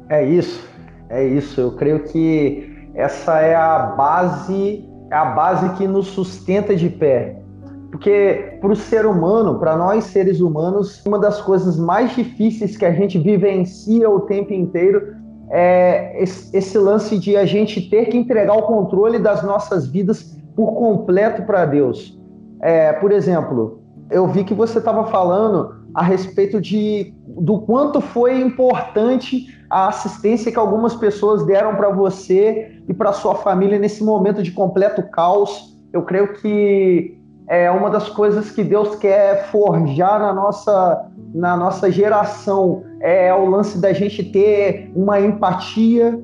É 0.09 0.25
isso. 0.25 0.69
É 1.09 1.25
isso. 1.27 1.61
Eu 1.61 1.73
creio 1.73 2.05
que 2.05 2.89
essa 2.95 3.41
é 3.41 3.57
a 3.57 3.79
base, 3.97 4.89
é 5.11 5.17
a 5.17 5.25
base 5.25 5.69
que 5.77 5.87
nos 5.87 6.07
sustenta 6.09 6.77
de 6.77 6.89
pé. 6.89 7.43
Porque 7.91 8.59
para 8.61 8.71
o 8.71 8.77
ser 8.77 9.05
humano, 9.05 9.59
para 9.59 9.77
nós 9.77 10.05
seres 10.05 10.41
humanos, 10.41 11.05
uma 11.07 11.19
das 11.19 11.41
coisas 11.41 11.79
mais 11.79 12.15
difíceis 12.15 12.77
que 12.77 12.85
a 12.85 12.93
gente 12.93 13.19
vivencia 13.19 14.09
o 14.09 14.21
tempo 14.21 14.53
inteiro 14.53 15.15
é, 15.51 16.23
esse 16.23 16.77
lance 16.79 17.19
de 17.19 17.37
a 17.37 17.45
gente 17.45 17.81
ter 17.89 18.07
que 18.07 18.17
entregar 18.17 18.55
o 18.55 18.63
controle 18.63 19.19
das 19.19 19.43
nossas 19.43 19.87
vidas 19.87 20.37
por 20.55 20.73
completo 20.75 21.43
para 21.43 21.65
Deus. 21.67 22.19
É, 22.61 22.93
por 22.95 23.13
exemplo, 23.13 23.81
eu 24.11 24.27
vi 24.27 24.45
que 24.45 24.55
você 24.55 24.79
estava 24.79 25.07
falando 25.07 25.75
a 25.95 26.03
respeito 26.03 26.61
de 26.61 27.15
do 27.27 27.61
quanto 27.61 28.01
foi 28.01 28.41
importante 28.41 29.47
a 29.69 29.89
assistência 29.89 30.51
que 30.51 30.59
algumas 30.59 30.95
pessoas 30.95 31.45
deram 31.45 31.75
para 31.75 31.91
você 31.91 32.81
e 32.89 32.95
para 32.95 33.13
sua 33.13 33.35
família 33.35 33.79
nesse 33.79 34.03
momento 34.03 34.43
de 34.43 34.53
completo 34.53 35.03
caos. 35.11 35.77
Eu 35.93 36.03
creio 36.03 36.35
que 36.35 37.16
é 37.49 37.71
uma 37.71 37.91
das 37.91 38.09
coisas 38.09 38.51
que 38.51 38.65
Deus 38.65 38.97
quer 38.97 39.51
forjar 39.51 40.19
na 40.19 40.33
nossa 40.33 41.09
na 41.35 41.57
nossa 41.57 41.91
geração 41.91 42.83
é 43.01 43.33
o 43.35 43.45
lance 43.45 43.79
da 43.79 43.93
gente 43.93 44.25
ter 44.25 44.91
uma 44.97 45.21
empatia. 45.21 46.19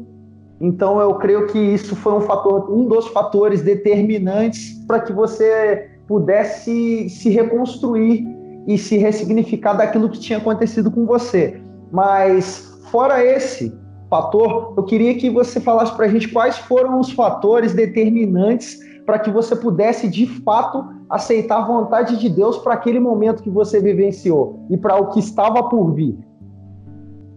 Então 0.58 1.00
eu 1.00 1.14
creio 1.16 1.48
que 1.48 1.58
isso 1.58 1.94
foi 1.94 2.14
um 2.14 2.22
fator, 2.22 2.70
um 2.72 2.86
dos 2.86 3.08
fatores 3.08 3.60
determinantes 3.60 4.72
para 4.86 5.00
que 5.00 5.12
você 5.12 5.90
pudesse 6.06 7.10
se 7.10 7.28
reconstruir 7.28 8.24
e 8.66 8.78
se 8.78 8.96
ressignificar 8.96 9.74
daquilo 9.74 10.08
que 10.08 10.18
tinha 10.18 10.38
acontecido 10.38 10.90
com 10.90 11.04
você. 11.04 11.60
Mas 11.90 12.80
fora 12.90 13.22
esse 13.24 13.76
fator, 14.08 14.74
eu 14.76 14.82
queria 14.84 15.14
que 15.14 15.28
você 15.28 15.60
falasse 15.60 15.94
para 15.94 16.06
a 16.06 16.08
gente 16.08 16.28
quais 16.28 16.56
foram 16.58 17.00
os 17.00 17.10
fatores 17.12 17.74
determinantes 17.74 18.78
para 19.04 19.18
que 19.18 19.30
você 19.30 19.56
pudesse 19.56 20.08
de 20.08 20.26
fato 20.26 20.84
aceitar 21.08 21.58
a 21.58 21.66
vontade 21.66 22.16
de 22.16 22.28
Deus 22.28 22.58
para 22.58 22.74
aquele 22.74 23.00
momento 23.00 23.42
que 23.42 23.50
você 23.50 23.80
vivenciou 23.80 24.64
e 24.70 24.76
para 24.76 24.96
o 24.96 25.08
que 25.10 25.18
estava 25.18 25.62
por 25.68 25.92
vir. 25.92 26.18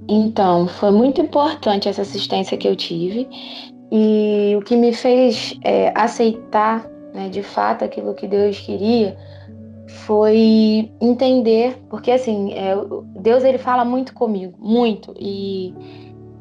Então, 0.07 0.67
foi 0.67 0.91
muito 0.91 1.19
importante 1.19 1.89
essa 1.89 2.03
assistência 2.03 2.57
que 2.57 2.67
eu 2.67 2.75
tive 2.75 3.27
e 3.91 4.55
o 4.55 4.61
que 4.61 4.75
me 4.75 4.93
fez 4.93 5.57
é, 5.63 5.91
aceitar, 5.95 6.87
né, 7.13 7.29
de 7.29 7.41
fato, 7.41 7.83
aquilo 7.83 8.13
que 8.13 8.27
Deus 8.27 8.59
queria 8.59 9.17
foi 9.87 10.91
entender, 10.99 11.77
porque 11.89 12.11
assim, 12.11 12.53
é, 12.53 12.75
Deus 13.19 13.43
ele 13.43 13.57
fala 13.57 13.85
muito 13.85 14.13
comigo, 14.13 14.55
muito. 14.59 15.13
E 15.19 15.73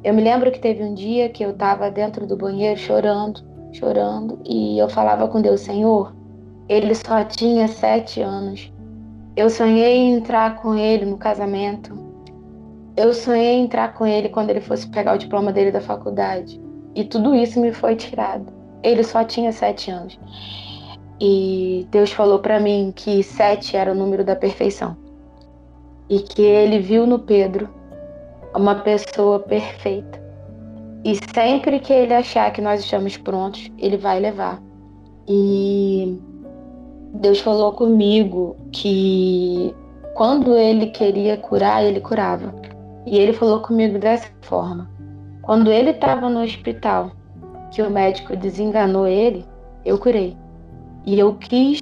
eu 0.02 0.12
me 0.12 0.22
lembro 0.22 0.50
que 0.50 0.58
teve 0.58 0.82
um 0.82 0.94
dia 0.94 1.28
que 1.28 1.44
eu 1.44 1.50
estava 1.50 1.90
dentro 1.90 2.26
do 2.26 2.36
banheiro 2.36 2.78
chorando, 2.78 3.42
chorando, 3.74 4.38
e 4.44 4.78
eu 4.78 4.88
falava 4.88 5.28
com 5.28 5.42
Deus, 5.42 5.60
Senhor, 5.60 6.14
ele 6.68 6.94
só 6.94 7.22
tinha 7.24 7.68
sete 7.68 8.22
anos. 8.22 8.72
Eu 9.36 9.50
sonhei 9.50 9.96
em 9.96 10.14
entrar 10.14 10.56
com 10.62 10.74
ele 10.74 11.04
no 11.04 11.18
casamento 11.18 12.04
eu 12.96 13.12
sonhei 13.12 13.56
em 13.56 13.64
entrar 13.64 13.92
com 13.94 14.06
ele 14.06 14.28
quando 14.28 14.50
ele 14.50 14.60
fosse 14.60 14.86
pegar 14.86 15.14
o 15.14 15.18
diploma 15.18 15.52
dele 15.52 15.72
da 15.72 15.80
faculdade. 15.80 16.60
E 16.94 17.02
tudo 17.02 17.34
isso 17.34 17.60
me 17.60 17.72
foi 17.72 17.96
tirado. 17.96 18.52
Ele 18.84 19.02
só 19.02 19.24
tinha 19.24 19.50
sete 19.50 19.90
anos. 19.90 20.18
E 21.20 21.88
Deus 21.90 22.12
falou 22.12 22.38
para 22.38 22.60
mim 22.60 22.92
que 22.94 23.20
sete 23.22 23.76
era 23.76 23.90
o 23.90 23.94
número 23.96 24.24
da 24.24 24.36
perfeição. 24.36 24.96
E 26.08 26.20
que 26.20 26.42
ele 26.42 26.78
viu 26.78 27.04
no 27.04 27.18
Pedro 27.18 27.68
uma 28.54 28.76
pessoa 28.76 29.40
perfeita. 29.40 30.22
E 31.04 31.18
sempre 31.34 31.78
que 31.80 31.92
ele 31.92 32.14
achar 32.14 32.50
que 32.52 32.62
nós 32.62 32.80
estamos 32.80 33.16
prontos, 33.16 33.70
ele 33.78 33.96
vai 33.96 34.18
levar. 34.18 34.62
E 35.28 36.18
Deus 37.14 37.40
falou 37.40 37.72
comigo 37.72 38.56
que 38.72 39.74
quando 40.14 40.56
ele 40.56 40.86
queria 40.86 41.36
curar, 41.36 41.84
ele 41.84 42.00
curava. 42.00 42.54
E 43.06 43.18
ele 43.18 43.32
falou 43.32 43.60
comigo 43.60 43.98
dessa 43.98 44.28
forma: 44.40 44.90
quando 45.42 45.70
ele 45.70 45.90
estava 45.90 46.30
no 46.30 46.42
hospital, 46.42 47.12
que 47.70 47.82
o 47.82 47.90
médico 47.90 48.34
desenganou 48.34 49.06
ele, 49.06 49.44
eu 49.84 49.98
curei. 49.98 50.36
E 51.04 51.18
eu 51.18 51.34
quis 51.34 51.80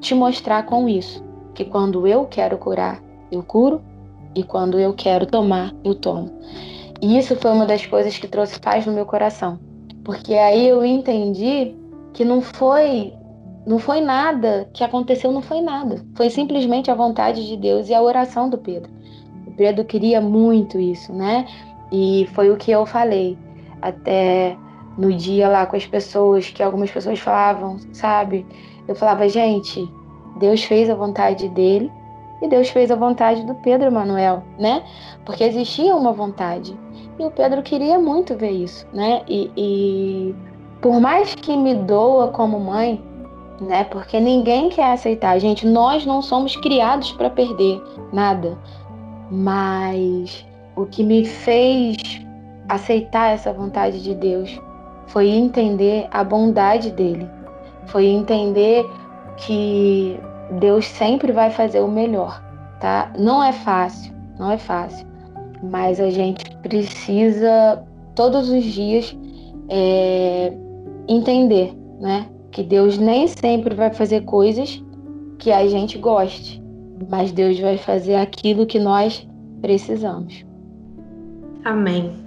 te 0.00 0.14
mostrar 0.14 0.64
com 0.64 0.88
isso 0.88 1.24
que 1.54 1.64
quando 1.64 2.06
eu 2.06 2.26
quero 2.26 2.58
curar, 2.58 3.00
eu 3.30 3.42
curo 3.42 3.80
E 4.34 4.42
quando 4.42 4.78
eu 4.78 4.92
quero 4.92 5.24
tomar, 5.24 5.74
eu 5.82 5.94
tomo. 5.94 6.30
E 7.00 7.18
isso 7.18 7.36
foi 7.36 7.50
uma 7.50 7.66
das 7.66 7.84
coisas 7.84 8.18
que 8.18 8.26
trouxe 8.26 8.58
paz 8.58 8.86
no 8.86 8.92
meu 8.92 9.06
coração. 9.06 9.58
Porque 10.04 10.34
aí 10.34 10.68
eu 10.68 10.84
entendi 10.84 11.74
que 12.12 12.24
não 12.24 12.40
foi 12.40 13.12
não 13.66 13.80
foi 13.80 14.00
nada 14.00 14.70
que 14.72 14.84
aconteceu, 14.84 15.32
não 15.32 15.42
foi 15.42 15.60
nada. 15.60 16.04
Foi 16.14 16.30
simplesmente 16.30 16.90
a 16.90 16.94
vontade 16.94 17.44
de 17.46 17.56
Deus 17.56 17.88
e 17.88 17.94
a 17.94 18.00
oração 18.00 18.48
do 18.48 18.56
Pedro. 18.56 18.90
O 19.44 19.50
Pedro 19.50 19.84
queria 19.84 20.20
muito 20.20 20.78
isso, 20.78 21.12
né? 21.12 21.46
E 21.90 22.28
foi 22.32 22.50
o 22.50 22.56
que 22.56 22.70
eu 22.70 22.86
falei 22.86 23.36
até 23.82 24.56
no 24.96 25.12
dia 25.12 25.48
lá 25.48 25.66
com 25.66 25.76
as 25.76 25.84
pessoas, 25.84 26.48
que 26.48 26.62
algumas 26.62 26.90
pessoas 26.90 27.18
falavam, 27.18 27.76
sabe? 27.92 28.46
Eu 28.86 28.94
falava, 28.94 29.28
gente, 29.28 29.84
Deus 30.38 30.62
fez 30.62 30.88
a 30.88 30.94
vontade 30.94 31.48
dele 31.48 31.90
e 32.40 32.48
Deus 32.48 32.68
fez 32.68 32.90
a 32.90 32.96
vontade 32.96 33.44
do 33.44 33.54
Pedro 33.54 33.90
Manuel, 33.90 34.42
né? 34.58 34.82
Porque 35.24 35.44
existia 35.44 35.94
uma 35.94 36.12
vontade. 36.12 36.78
E 37.18 37.24
o 37.24 37.30
Pedro 37.30 37.62
queria 37.62 37.98
muito 37.98 38.36
ver 38.36 38.50
isso, 38.50 38.86
né? 38.92 39.22
E, 39.26 39.50
e 39.56 40.34
por 40.80 41.00
mais 41.00 41.34
que 41.34 41.56
me 41.56 41.74
doa 41.74 42.28
como 42.28 42.60
mãe, 42.60 43.02
né? 43.60 43.84
Porque 43.84 44.20
ninguém 44.20 44.68
quer 44.68 44.92
aceitar. 44.92 45.38
Gente, 45.38 45.66
nós 45.66 46.04
não 46.04 46.20
somos 46.20 46.56
criados 46.56 47.12
para 47.12 47.30
perder 47.30 47.82
nada. 48.12 48.58
Mas 49.30 50.46
o 50.76 50.84
que 50.84 51.02
me 51.02 51.24
fez 51.24 51.96
aceitar 52.68 53.32
essa 53.32 53.52
vontade 53.52 54.02
de 54.02 54.14
Deus 54.14 54.60
foi 55.06 55.28
entender 55.28 56.06
a 56.10 56.22
bondade 56.22 56.90
dele. 56.90 57.28
Foi 57.86 58.04
entender 58.04 58.84
que 59.36 60.18
Deus 60.52 60.86
sempre 60.86 61.32
vai 61.32 61.50
fazer 61.50 61.80
o 61.80 61.88
melhor, 61.88 62.42
tá? 62.80 63.12
Não 63.18 63.42
é 63.42 63.52
fácil, 63.52 64.12
não 64.38 64.50
é 64.50 64.58
fácil, 64.58 65.06
mas 65.62 66.00
a 66.00 66.10
gente 66.10 66.44
precisa 66.58 67.82
todos 68.14 68.48
os 68.48 68.64
dias 68.64 69.16
é, 69.68 70.52
entender, 71.08 71.74
né? 72.00 72.26
Que 72.50 72.62
Deus 72.62 72.96
nem 72.96 73.26
sempre 73.26 73.74
vai 73.74 73.92
fazer 73.92 74.22
coisas 74.22 74.82
que 75.38 75.52
a 75.52 75.66
gente 75.66 75.98
goste, 75.98 76.62
mas 77.10 77.32
Deus 77.32 77.58
vai 77.58 77.76
fazer 77.76 78.14
aquilo 78.14 78.66
que 78.66 78.78
nós 78.78 79.28
precisamos. 79.60 80.44
Amém. 81.64 82.25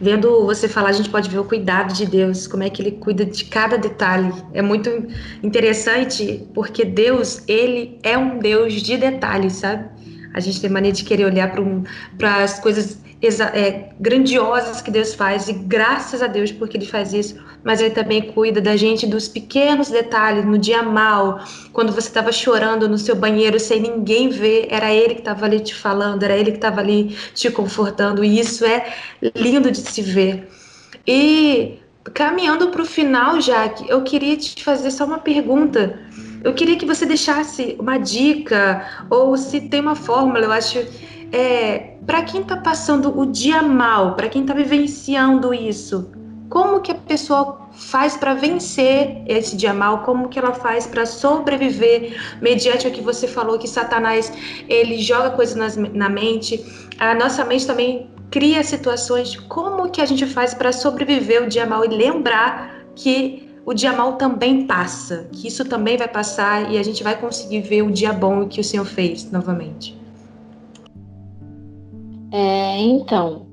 Vendo 0.00 0.44
você 0.44 0.68
falar, 0.68 0.90
a 0.90 0.92
gente 0.92 1.08
pode 1.08 1.30
ver 1.30 1.38
o 1.38 1.44
cuidado 1.44 1.94
de 1.94 2.04
Deus, 2.04 2.46
como 2.46 2.62
é 2.62 2.68
que 2.68 2.82
ele 2.82 2.92
cuida 2.92 3.24
de 3.24 3.44
cada 3.46 3.78
detalhe. 3.78 4.30
É 4.52 4.60
muito 4.60 4.90
interessante 5.42 6.46
porque 6.54 6.84
Deus, 6.84 7.42
ele 7.48 7.98
é 8.02 8.16
um 8.18 8.38
Deus 8.38 8.74
de 8.74 8.96
detalhes, 8.96 9.54
sabe? 9.54 9.88
A 10.34 10.40
gente 10.40 10.60
tem 10.60 10.68
mania 10.68 10.92
de 10.92 11.02
querer 11.02 11.24
olhar 11.24 11.50
para 11.50 11.62
um, 11.62 11.82
as 12.22 12.60
coisas 12.60 12.98
é, 13.22 13.90
grandiosas 13.98 14.82
que 14.82 14.90
Deus 14.90 15.14
faz, 15.14 15.48
e 15.48 15.52
graças 15.52 16.22
a 16.22 16.26
Deus 16.26 16.52
porque 16.52 16.76
Ele 16.76 16.86
faz 16.86 17.12
isso, 17.12 17.36
mas 17.64 17.80
Ele 17.80 17.90
também 17.90 18.22
cuida 18.32 18.60
da 18.60 18.76
gente 18.76 19.06
dos 19.06 19.26
pequenos 19.26 19.88
detalhes, 19.88 20.44
no 20.44 20.58
dia 20.58 20.82
mal, 20.82 21.40
quando 21.72 21.92
você 21.92 22.08
estava 22.08 22.30
chorando 22.30 22.88
no 22.88 22.98
seu 22.98 23.16
banheiro 23.16 23.58
sem 23.58 23.80
ninguém 23.80 24.28
ver, 24.28 24.68
era 24.70 24.92
Ele 24.92 25.14
que 25.14 25.20
estava 25.20 25.46
ali 25.46 25.60
te 25.60 25.74
falando, 25.74 26.22
era 26.22 26.36
Ele 26.36 26.50
que 26.50 26.58
estava 26.58 26.80
ali 26.80 27.16
te 27.34 27.50
confortando, 27.50 28.22
e 28.22 28.38
isso 28.38 28.64
é 28.64 28.92
lindo 29.34 29.70
de 29.70 29.78
se 29.78 30.02
ver. 30.02 30.48
E 31.06 31.78
caminhando 32.12 32.68
para 32.68 32.82
o 32.82 32.86
final, 32.86 33.40
Jaque, 33.40 33.88
eu 33.88 34.02
queria 34.02 34.36
te 34.36 34.62
fazer 34.62 34.90
só 34.90 35.04
uma 35.04 35.18
pergunta. 35.18 35.98
Eu 36.44 36.54
queria 36.54 36.76
que 36.76 36.86
você 36.86 37.04
deixasse 37.04 37.76
uma 37.78 37.98
dica, 37.98 38.86
ou 39.10 39.36
se 39.36 39.60
tem 39.62 39.80
uma 39.80 39.96
fórmula, 39.96 40.44
eu 40.44 40.52
acho 40.52 40.78
é, 41.36 41.98
para 42.06 42.22
quem 42.22 42.40
está 42.40 42.56
passando 42.56 43.20
o 43.20 43.26
dia 43.26 43.60
mal, 43.62 44.14
para 44.14 44.26
quem 44.26 44.40
está 44.40 44.54
vivenciando 44.54 45.52
isso, 45.52 46.10
como 46.48 46.80
que 46.80 46.92
a 46.92 46.94
pessoa 46.94 47.68
faz 47.72 48.16
para 48.16 48.32
vencer 48.32 49.22
esse 49.26 49.54
dia 49.54 49.74
mal? 49.74 49.98
Como 49.98 50.30
que 50.30 50.38
ela 50.38 50.54
faz 50.54 50.86
para 50.86 51.04
sobreviver 51.04 52.16
mediante 52.40 52.88
o 52.88 52.90
que 52.90 53.02
você 53.02 53.28
falou 53.28 53.58
que 53.58 53.68
Satanás 53.68 54.32
ele 54.66 54.98
joga 54.98 55.30
coisas 55.30 55.76
na 55.76 56.08
mente, 56.08 56.64
a 56.98 57.14
nossa 57.14 57.44
mente 57.44 57.66
também 57.66 58.08
cria 58.30 58.62
situações. 58.64 59.36
Como 59.36 59.90
que 59.90 60.00
a 60.00 60.06
gente 60.06 60.24
faz 60.24 60.54
para 60.54 60.72
sobreviver 60.72 61.42
o 61.42 61.48
dia 61.48 61.66
mal 61.66 61.84
e 61.84 61.88
lembrar 61.88 62.86
que 62.94 63.50
o 63.66 63.74
dia 63.74 63.92
mal 63.92 64.14
também 64.14 64.66
passa, 64.66 65.28
que 65.32 65.48
isso 65.48 65.66
também 65.66 65.98
vai 65.98 66.08
passar 66.08 66.72
e 66.72 66.78
a 66.78 66.82
gente 66.82 67.04
vai 67.04 67.14
conseguir 67.14 67.60
ver 67.60 67.82
o 67.82 67.90
dia 67.90 68.12
bom 68.12 68.48
que 68.48 68.60
o 68.60 68.64
Senhor 68.64 68.86
fez 68.86 69.30
novamente? 69.30 70.05
É, 72.38 72.78
então, 72.80 73.46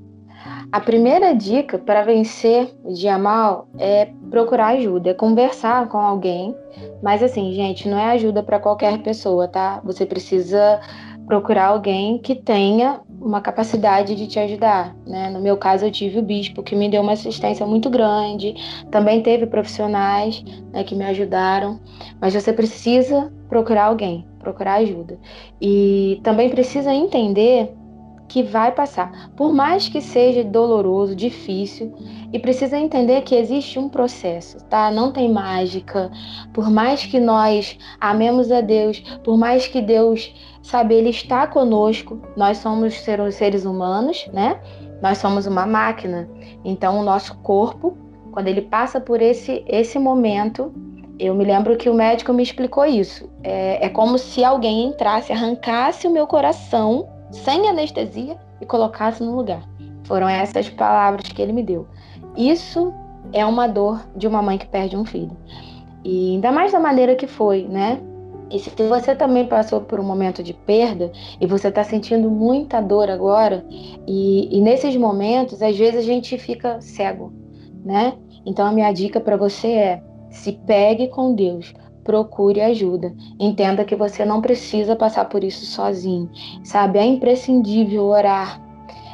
a 0.70 0.78
primeira 0.78 1.34
dica 1.34 1.78
para 1.78 2.02
vencer 2.02 2.68
o 2.84 2.92
dia 2.92 3.16
mal 3.16 3.66
é 3.78 4.10
procurar 4.30 4.74
ajuda, 4.74 5.08
é 5.08 5.14
conversar 5.14 5.88
com 5.88 5.96
alguém. 5.96 6.54
Mas 7.02 7.22
assim, 7.22 7.50
gente, 7.54 7.88
não 7.88 7.98
é 7.98 8.10
ajuda 8.10 8.42
para 8.42 8.60
qualquer 8.60 8.98
pessoa, 8.98 9.48
tá? 9.48 9.80
Você 9.84 10.04
precisa 10.04 10.82
procurar 11.26 11.68
alguém 11.68 12.18
que 12.18 12.34
tenha 12.34 13.00
uma 13.18 13.40
capacidade 13.40 14.14
de 14.14 14.26
te 14.26 14.38
ajudar, 14.38 14.94
né? 15.06 15.30
No 15.30 15.40
meu 15.40 15.56
caso, 15.56 15.86
eu 15.86 15.90
tive 15.90 16.18
o 16.18 16.22
bispo 16.22 16.62
que 16.62 16.76
me 16.76 16.90
deu 16.90 17.00
uma 17.00 17.12
assistência 17.12 17.64
muito 17.64 17.88
grande. 17.88 18.54
Também 18.90 19.22
teve 19.22 19.46
profissionais 19.46 20.44
né, 20.74 20.84
que 20.84 20.94
me 20.94 21.06
ajudaram, 21.06 21.80
mas 22.20 22.34
você 22.34 22.52
precisa 22.52 23.32
procurar 23.48 23.84
alguém, 23.84 24.28
procurar 24.40 24.74
ajuda. 24.74 25.18
E 25.58 26.20
também 26.22 26.50
precisa 26.50 26.92
entender 26.92 27.74
que 28.28 28.42
vai 28.42 28.72
passar. 28.72 29.30
Por 29.36 29.52
mais 29.52 29.88
que 29.88 30.00
seja 30.00 30.42
doloroso, 30.42 31.14
difícil, 31.14 31.94
e 32.32 32.38
precisa 32.38 32.78
entender 32.78 33.22
que 33.22 33.34
existe 33.34 33.78
um 33.78 33.88
processo, 33.88 34.58
tá? 34.64 34.90
Não 34.90 35.12
tem 35.12 35.30
mágica. 35.30 36.10
Por 36.52 36.70
mais 36.70 37.04
que 37.04 37.20
nós 37.20 37.78
amemos 38.00 38.50
a 38.50 38.60
Deus, 38.60 39.00
por 39.22 39.36
mais 39.36 39.66
que 39.66 39.80
Deus, 39.80 40.34
sabe, 40.62 40.94
Ele 40.94 41.10
está 41.10 41.46
conosco, 41.46 42.20
nós 42.36 42.58
somos 42.58 42.94
seres 42.94 43.64
humanos, 43.64 44.28
né? 44.32 44.60
Nós 45.02 45.18
somos 45.18 45.46
uma 45.46 45.66
máquina. 45.66 46.28
Então, 46.64 46.98
o 46.98 47.04
nosso 47.04 47.36
corpo, 47.38 47.96
quando 48.32 48.48
ele 48.48 48.62
passa 48.62 48.98
por 48.98 49.20
esse, 49.20 49.62
esse 49.68 49.98
momento, 49.98 50.72
eu 51.18 51.34
me 51.34 51.44
lembro 51.44 51.76
que 51.76 51.88
o 51.88 51.94
médico 51.94 52.32
me 52.32 52.42
explicou 52.42 52.84
isso. 52.84 53.30
É, 53.42 53.86
é 53.86 53.88
como 53.88 54.18
se 54.18 54.42
alguém 54.42 54.86
entrasse, 54.86 55.32
arrancasse 55.32 56.06
o 56.06 56.10
meu 56.10 56.26
coração 56.26 57.13
sem 57.34 57.68
anestesia 57.68 58.38
e 58.60 58.66
colocasse 58.66 59.22
no 59.22 59.34
lugar. 59.34 59.62
Foram 60.04 60.28
essas 60.28 60.68
palavras 60.70 61.28
que 61.28 61.42
ele 61.42 61.52
me 61.52 61.62
deu. 61.62 61.86
Isso 62.36 62.92
é 63.32 63.44
uma 63.44 63.66
dor 63.66 64.00
de 64.16 64.26
uma 64.26 64.40
mãe 64.40 64.58
que 64.58 64.66
perde 64.66 64.96
um 64.96 65.04
filho. 65.04 65.36
E 66.04 66.34
ainda 66.34 66.52
mais 66.52 66.72
da 66.72 66.80
maneira 66.80 67.14
que 67.14 67.26
foi, 67.26 67.66
né? 67.68 68.00
E 68.50 68.58
se 68.58 68.70
você 68.70 69.14
também 69.16 69.46
passou 69.46 69.80
por 69.80 69.98
um 69.98 70.04
momento 70.04 70.42
de 70.42 70.52
perda 70.52 71.10
e 71.40 71.46
você 71.46 71.68
está 71.68 71.82
sentindo 71.82 72.30
muita 72.30 72.80
dor 72.80 73.10
agora, 73.10 73.64
e, 74.06 74.56
e 74.56 74.60
nesses 74.60 74.94
momentos, 74.96 75.62
às 75.62 75.76
vezes 75.76 76.00
a 76.00 76.02
gente 76.02 76.36
fica 76.38 76.80
cego, 76.80 77.32
né? 77.84 78.12
Então 78.44 78.66
a 78.66 78.72
minha 78.72 78.92
dica 78.92 79.18
para 79.18 79.36
você 79.36 79.68
é: 79.68 80.02
se 80.30 80.52
pegue 80.52 81.08
com 81.08 81.34
Deus, 81.34 81.72
procure 82.04 82.60
ajuda. 82.60 83.14
Entenda 83.40 83.84
que 83.84 83.96
você 83.96 84.24
não 84.24 84.40
precisa 84.40 84.94
passar 84.94 85.24
por 85.24 85.42
isso 85.42 85.64
sozinho, 85.64 86.30
sabe? 86.62 86.98
É 86.98 87.04
imprescindível 87.04 88.04
orar. 88.04 88.60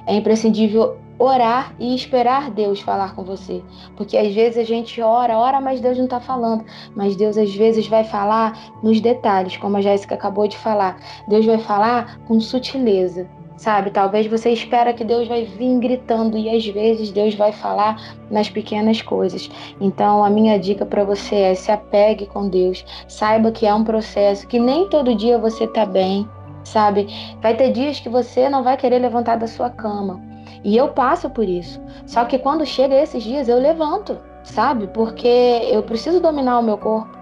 É 0.07 0.15
imprescindível 0.15 0.99
orar 1.19 1.75
e 1.79 1.95
esperar 1.95 2.51
Deus 2.51 2.81
falar 2.81 3.15
com 3.15 3.23
você. 3.23 3.63
Porque 3.97 4.17
às 4.17 4.35
vezes 4.35 4.59
a 4.59 4.65
gente 4.65 5.01
ora, 5.01 5.39
ora, 5.39 5.61
mas 5.61 5.81
Deus 5.81 5.97
não 5.97 6.05
está 6.05 6.19
falando. 6.19 6.65
Mas 6.97 7.15
Deus 7.15 7.39
às 7.39 7.55
vezes 7.55 7.87
vai 7.87 8.05
falar 8.05 8.59
nos 8.83 9.01
detalhes, 9.01 9.57
como 9.57 9.77
a 9.77 9.83
Jéssica 9.83 10.15
acabou 10.15 10.49
de 10.49 10.59
falar. 10.59 10.99
Deus 11.29 11.47
vai 11.47 11.59
falar 11.59 12.19
com 12.27 12.41
sutileza 12.41 13.29
sabe? 13.61 13.91
Talvez 13.91 14.27
você 14.27 14.49
espera 14.49 14.95
que 14.95 15.05
Deus 15.05 15.29
vai 15.29 15.45
vir 15.45 15.79
gritando 15.81 16.39
e 16.39 16.49
às 16.49 16.67
vezes 16.67 17.11
Deus 17.11 17.35
vai 17.35 17.53
falar 17.53 18.17
nas 18.31 18.49
pequenas 18.49 19.03
coisas. 19.03 19.51
Então, 19.79 20.25
a 20.25 20.31
minha 20.31 20.59
dica 20.59 20.87
para 20.87 21.05
você 21.05 21.35
é 21.35 21.55
se 21.55 21.71
apegue 21.71 22.25
com 22.25 22.49
Deus. 22.49 22.83
Saiba 23.07 23.53
que 23.53 23.67
é 23.67 23.75
um 23.75 23.85
processo, 23.85 24.49
que 24.49 24.59
nem 24.59 24.89
todo 24.89 25.15
dia 25.15 25.37
você 25.37 25.67
tá 25.67 25.85
bem, 25.85 26.27
sabe? 26.65 27.07
Vai 27.43 27.55
ter 27.55 27.71
dias 27.71 28.01
que 28.01 28.09
você 28.09 28.49
não 28.49 28.63
vai 28.63 28.79
querer 28.79 28.99
levantar 28.99 29.37
da 29.37 29.47
sua 29.47 29.69
cama. 29.69 30.19
E 30.65 30.75
eu 30.75 30.89
passo 30.89 31.29
por 31.29 31.47
isso. 31.47 31.83
Só 32.07 32.25
que 32.25 32.39
quando 32.39 32.65
chega 32.65 32.95
esses 32.95 33.23
dias 33.23 33.47
eu 33.47 33.59
levanto, 33.59 34.17
sabe? 34.43 34.87
Porque 34.87 35.69
eu 35.71 35.83
preciso 35.83 36.19
dominar 36.19 36.61
o 36.61 36.63
meu 36.63 36.79
corpo. 36.79 37.21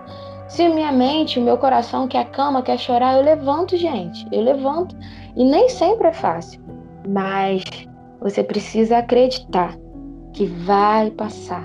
Se 0.49 0.67
minha 0.67 0.91
mente, 0.91 1.39
o 1.39 1.43
meu 1.43 1.59
coração 1.59 2.09
quer 2.09 2.21
a 2.21 2.25
cama, 2.25 2.63
quer 2.63 2.79
chorar, 2.79 3.17
eu 3.17 3.23
levanto, 3.23 3.77
gente. 3.77 4.27
Eu 4.33 4.41
levanto. 4.41 4.97
E 5.39 5.45
nem 5.45 5.69
sempre 5.69 6.09
é 6.09 6.13
fácil, 6.13 6.61
mas 7.09 7.63
você 8.21 8.43
precisa 8.43 8.99
acreditar 8.99 9.79
que 10.33 10.47
vai 10.47 11.13
passar, 11.13 11.65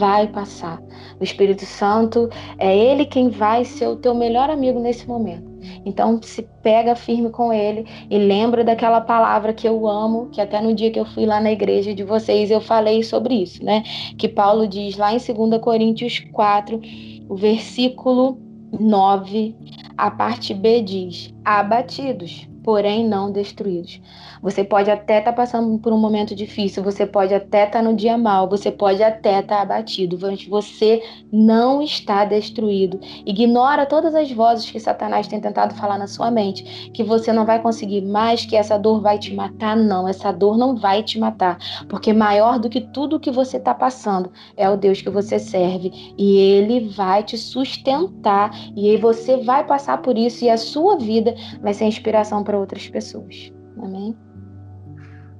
vai 0.00 0.26
passar. 0.26 0.82
O 1.20 1.22
Espírito 1.22 1.64
Santo 1.64 2.28
é 2.58 2.76
ele 2.76 3.04
quem 3.04 3.28
vai 3.28 3.64
ser 3.64 3.86
o 3.86 3.94
teu 3.94 4.12
melhor 4.12 4.50
amigo 4.50 4.80
nesse 4.80 5.06
momento. 5.06 5.52
Então 5.86 6.20
se 6.20 6.42
pega 6.64 6.96
firme 6.96 7.30
com 7.30 7.52
ele 7.52 7.86
e 8.10 8.18
lembra 8.18 8.64
daquela 8.64 9.00
palavra 9.00 9.52
que 9.52 9.68
eu 9.68 9.86
amo, 9.86 10.28
que 10.32 10.40
até 10.40 10.60
no 10.60 10.74
dia 10.74 10.90
que 10.90 10.98
eu 10.98 11.04
fui 11.04 11.24
lá 11.24 11.40
na 11.40 11.52
igreja 11.52 11.94
de 11.94 12.02
vocês 12.02 12.50
eu 12.50 12.60
falei 12.60 13.04
sobre 13.04 13.34
isso, 13.34 13.64
né? 13.64 13.84
Que 14.18 14.28
Paulo 14.28 14.66
diz 14.66 14.96
lá 14.96 15.12
em 15.14 15.18
2 15.18 15.60
Coríntios 15.60 16.18
4, 16.32 16.80
o 17.28 17.36
versículo 17.36 18.36
9, 18.72 19.54
a 19.96 20.10
parte 20.10 20.52
B 20.52 20.82
diz: 20.82 21.32
abatidos, 21.44 22.48
porém 22.62 23.06
não 23.06 23.30
destruídos. 23.30 24.00
Você 24.42 24.64
pode 24.64 24.90
até 24.90 25.18
estar 25.18 25.30
tá 25.30 25.36
passando 25.36 25.78
por 25.78 25.92
um 25.92 25.98
momento 25.98 26.34
difícil, 26.34 26.82
você 26.82 27.06
pode 27.06 27.32
até 27.32 27.64
estar 27.64 27.78
tá 27.78 27.82
no 27.82 27.94
dia 27.94 28.18
mal, 28.18 28.48
você 28.48 28.70
pode 28.70 29.02
até 29.02 29.40
estar 29.40 29.56
tá 29.56 29.62
abatido, 29.62 30.18
mas 30.20 30.44
você 30.46 31.02
não 31.32 31.80
está 31.80 32.24
destruído. 32.24 32.98
Ignora 33.24 33.86
todas 33.86 34.14
as 34.14 34.30
vozes 34.32 34.70
que 34.70 34.80
Satanás 34.80 35.28
tem 35.28 35.40
tentado 35.40 35.74
falar 35.74 35.98
na 35.98 36.06
sua 36.06 36.30
mente, 36.30 36.90
que 36.92 37.04
você 37.04 37.32
não 37.32 37.46
vai 37.46 37.60
conseguir 37.62 38.02
mais, 38.02 38.44
que 38.44 38.56
essa 38.56 38.76
dor 38.76 39.00
vai 39.00 39.18
te 39.18 39.32
matar. 39.32 39.76
Não, 39.76 40.08
essa 40.08 40.32
dor 40.32 40.58
não 40.58 40.74
vai 40.74 41.02
te 41.02 41.18
matar, 41.18 41.58
porque 41.88 42.12
maior 42.12 42.58
do 42.58 42.68
que 42.68 42.80
tudo 42.80 43.20
que 43.20 43.30
você 43.30 43.58
está 43.58 43.74
passando 43.74 44.32
é 44.56 44.68
o 44.68 44.76
Deus 44.76 45.00
que 45.00 45.10
você 45.10 45.38
serve 45.38 46.14
e 46.18 46.36
ele 46.36 46.88
vai 46.88 47.22
te 47.22 47.38
sustentar 47.38 48.50
e 48.76 48.90
aí 48.90 48.96
você 48.96 49.36
vai 49.38 49.64
passar 49.64 49.98
por 49.98 50.16
isso 50.18 50.44
e 50.44 50.50
a 50.50 50.56
sua 50.56 50.96
vida 50.96 51.34
vai 51.60 51.74
ser 51.74 51.84
inspiração 51.84 52.42
para 52.42 52.51
outras 52.58 52.88
pessoas. 52.88 53.52
Amém? 53.82 54.16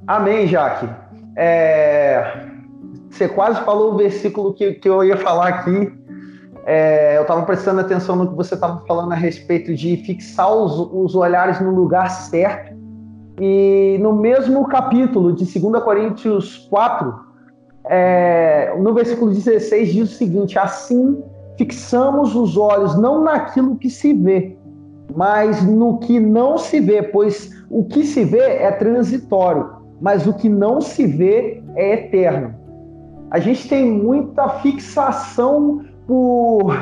Amém, 0.07 0.47
Jaque. 0.47 0.89
É... 1.37 2.49
Você 3.11 3.29
quase 3.29 3.61
falou 3.65 3.95
o 3.95 3.97
versículo 3.97 4.55
que, 4.55 4.75
que 4.75 4.89
eu 4.89 5.05
ia 5.05 5.17
falar 5.17 5.49
aqui. 5.49 5.93
É... 6.67 7.17
Eu 7.17 7.23
estava 7.23 7.43
prestando 7.43 7.81
atenção 7.81 8.17
no 8.17 8.29
que 8.29 8.35
você 8.35 8.55
estava 8.55 8.81
falando 8.87 9.13
a 9.13 9.17
respeito 9.17 9.75
de 9.75 9.97
fixar 9.99 10.53
os, 10.53 10.89
os 10.93 11.15
olhares 11.15 11.61
no 11.61 11.71
lugar 11.71 12.09
certo. 12.11 12.73
E 13.41 13.99
no 14.01 14.15
mesmo 14.15 14.67
capítulo 14.69 15.33
de 15.33 15.45
2 15.59 15.83
Coríntios 15.83 16.59
4, 16.71 17.15
é... 17.85 18.75
no 18.79 18.93
versículo 18.93 19.31
16, 19.31 19.93
diz 19.93 20.13
o 20.13 20.15
seguinte: 20.15 20.59
Assim 20.59 21.23
fixamos 21.57 22.35
os 22.35 22.57
olhos 22.57 22.99
não 22.99 23.23
naquilo 23.23 23.77
que 23.77 23.89
se 23.89 24.13
vê, 24.13 24.57
mas 25.17 25.63
no 25.63 25.99
que 25.99 26.19
não 26.19 26.59
se 26.59 26.81
vê, 26.81 27.03
pois 27.03 27.51
o 27.71 27.85
que 27.85 28.05
se 28.05 28.25
vê 28.25 28.39
é 28.39 28.71
transitório 28.71 29.83
mas 30.03 30.27
o 30.27 30.35
que 30.35 30.49
não 30.49 30.81
se 30.81 31.07
vê 31.07 31.63
é 31.77 31.95
eterno. 31.95 32.53
A 33.31 33.39
gente 33.39 33.69
tem 33.69 33.89
muita 33.89 34.49
fixação 34.49 35.85
por 36.09 36.77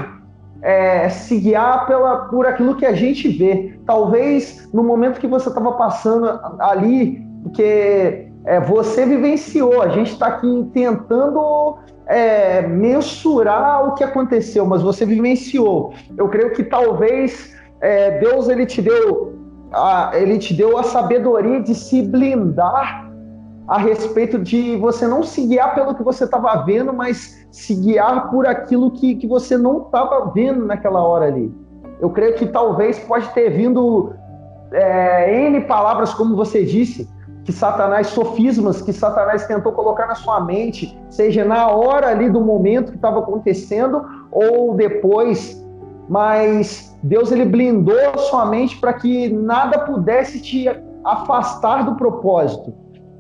é, 0.63 1.07
se 1.11 1.39
guiar 1.39 1.87
pela, 1.87 2.29
por 2.29 2.47
aquilo 2.47 2.75
que 2.77 2.87
a 2.87 2.95
gente 2.95 3.29
vê. 3.29 3.79
Talvez 3.85 4.67
no 4.73 4.83
momento 4.83 5.21
que 5.21 5.27
você 5.27 5.51
estava 5.51 5.73
passando 5.73 6.41
ali, 6.59 7.23
porque 7.43 8.27
é, 8.47 8.59
você 8.59 9.05
vivenciou, 9.05 9.83
a 9.83 9.89
gente 9.89 10.13
está 10.13 10.29
aqui 10.29 10.71
tentando 10.73 11.77
é, 12.07 12.63
mensurar 12.63 13.87
o 13.87 13.95
que 13.97 14.03
aconteceu, 14.03 14.65
mas 14.65 14.81
você 14.81 15.05
vivenciou. 15.05 15.93
Eu 16.17 16.27
creio 16.29 16.55
que 16.55 16.65
talvez 16.65 17.55
é, 17.81 18.19
Deus 18.19 18.49
ele 18.49 18.67
te 18.67 18.83
deu 18.83 19.35
a, 19.73 20.11
ele 20.15 20.39
te 20.39 20.53
deu 20.55 20.77
a 20.77 20.83
sabedoria 20.83 21.61
de 21.61 21.75
se 21.75 22.03
blindar 22.03 23.11
a 23.69 23.79
respeito 23.79 24.39
de 24.39 24.77
você 24.77 25.07
não 25.07 25.23
se 25.23 25.47
guiar 25.47 25.75
pelo 25.75 25.95
que 25.95 26.03
você 26.03 26.25
estava 26.25 26.57
vendo, 26.65 26.93
mas 26.93 27.47
se 27.53 27.75
guiar 27.75 28.29
por 28.29 28.47
aquilo 28.47 28.91
que, 28.91 29.15
que 29.15 29.29
você 29.29 29.57
não 29.57 29.83
estava 29.83 30.31
vendo 30.33 30.67
naquela 30.67 31.03
hora 31.03 31.27
ali. 31.27 31.55
Eu 32.01 32.11
creio 32.11 32.35
que 32.35 32.47
talvez 32.47 32.99
pode 32.99 33.29
ter 33.29 33.51
vindo 33.51 34.13
é, 34.73 35.47
N 35.47 35.61
palavras, 35.63 36.13
como 36.13 36.35
você 36.35 36.65
disse, 36.65 37.09
que 37.45 37.53
Satanás, 37.53 38.09
sofismas 38.09 38.83
que 38.83 38.93
Satanás 38.93 39.47
tentou 39.47 39.73
colocar 39.73 40.07
na 40.07 40.15
sua 40.15 40.41
mente, 40.41 40.99
seja 41.09 41.45
na 41.45 41.69
hora 41.69 42.09
ali 42.09 42.29
do 42.29 42.41
momento 42.41 42.91
que 42.91 42.97
estava 42.97 43.21
acontecendo 43.21 44.05
ou 44.33 44.75
depois, 44.75 45.65
mas 46.09 46.90
Deus 47.03 47.33
ele 47.33 47.45
blindou 47.45 48.19
sua 48.19 48.47
mente 48.47 48.77
para 48.79 48.93
que 48.93 49.29
nada 49.31 49.79
pudesse 49.81 50.41
te 50.41 50.69
afastar 51.05 51.85
do 51.85 51.95
propósito. 51.95 52.75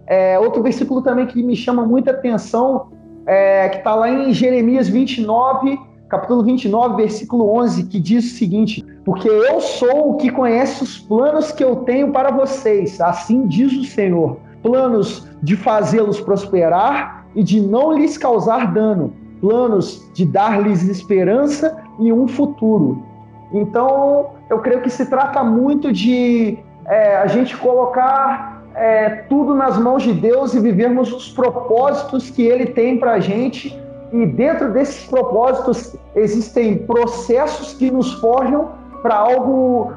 É, 0.07 0.39
outro 0.39 0.62
versículo 0.62 1.03
também 1.03 1.26
que 1.26 1.43
me 1.43 1.57
chama 1.57 1.87
muita 1.87 2.11
atenção, 2.11 2.89
é, 3.26 3.68
que 3.68 3.78
está 3.78 3.95
lá 3.95 4.11
em 4.11 4.33
Jeremias 4.33 4.89
29, 4.89 5.78
capítulo 6.09 6.43
29, 6.43 6.97
versículo 6.97 7.57
11, 7.59 7.85
que 7.85 8.01
diz 8.01 8.33
o 8.33 8.37
seguinte: 8.37 8.85
Porque 9.05 9.28
eu 9.28 9.61
sou 9.61 10.11
o 10.11 10.16
que 10.16 10.31
conhece 10.31 10.83
os 10.83 10.99
planos 10.99 11.53
que 11.53 11.62
eu 11.62 11.76
tenho 11.76 12.11
para 12.11 12.31
vocês, 12.31 13.01
assim 13.01 13.47
diz 13.47 13.72
o 13.72 13.85
Senhor, 13.85 14.39
planos 14.62 15.28
de 15.43 15.57
fazê-los 15.57 16.20
prosperar 16.20 17.26
e 17.35 17.43
de 17.43 17.61
não 17.61 17.93
lhes 17.93 18.18
causar 18.18 18.72
dano, 18.74 19.14
planos 19.41 20.11
de 20.12 20.26
dar-lhes 20.26 20.87
esperança 20.89 21.76
e 21.99 22.12
um 22.12 22.26
futuro. 22.26 23.10
Então, 23.53 24.31
eu 24.49 24.59
creio 24.61 24.81
que 24.81 24.91
se 24.91 25.07
trata 25.07 25.43
muito 25.43 25.93
de 25.93 26.59
é, 26.87 27.17
a 27.17 27.27
gente 27.27 27.57
colocar 27.57 28.63
é, 28.75 29.25
tudo 29.29 29.55
nas 29.55 29.77
mãos 29.79 30.03
de 30.03 30.13
Deus 30.13 30.55
e 30.55 30.61
vivermos 30.61 31.13
os 31.13 31.31
propósitos 31.31 32.31
que 32.31 32.43
Ele 32.43 32.67
tem 32.67 32.99
para 32.99 33.13
a 33.13 33.21
gente. 33.21 33.79
E 34.13 34.27
dentro 34.27 34.73
desses 34.73 35.07
propósitos 35.07 35.97
existem 36.15 36.79
processos 36.79 37.75
que 37.75 37.91
nos 37.91 38.15
forjam 38.15 38.71
para 39.03 39.17
algo 39.17 39.93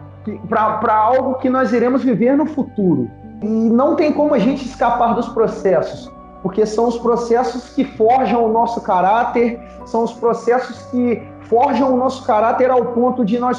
para 0.48 0.96
algo 0.96 1.34
que 1.36 1.50
nós 1.50 1.74
iremos 1.74 2.02
viver 2.02 2.38
no 2.38 2.46
futuro. 2.46 3.10
E 3.42 3.46
não 3.46 3.96
tem 3.96 4.14
como 4.14 4.34
a 4.34 4.40
gente 4.40 4.66
escapar 4.66 5.16
dos 5.16 5.28
processos, 5.30 6.10
porque 6.42 6.66
são 6.66 6.88
os 6.88 6.98
processos 6.98 7.74
que 7.74 7.84
forjam 7.84 8.46
o 8.46 8.50
nosso 8.50 8.80
caráter, 8.82 9.60
são 9.86 10.04
os 10.04 10.14
processos 10.14 10.82
que 10.84 11.22
forjam 11.48 11.94
o 11.94 11.98
nosso 11.98 12.26
caráter 12.26 12.70
ao 12.70 12.94
ponto 12.94 13.24
de 13.26 13.38
nós 13.40 13.58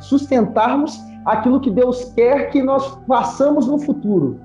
sustentarmos 0.00 0.98
aquilo 1.26 1.60
que 1.60 1.70
Deus 1.70 2.12
quer 2.14 2.50
que 2.50 2.62
nós 2.62 2.98
façamos 3.06 3.66
no 3.66 3.78
futuro. 3.78 4.40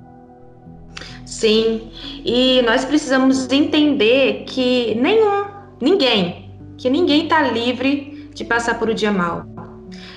Sim, 1.26 1.90
e 2.24 2.62
nós 2.64 2.86
precisamos 2.86 3.52
entender 3.52 4.44
que 4.46 4.96
nenhum, 4.96 5.46
ninguém, 5.82 6.52
que 6.78 6.90
ninguém 6.90 7.24
está 7.24 7.42
livre 7.42 8.30
de 8.34 8.44
passar 8.44 8.78
por 8.78 8.90
o 8.90 8.92
um 8.92 8.96
dia 8.96 9.12
mal. 9.12 9.44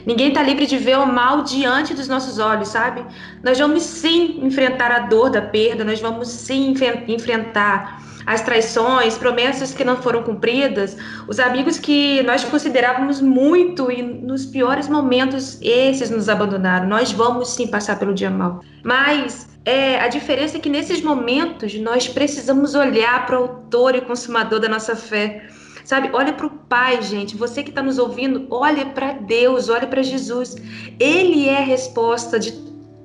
Ninguém 0.04 0.28
está 0.28 0.42
livre 0.42 0.66
de 0.66 0.78
ver 0.78 0.98
o 0.98 1.06
mal 1.06 1.42
diante 1.42 1.94
dos 1.94 2.08
nossos 2.08 2.38
olhos, 2.38 2.68
sabe? 2.68 3.04
Nós 3.42 3.58
vamos 3.58 3.82
sim 3.82 4.40
enfrentar 4.42 4.90
a 4.90 5.00
dor 5.00 5.30
da 5.30 5.42
perda, 5.42 5.84
nós 5.84 6.00
vamos 6.00 6.28
sim 6.28 6.74
enfrentar 7.06 8.02
as 8.28 8.42
traições, 8.42 9.16
promessas 9.16 9.72
que 9.72 9.82
não 9.82 9.96
foram 9.96 10.22
cumpridas, 10.22 10.94
os 11.26 11.40
amigos 11.40 11.78
que 11.78 12.22
nós 12.24 12.44
considerávamos 12.44 13.22
muito 13.22 13.90
e 13.90 14.02
nos 14.02 14.44
piores 14.44 14.86
momentos 14.86 15.58
esses 15.62 16.10
nos 16.10 16.28
abandonaram. 16.28 16.86
Nós 16.86 17.10
vamos 17.10 17.48
sim 17.48 17.66
passar 17.66 17.98
pelo 17.98 18.12
dia 18.12 18.28
mal. 18.28 18.60
Mas 18.84 19.48
é, 19.64 19.98
a 19.98 20.08
diferença 20.08 20.58
é 20.58 20.60
que 20.60 20.68
nesses 20.68 21.00
momentos 21.00 21.74
nós 21.80 22.06
precisamos 22.06 22.74
olhar 22.74 23.24
para 23.24 23.40
o 23.40 23.44
autor 23.44 23.94
e 23.94 24.02
consumador 24.02 24.60
da 24.60 24.68
nossa 24.68 24.94
fé. 24.94 25.48
Sabe, 25.82 26.10
olha 26.12 26.34
para 26.34 26.48
o 26.48 26.50
Pai, 26.50 27.00
gente. 27.00 27.34
Você 27.34 27.62
que 27.62 27.70
está 27.70 27.82
nos 27.82 27.98
ouvindo, 27.98 28.46
olha 28.50 28.84
para 28.84 29.14
Deus, 29.14 29.70
olha 29.70 29.86
para 29.86 30.02
Jesus. 30.02 30.54
Ele 31.00 31.48
é 31.48 31.56
a 31.56 31.64
resposta 31.64 32.38
de 32.38 32.52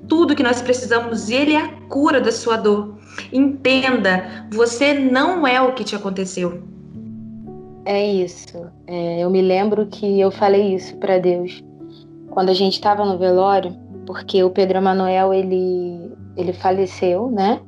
tudo 0.06 0.36
que 0.36 0.42
nós 0.42 0.60
precisamos 0.60 1.30
Ele 1.30 1.54
é 1.54 1.62
a 1.62 1.68
cura 1.88 2.20
da 2.20 2.30
sua 2.30 2.58
dor. 2.58 2.93
Entenda, 3.32 4.46
você 4.52 4.94
não 4.94 5.46
é 5.46 5.60
o 5.60 5.74
que 5.74 5.84
te 5.84 5.94
aconteceu. 5.94 6.62
É 7.84 8.04
isso. 8.04 8.66
É, 8.86 9.20
eu 9.20 9.30
me 9.30 9.42
lembro 9.42 9.86
que 9.86 10.18
eu 10.20 10.30
falei 10.30 10.74
isso 10.74 10.96
para 10.96 11.18
Deus 11.18 11.62
quando 12.30 12.48
a 12.48 12.54
gente 12.54 12.74
estava 12.74 13.04
no 13.04 13.18
velório, 13.18 13.76
porque 14.06 14.42
o 14.42 14.50
Pedro 14.50 14.78
Emanuel 14.78 15.32
ele 15.32 16.12
ele 16.36 16.52
faleceu, 16.52 17.30
né? 17.30 17.60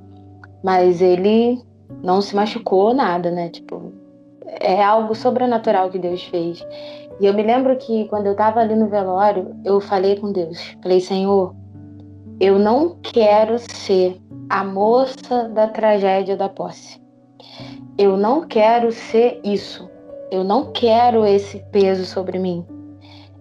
Mas 0.63 1.01
ele 1.01 1.63
não 2.03 2.21
se 2.21 2.35
machucou 2.35 2.93
nada, 2.93 3.31
né? 3.31 3.49
Tipo, 3.49 3.93
é 4.61 4.83
algo 4.83 5.15
sobrenatural 5.15 5.91
que 5.91 5.99
Deus 5.99 6.25
fez. 6.25 6.67
E 7.21 7.27
eu 7.27 7.35
me 7.35 7.43
lembro 7.43 7.77
que 7.77 8.07
quando 8.07 8.27
eu 8.27 8.35
tava 8.35 8.61
ali 8.61 8.75
no 8.75 8.89
velório, 8.89 9.55
eu 9.65 9.81
falei 9.81 10.17
com 10.17 10.33
Deus. 10.33 10.77
Falei, 10.83 11.01
Senhor, 11.01 11.55
eu 12.41 12.59
não 12.59 12.97
quero 13.03 13.59
ser 13.59 14.21
a 14.49 14.63
moça 14.63 15.49
da 15.49 15.67
tragédia 15.67 16.37
da 16.37 16.49
posse. 16.49 17.01
Eu 17.99 18.17
não 18.17 18.47
quero 18.47 18.93
ser 18.93 19.41
isso. 19.43 19.89
Eu 20.31 20.45
não 20.45 20.73
quero 20.73 21.25
esse 21.25 21.65
peso 21.73 22.05
sobre 22.05 22.39
mim. 22.39 22.65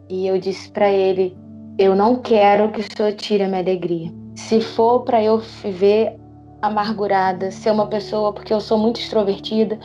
E 0.10 0.28
eu 0.28 0.40
disse 0.40 0.70
para 0.72 0.90
ele: 0.90 1.38
Eu 1.78 1.96
não 1.96 2.16
quero 2.16 2.72
que 2.72 2.80
o 2.80 2.96
Senhor 2.96 3.14
tire 3.14 3.44
a 3.44 3.48
minha 3.48 3.62
alegria. 3.62 4.12
Se 4.36 4.62
for 4.62 5.02
para 5.02 5.24
eu 5.24 5.40
viver 5.40 6.18
amargurada, 6.62 7.52
ser 7.52 7.72
uma 7.72 7.88
pessoa, 7.88 8.34
porque 8.34 8.54
eu 8.54 8.62
sou 8.62 8.78
muito 8.78 9.00
extrovertida, 9.00 9.80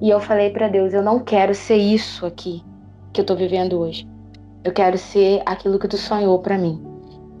E 0.00 0.10
eu 0.10 0.20
falei 0.20 0.50
para 0.50 0.68
Deus, 0.68 0.94
eu 0.94 1.02
não 1.02 1.18
quero 1.18 1.52
ser 1.52 1.76
isso 1.76 2.24
aqui 2.24 2.62
que 3.12 3.20
eu 3.20 3.24
tô 3.24 3.34
vivendo 3.34 3.80
hoje. 3.80 4.06
Eu 4.62 4.72
quero 4.72 4.96
ser 4.96 5.42
aquilo 5.44 5.78
que 5.78 5.88
tu 5.88 5.96
sonhou 5.96 6.38
para 6.38 6.56
mim. 6.56 6.87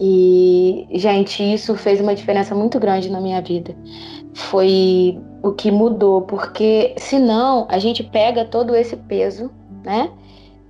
E, 0.00 0.86
gente, 0.92 1.42
isso 1.42 1.74
fez 1.74 2.00
uma 2.00 2.14
diferença 2.14 2.54
muito 2.54 2.78
grande 2.78 3.10
na 3.10 3.20
minha 3.20 3.40
vida. 3.40 3.74
Foi 4.32 5.18
o 5.42 5.52
que 5.52 5.70
mudou, 5.70 6.22
porque 6.22 6.94
senão 6.96 7.66
a 7.68 7.78
gente 7.78 8.04
pega 8.04 8.44
todo 8.44 8.76
esse 8.76 8.96
peso, 8.96 9.50
né, 9.84 10.10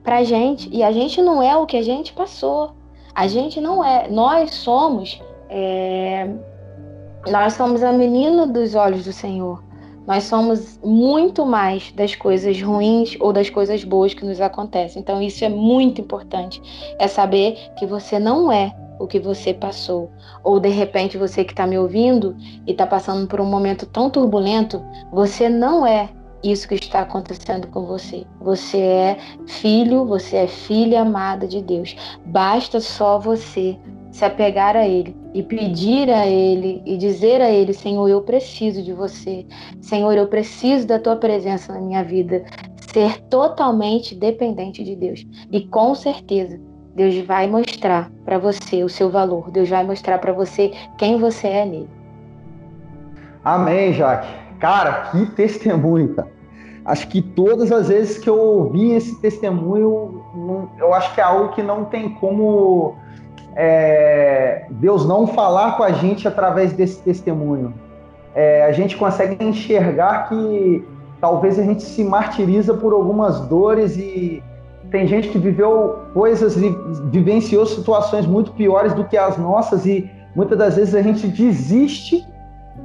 pra 0.03 0.25
gente, 0.25 0.69
e 0.73 0.83
a 0.83 0.91
gente 0.91 1.21
não 1.21 1.43
é 1.43 1.57
o 1.57 1.67
que 1.67 1.77
a 1.77 1.83
gente 1.83 2.13
passou. 2.13 2.73
A 3.15 3.27
gente 3.27 3.61
não 3.61 3.85
é. 3.85 4.09
Nós 4.09 4.55
somos. 4.55 5.21
É, 5.51 6.29
nós 7.31 7.55
somos 7.55 7.83
a 7.83 7.93
menina 7.93 8.47
dos 8.47 8.75
olhos 8.75 9.05
do 9.05 9.13
Senhor. 9.13 9.63
Nós 10.07 10.25
somos 10.25 10.81
muito 10.83 11.45
mais 11.45 11.93
das 11.93 12.15
coisas 12.15 12.63
ruins 12.63 13.15
ou 13.21 13.31
das 13.31 13.51
coisas 13.51 13.85
boas 13.85 14.15
que 14.15 14.25
nos 14.25 14.41
acontecem. 14.41 15.03
Então, 15.03 15.21
isso 15.21 15.45
é 15.45 15.51
muito 15.51 16.01
importante. 16.01 16.63
É 16.99 17.07
saber 17.07 17.59
que 17.77 17.85
você 17.85 18.19
não 18.19 18.51
é 18.51 18.75
o 18.99 19.07
que 19.07 19.19
você 19.19 19.55
passou. 19.55 20.11
Ou 20.43 20.61
de 20.61 20.69
repente 20.69 21.19
você 21.19 21.45
que 21.45 21.53
está 21.53 21.67
me 21.67 21.79
ouvindo 21.79 22.37
e 22.67 22.73
está 22.73 22.87
passando 22.87 23.27
por 23.27 23.41
um 23.41 23.47
momento 23.47 23.87
tão 23.87 24.11
turbulento, 24.11 24.83
você 25.13 25.49
não 25.49 25.87
é 25.87 26.11
isso 26.43 26.69
que 26.69 26.75
está 26.75 27.01
acontecendo 27.01 27.67
com 27.69 27.85
você. 27.85 28.25
Você 28.41 28.79
é 28.79 29.19
filho, 29.47 30.05
você 30.05 30.37
é 30.37 30.47
filha 30.47 31.03
amada 31.03 31.47
de 31.47 31.61
Deus. 31.63 31.97
Basta 32.27 32.81
só 32.81 33.19
você 33.19 33.77
se 34.11 34.25
apegar 34.25 34.77
a 34.77 34.87
Ele 34.87 35.17
e 35.35 35.43
pedir 35.43 36.11
a 36.11 36.27
Ele 36.27 36.83
e 36.85 36.97
dizer 36.97 37.41
a 37.41 37.51
Ele: 37.51 37.73
Senhor, 37.73 38.09
eu 38.09 38.23
preciso 38.23 38.83
de 38.83 38.93
você. 38.93 39.47
Senhor, 39.81 40.17
eu 40.17 40.29
preciso 40.29 40.87
da 40.87 40.99
tua 40.99 41.17
presença 41.17 41.73
na 41.73 41.81
minha 41.81 42.03
vida. 42.03 42.45
Ser 42.93 43.21
totalmente 43.25 44.15
dependente 44.15 44.83
de 44.83 44.97
Deus. 44.97 45.27
E 45.53 45.61
com 45.67 45.95
certeza, 45.95 46.59
Deus 46.99 47.17
vai 47.25 47.47
mostrar 47.47 48.11
para 48.25 48.39
você 48.39 48.83
o 48.83 48.89
seu 48.89 49.09
valor. 49.09 49.53
Deus 49.53 49.69
vai 49.69 49.85
mostrar 49.85 50.19
para 50.19 50.33
você 50.33 50.73
quem 50.99 51.17
você 51.17 51.47
é 51.47 51.65
nele. 51.65 51.89
Amém, 53.45 53.93
Jaque. 53.93 54.27
Cara, 54.59 55.11
que 55.13 55.27
testemunho, 55.27 56.17
cara. 56.17 56.29
Acho 56.85 57.07
que 57.07 57.23
todas 57.23 57.71
as 57.71 57.87
vezes 57.87 58.19
que 58.19 58.29
eu 58.29 58.37
ouvi 58.37 58.91
esse 58.95 59.21
testemunho, 59.21 60.25
eu 60.77 60.93
acho 60.93 61.15
que 61.15 61.21
é 61.21 61.25
algo 61.25 61.51
que 61.55 61.63
não 61.63 61.85
tem 61.85 62.15
como 62.15 62.97
é, 63.55 64.67
Deus 64.69 65.07
não 65.07 65.25
falar 65.29 65.77
com 65.77 65.85
a 65.85 65.93
gente 65.93 66.27
através 66.27 66.73
desse 66.73 67.01
testemunho. 67.03 67.73
É, 68.35 68.65
a 68.65 68.73
gente 68.73 68.97
consegue 68.97 69.45
enxergar 69.45 70.29
que 70.29 70.85
talvez 71.21 71.61
a 71.61 71.63
gente 71.63 71.85
se 71.85 72.03
martiriza 72.03 72.75
por 72.75 72.93
algumas 72.93 73.41
dores 73.43 73.97
e 73.97 74.43
tem 74.91 75.07
gente 75.07 75.29
que 75.29 75.39
viveu 75.39 75.99
coisas 76.15 76.57
e 76.57 76.75
vivenciou 77.11 77.67
situações 77.67 78.27
muito 78.27 78.53
piores 78.53 78.95
do 78.95 79.05
que 79.05 79.17
as 79.17 79.37
nossas 79.37 79.85
e 79.85 80.11
muitas 80.35 80.57
das 80.59 80.77
vezes 80.77 80.95
a 80.95 81.03
gente 81.03 81.27
desiste, 81.27 82.27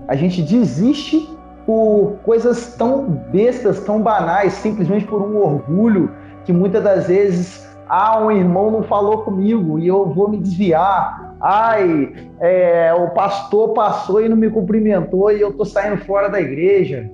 a 0.07 0.15
gente 0.15 0.41
desiste 0.41 1.29
por 1.65 2.17
coisas 2.23 2.75
tão 2.75 3.05
bestas, 3.31 3.79
tão 3.81 4.01
banais, 4.01 4.53
simplesmente 4.53 5.05
por 5.05 5.21
um 5.21 5.37
orgulho 5.37 6.11
que 6.43 6.51
muitas 6.51 6.83
das 6.83 7.07
vezes 7.07 7.65
ah, 7.87 8.19
um 8.19 8.31
irmão 8.31 8.71
não 8.71 8.83
falou 8.83 9.19
comigo 9.19 9.79
e 9.79 9.87
eu 9.87 10.05
vou 10.09 10.27
me 10.27 10.37
desviar. 10.37 11.35
Ai, 11.39 12.13
é, 12.39 12.93
o 12.93 13.09
pastor 13.11 13.73
passou 13.73 14.21
e 14.21 14.27
não 14.27 14.35
me 14.35 14.49
cumprimentou 14.49 15.31
e 15.31 15.39
eu 15.39 15.53
tô 15.53 15.63
saindo 15.63 15.97
fora 16.05 16.29
da 16.29 16.41
igreja. 16.41 17.09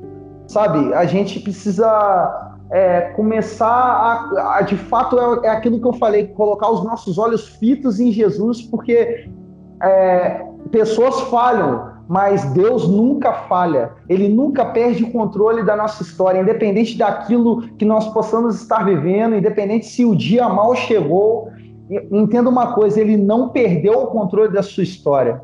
Sabe, 0.48 0.94
a 0.94 1.06
gente 1.06 1.40
precisa 1.40 2.49
é, 2.72 3.02
começar 3.16 3.68
a, 3.68 4.58
a, 4.58 4.62
de 4.62 4.78
fato, 4.78 5.20
é, 5.20 5.48
é, 5.48 5.50
aquilo 5.50 5.80
que 5.80 5.88
eu 5.88 5.94
falei, 5.94 6.28
colocar 6.28 6.70
os 6.70 6.84
nossos 6.84 7.18
olhos 7.18 7.48
fitos 7.48 8.00
em 8.00 8.12
Jesus, 8.12 8.62
porque 8.62 9.28
é, 9.82 10.46
pessoas 10.72 11.20
falham, 11.22 11.90
mas 12.08 12.44
Deus 12.54 12.88
nunca 12.88 13.34
falha, 13.34 13.92
Ele 14.08 14.30
nunca 14.30 14.66
perde 14.66 15.04
o 15.04 15.12
controle 15.12 15.64
da 15.64 15.76
nossa 15.76 16.04
história, 16.04 16.40
independente 16.40 16.98
daquilo 16.98 17.62
que 17.78 17.86
nós 17.86 18.08
possamos 18.14 18.62
estar 18.62 18.84
vivendo, 18.84 19.36
independente 19.36 19.86
se 19.86 20.06
o 20.06 20.16
dia 20.16 20.48
mal 20.48 20.76
chegou. 20.76 21.50
Entenda 22.12 22.50
uma 22.50 22.74
coisa: 22.74 23.00
Ele 23.02 23.18
não 23.18 23.50
perdeu 23.50 23.94
o 23.94 24.08
controle 24.08 24.52
da 24.52 24.62
sua 24.62 24.84
história. 24.84 25.42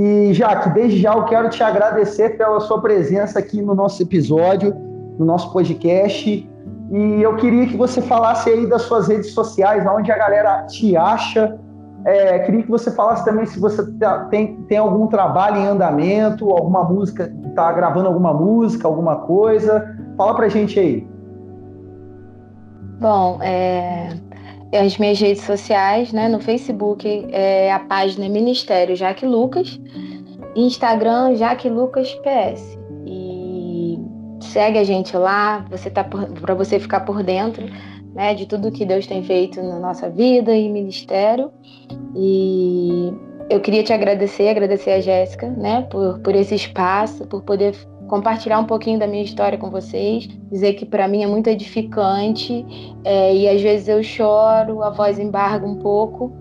E 0.00 0.32
Jaque, 0.32 0.70
desde 0.70 1.00
já 1.00 1.12
eu 1.12 1.24
quero 1.24 1.50
te 1.50 1.60
agradecer 1.60 2.38
pela 2.38 2.60
sua 2.60 2.80
presença 2.80 3.40
aqui 3.40 3.60
no 3.60 3.74
nosso 3.74 4.00
episódio, 4.00 4.72
no 5.18 5.26
nosso 5.26 5.52
podcast. 5.52 6.48
E 6.92 7.20
eu 7.20 7.34
queria 7.34 7.66
que 7.66 7.76
você 7.76 8.00
falasse 8.00 8.48
aí 8.48 8.64
das 8.68 8.82
suas 8.82 9.08
redes 9.08 9.32
sociais, 9.32 9.84
onde 9.92 10.12
a 10.12 10.16
galera 10.16 10.62
te 10.66 10.96
acha. 10.96 11.58
É, 12.04 12.38
queria 12.38 12.62
que 12.62 12.70
você 12.70 12.92
falasse 12.92 13.24
também 13.24 13.44
se 13.44 13.58
você 13.58 13.84
tá, 13.98 14.26
tem, 14.26 14.62
tem 14.68 14.78
algum 14.78 15.08
trabalho 15.08 15.56
em 15.56 15.66
andamento, 15.66 16.48
alguma 16.48 16.84
música, 16.84 17.34
está 17.48 17.72
gravando 17.72 18.06
alguma 18.06 18.32
música, 18.32 18.86
alguma 18.86 19.16
coisa. 19.16 19.98
Fala 20.16 20.32
pra 20.32 20.48
gente 20.48 20.78
aí. 20.78 21.08
Bom, 23.00 23.40
é, 23.42 24.10
as 24.72 24.98
minhas 24.98 25.20
redes 25.20 25.42
sociais, 25.44 26.12
né? 26.12 26.28
No 26.28 26.40
Facebook 26.40 27.26
é 27.30 27.72
a 27.72 27.78
página 27.78 28.28
Ministério 28.28 28.94
Jaque 28.96 29.26
Lucas, 29.26 29.80
Instagram 30.54 31.36
Jaque 31.36 31.68
Lucas 31.68 32.14
PS 32.16 32.78
segue 34.48 34.78
a 34.78 34.84
gente 34.84 35.16
lá, 35.16 35.64
você 35.70 35.90
tá 35.90 36.02
para 36.04 36.54
você 36.54 36.80
ficar 36.80 37.00
por 37.00 37.22
dentro, 37.22 37.66
né, 38.14 38.34
de 38.34 38.46
tudo 38.46 38.72
que 38.72 38.84
Deus 38.84 39.06
tem 39.06 39.22
feito 39.22 39.62
na 39.62 39.78
nossa 39.78 40.08
vida 40.08 40.54
e 40.54 40.68
ministério. 40.68 41.52
E 42.16 43.12
eu 43.50 43.60
queria 43.60 43.82
te 43.82 43.92
agradecer, 43.92 44.48
agradecer 44.48 44.90
a 44.92 45.00
Jéssica, 45.00 45.48
né, 45.50 45.82
por, 45.90 46.18
por 46.20 46.34
esse 46.34 46.54
espaço, 46.54 47.26
por 47.26 47.42
poder 47.42 47.74
compartilhar 48.08 48.58
um 48.58 48.64
pouquinho 48.64 48.98
da 48.98 49.06
minha 49.06 49.22
história 49.22 49.56
com 49.56 49.70
vocês, 49.70 50.28
dizer 50.50 50.72
que 50.74 50.84
para 50.84 51.06
mim 51.06 51.22
é 51.22 51.26
muito 51.26 51.48
edificante 51.48 52.66
é, 53.04 53.34
e 53.34 53.48
às 53.48 53.60
vezes 53.60 53.86
eu 53.86 54.02
choro, 54.02 54.82
a 54.82 54.90
voz 54.90 55.18
embarga 55.18 55.64
um 55.66 55.76
pouco, 55.76 56.32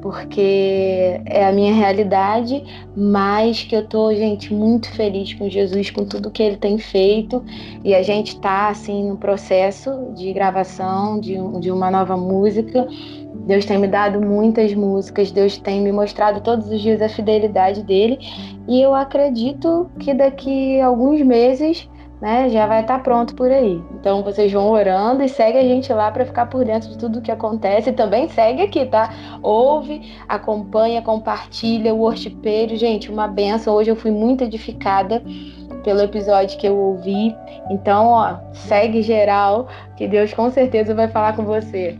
porque 0.00 1.20
é 1.26 1.44
a 1.44 1.52
minha 1.52 1.74
realidade, 1.74 2.62
mas 2.96 3.64
que 3.64 3.74
eu 3.74 3.86
tô, 3.88 4.14
gente, 4.14 4.54
muito 4.54 4.88
feliz 4.92 5.34
com 5.34 5.48
Jesus, 5.48 5.90
com 5.90 6.04
tudo 6.04 6.30
que 6.30 6.42
ele 6.42 6.56
tem 6.56 6.78
feito, 6.78 7.44
e 7.82 7.92
a 7.92 8.02
gente 8.02 8.38
tá, 8.38 8.68
assim, 8.68 9.08
no 9.08 9.16
processo 9.16 10.12
de 10.14 10.32
gravação 10.32 11.18
de, 11.18 11.36
de 11.58 11.72
uma 11.72 11.90
nova 11.90 12.16
música. 12.16 12.86
Deus 13.46 13.64
tem 13.64 13.78
me 13.78 13.86
dado 13.86 14.20
muitas 14.20 14.74
músicas, 14.74 15.30
Deus 15.30 15.56
tem 15.56 15.80
me 15.80 15.92
mostrado 15.92 16.40
todos 16.40 16.68
os 16.68 16.80
dias 16.80 17.00
a 17.00 17.08
fidelidade 17.08 17.82
dele, 17.82 18.18
e 18.66 18.82
eu 18.82 18.92
acredito 18.92 19.88
que 20.00 20.12
daqui 20.12 20.80
a 20.80 20.86
alguns 20.86 21.22
meses 21.22 21.88
né, 22.20 22.48
já 22.48 22.66
vai 22.66 22.80
estar 22.80 23.02
pronto 23.02 23.34
por 23.34 23.50
aí. 23.50 23.80
Então 23.94 24.22
vocês 24.22 24.52
vão 24.52 24.70
orando 24.70 25.22
e 25.22 25.28
segue 25.28 25.58
a 25.58 25.62
gente 25.62 25.92
lá 25.92 26.10
para 26.10 26.24
ficar 26.24 26.46
por 26.46 26.64
dentro 26.64 26.88
de 26.88 26.98
tudo 26.98 27.20
que 27.20 27.30
acontece. 27.30 27.90
E 27.90 27.92
também 27.92 28.28
segue 28.28 28.62
aqui, 28.62 28.86
tá? 28.86 29.10
Ouve, 29.42 30.14
acompanha, 30.28 31.02
compartilha 31.02 31.94
o 31.94 31.98
worshipeiro. 31.98 32.74
Gente, 32.76 33.10
uma 33.10 33.28
benção. 33.28 33.74
Hoje 33.74 33.90
eu 33.90 33.96
fui 33.96 34.10
muito 34.10 34.44
edificada 34.44 35.22
pelo 35.84 36.00
episódio 36.00 36.58
que 36.58 36.66
eu 36.66 36.76
ouvi. 36.76 37.36
Então, 37.70 38.06
ó, 38.06 38.36
segue 38.52 39.02
geral, 39.02 39.68
que 39.96 40.08
Deus 40.08 40.32
com 40.32 40.50
certeza 40.50 40.94
vai 40.94 41.08
falar 41.08 41.36
com 41.36 41.44
você. 41.44 41.96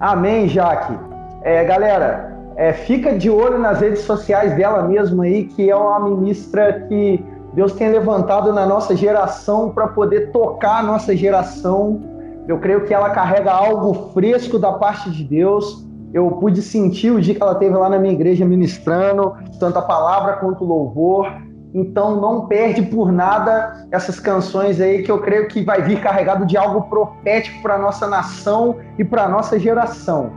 Amém, 0.00 0.48
Jaque. 0.48 0.96
É, 1.42 1.64
galera, 1.64 2.36
é, 2.56 2.72
fica 2.72 3.18
de 3.18 3.28
olho 3.28 3.58
nas 3.58 3.80
redes 3.80 4.00
sociais 4.00 4.54
dela 4.54 4.82
mesma 4.82 5.24
aí, 5.24 5.44
que 5.44 5.68
é 5.68 5.74
uma 5.74 5.98
ministra 6.00 6.86
que 6.88 7.24
Deus 7.52 7.72
tem 7.72 7.90
levantado 7.90 8.52
na 8.52 8.64
nossa 8.64 8.94
geração 8.94 9.70
para 9.70 9.88
poder 9.88 10.30
tocar 10.30 10.78
a 10.78 10.82
nossa 10.82 11.16
geração. 11.16 12.00
Eu 12.46 12.58
creio 12.58 12.84
que 12.84 12.94
ela 12.94 13.10
carrega 13.10 13.50
algo 13.50 14.12
fresco 14.12 14.58
da 14.58 14.72
parte 14.72 15.10
de 15.10 15.24
Deus. 15.24 15.84
Eu 16.14 16.30
pude 16.32 16.62
sentir 16.62 17.10
o 17.10 17.20
dia 17.20 17.34
que 17.34 17.42
ela 17.42 17.56
teve 17.56 17.76
lá 17.76 17.90
na 17.90 17.98
minha 17.98 18.14
igreja 18.14 18.44
ministrando, 18.44 19.34
tanto 19.58 19.78
a 19.78 19.82
palavra 19.82 20.34
quanto 20.34 20.62
o 20.62 20.66
louvor. 20.66 21.26
Então 21.74 22.20
não 22.20 22.46
perde 22.46 22.82
por 22.82 23.12
nada 23.12 23.86
essas 23.90 24.18
canções 24.18 24.80
aí 24.80 25.02
que 25.02 25.10
eu 25.10 25.20
creio 25.20 25.48
que 25.48 25.62
vai 25.62 25.82
vir 25.82 26.00
carregado 26.00 26.46
de 26.46 26.56
algo 26.56 26.82
profético 26.88 27.60
para 27.62 27.78
nossa 27.78 28.06
nação 28.06 28.76
e 28.98 29.04
para 29.04 29.28
nossa 29.28 29.58
geração. 29.58 30.32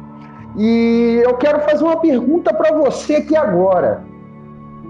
E 0.58 1.22
eu 1.24 1.36
quero 1.38 1.62
fazer 1.62 1.84
uma 1.84 1.98
pergunta 1.98 2.54
para 2.54 2.76
você 2.76 3.16
aqui 3.16 3.36
agora. 3.36 4.04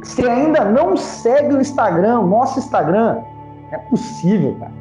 Se 0.04 0.28
ainda 0.28 0.66
não 0.66 0.98
segue 0.98 1.54
o 1.54 1.62
Instagram, 1.62 2.24
nosso 2.24 2.58
Instagram, 2.58 3.20
é 3.72 3.78
possível, 3.78 4.56
cara. 4.60 4.72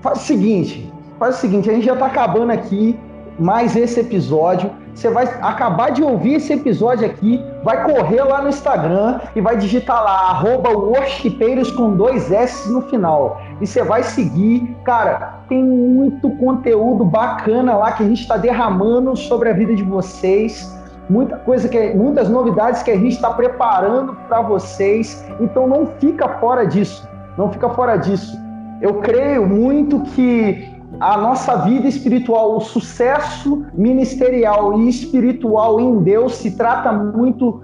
Faz 0.00 0.22
o 0.22 0.22
seguinte, 0.22 0.92
faz 1.18 1.36
o 1.36 1.38
seguinte, 1.38 1.68
a 1.68 1.74
gente 1.74 1.84
já 1.84 1.92
está 1.92 2.06
acabando 2.06 2.50
aqui. 2.50 2.98
Mais 3.40 3.74
esse 3.74 3.98
episódio. 4.00 4.70
Você 4.94 5.08
vai 5.08 5.24
acabar 5.40 5.90
de 5.90 6.02
ouvir 6.02 6.34
esse 6.34 6.52
episódio 6.52 7.06
aqui, 7.06 7.42
vai 7.64 7.84
correr 7.84 8.22
lá 8.22 8.42
no 8.42 8.48
Instagram 8.48 9.20
e 9.34 9.40
vai 9.40 9.56
digitar 9.56 10.02
lá, 10.02 10.30
arroba 10.30 10.70
worshipeiros 10.70 11.70
com 11.70 11.96
dois 11.96 12.30
S 12.30 12.70
no 12.70 12.82
final. 12.82 13.40
E 13.60 13.66
você 13.66 13.82
vai 13.82 14.02
seguir. 14.02 14.76
Cara, 14.84 15.40
tem 15.48 15.64
muito 15.64 16.28
conteúdo 16.36 17.04
bacana 17.04 17.76
lá 17.76 17.92
que 17.92 18.02
a 18.02 18.06
gente 18.06 18.20
está 18.20 18.36
derramando 18.36 19.16
sobre 19.16 19.48
a 19.48 19.52
vida 19.52 19.74
de 19.74 19.82
vocês. 19.82 20.78
Muita 21.08 21.36
coisa 21.38 21.68
que, 21.68 21.94
muitas 21.94 22.28
novidades 22.28 22.82
que 22.82 22.90
a 22.90 22.96
gente 22.96 23.14
está 23.14 23.30
preparando 23.30 24.14
para 24.28 24.42
vocês. 24.42 25.24
Então 25.40 25.66
não 25.66 25.86
fica 25.98 26.28
fora 26.40 26.66
disso. 26.66 27.08
Não 27.38 27.50
fica 27.50 27.70
fora 27.70 27.96
disso. 27.96 28.38
Eu 28.82 28.94
creio 28.94 29.46
muito 29.46 30.00
que 30.00 30.79
a 30.98 31.16
nossa 31.16 31.56
vida 31.56 31.86
espiritual, 31.86 32.56
o 32.56 32.60
sucesso 32.60 33.64
ministerial 33.74 34.80
e 34.80 34.88
espiritual 34.88 35.80
em 35.80 36.02
Deus 36.02 36.36
se 36.36 36.56
trata 36.56 36.92
muito 36.92 37.62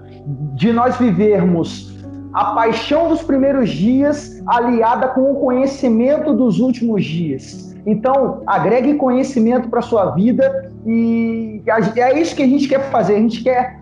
de 0.55 0.71
nós 0.71 0.97
vivermos 0.97 1.95
a 2.33 2.45
paixão 2.53 3.09
dos 3.09 3.23
primeiros 3.23 3.69
dias 3.69 4.41
aliada 4.45 5.09
com 5.09 5.31
o 5.31 5.35
conhecimento 5.39 6.33
dos 6.33 6.59
últimos 6.59 7.03
dias. 7.03 7.75
Então, 7.85 8.43
agregue 8.45 8.95
conhecimento 8.95 9.69
para 9.69 9.81
sua 9.81 10.11
vida 10.11 10.71
e 10.85 11.61
é 11.95 12.19
isso 12.19 12.35
que 12.35 12.43
a 12.43 12.47
gente 12.47 12.67
quer 12.67 12.91
fazer. 12.91 13.15
A 13.15 13.19
gente 13.19 13.41
quer 13.41 13.76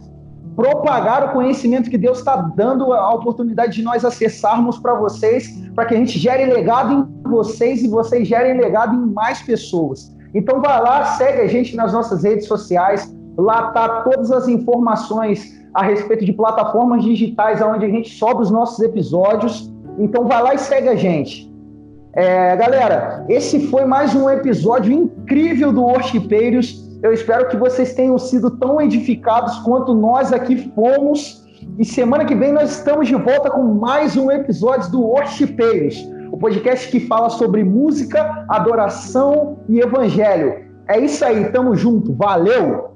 propagar 0.56 1.30
o 1.30 1.34
conhecimento 1.34 1.89
que 1.89 1.97
Deus 1.97 2.20
está 2.20 2.36
dando 2.38 2.93
a 2.93 3.14
oportunidade 3.14 3.74
de 3.74 3.84
nós 3.84 4.06
acessarmos 4.06 4.80
para 4.80 4.95
vocês, 4.95 5.49
para 5.76 5.86
que 5.86 5.93
a 5.93 5.97
gente 5.97 6.18
gere 6.18 6.45
legado 6.45 7.08
em 7.26 7.30
vocês 7.30 7.84
e 7.84 7.88
vocês 7.88 8.28
gerem 8.28 8.60
legado 8.60 8.95
em 8.95 9.14
mais 9.14 9.41
pessoas. 9.41 10.16
Então 10.34 10.62
vai 10.62 10.82
lá, 10.82 11.06
segue 11.06 11.41
a 11.41 11.47
gente 11.47 11.76
nas 11.76 11.93
nossas 11.93 12.24
redes 12.24 12.47
sociais, 12.47 13.14
lá 13.38 13.72
tá 13.72 14.01
todas 14.01 14.32
as 14.32 14.47
informações 14.47 15.53
a 15.74 15.84
respeito 15.84 16.24
de 16.24 16.32
plataformas 16.32 17.03
digitais 17.03 17.62
onde 17.62 17.86
a 17.86 17.89
gente 17.89 18.10
sobe 18.10 18.41
os 18.41 18.49
nossos 18.49 18.80
episódios. 18.80 19.72
Então 19.99 20.26
vai 20.26 20.41
lá 20.41 20.53
e 20.53 20.58
segue 20.58 20.88
a 20.88 20.95
gente. 20.95 21.53
É, 22.14 22.56
galera, 22.56 23.26
esse 23.28 23.68
foi 23.68 23.84
mais 23.84 24.16
um 24.16 24.30
episódio 24.30 24.93
incrível 24.93 25.74
do 25.74 25.82
Worshipeiros. 25.82 26.85
Eu 27.06 27.14
espero 27.14 27.47
que 27.49 27.56
vocês 27.56 27.93
tenham 27.93 28.18
sido 28.18 28.49
tão 28.49 28.82
edificados 28.82 29.60
quanto 29.60 29.93
nós 29.93 30.34
aqui 30.34 30.72
fomos. 30.74 31.45
E 31.78 31.86
semana 31.86 32.26
que 32.26 32.34
vem 32.34 32.51
nós 32.51 32.72
estamos 32.72 33.08
de 33.08 33.14
volta 33.14 33.51
com 33.51 33.62
mais 33.62 34.18
um 34.18 34.32
episódio 34.32 34.89
do 34.89 35.03
Worshipeiros, 35.03 36.03
o 36.32 36.38
podcast 36.38 36.89
que 36.89 36.99
fala 37.01 37.30
sobre 37.30 37.64
música, 37.64 38.47
adoração 38.49 39.60
e 39.70 39.82
evangelho. 39.82 40.66
É 40.88 40.99
isso 40.99 41.24
aí, 41.24 41.51
tamo 41.51 41.76
junto, 41.76 42.12
valeu! 42.12 42.95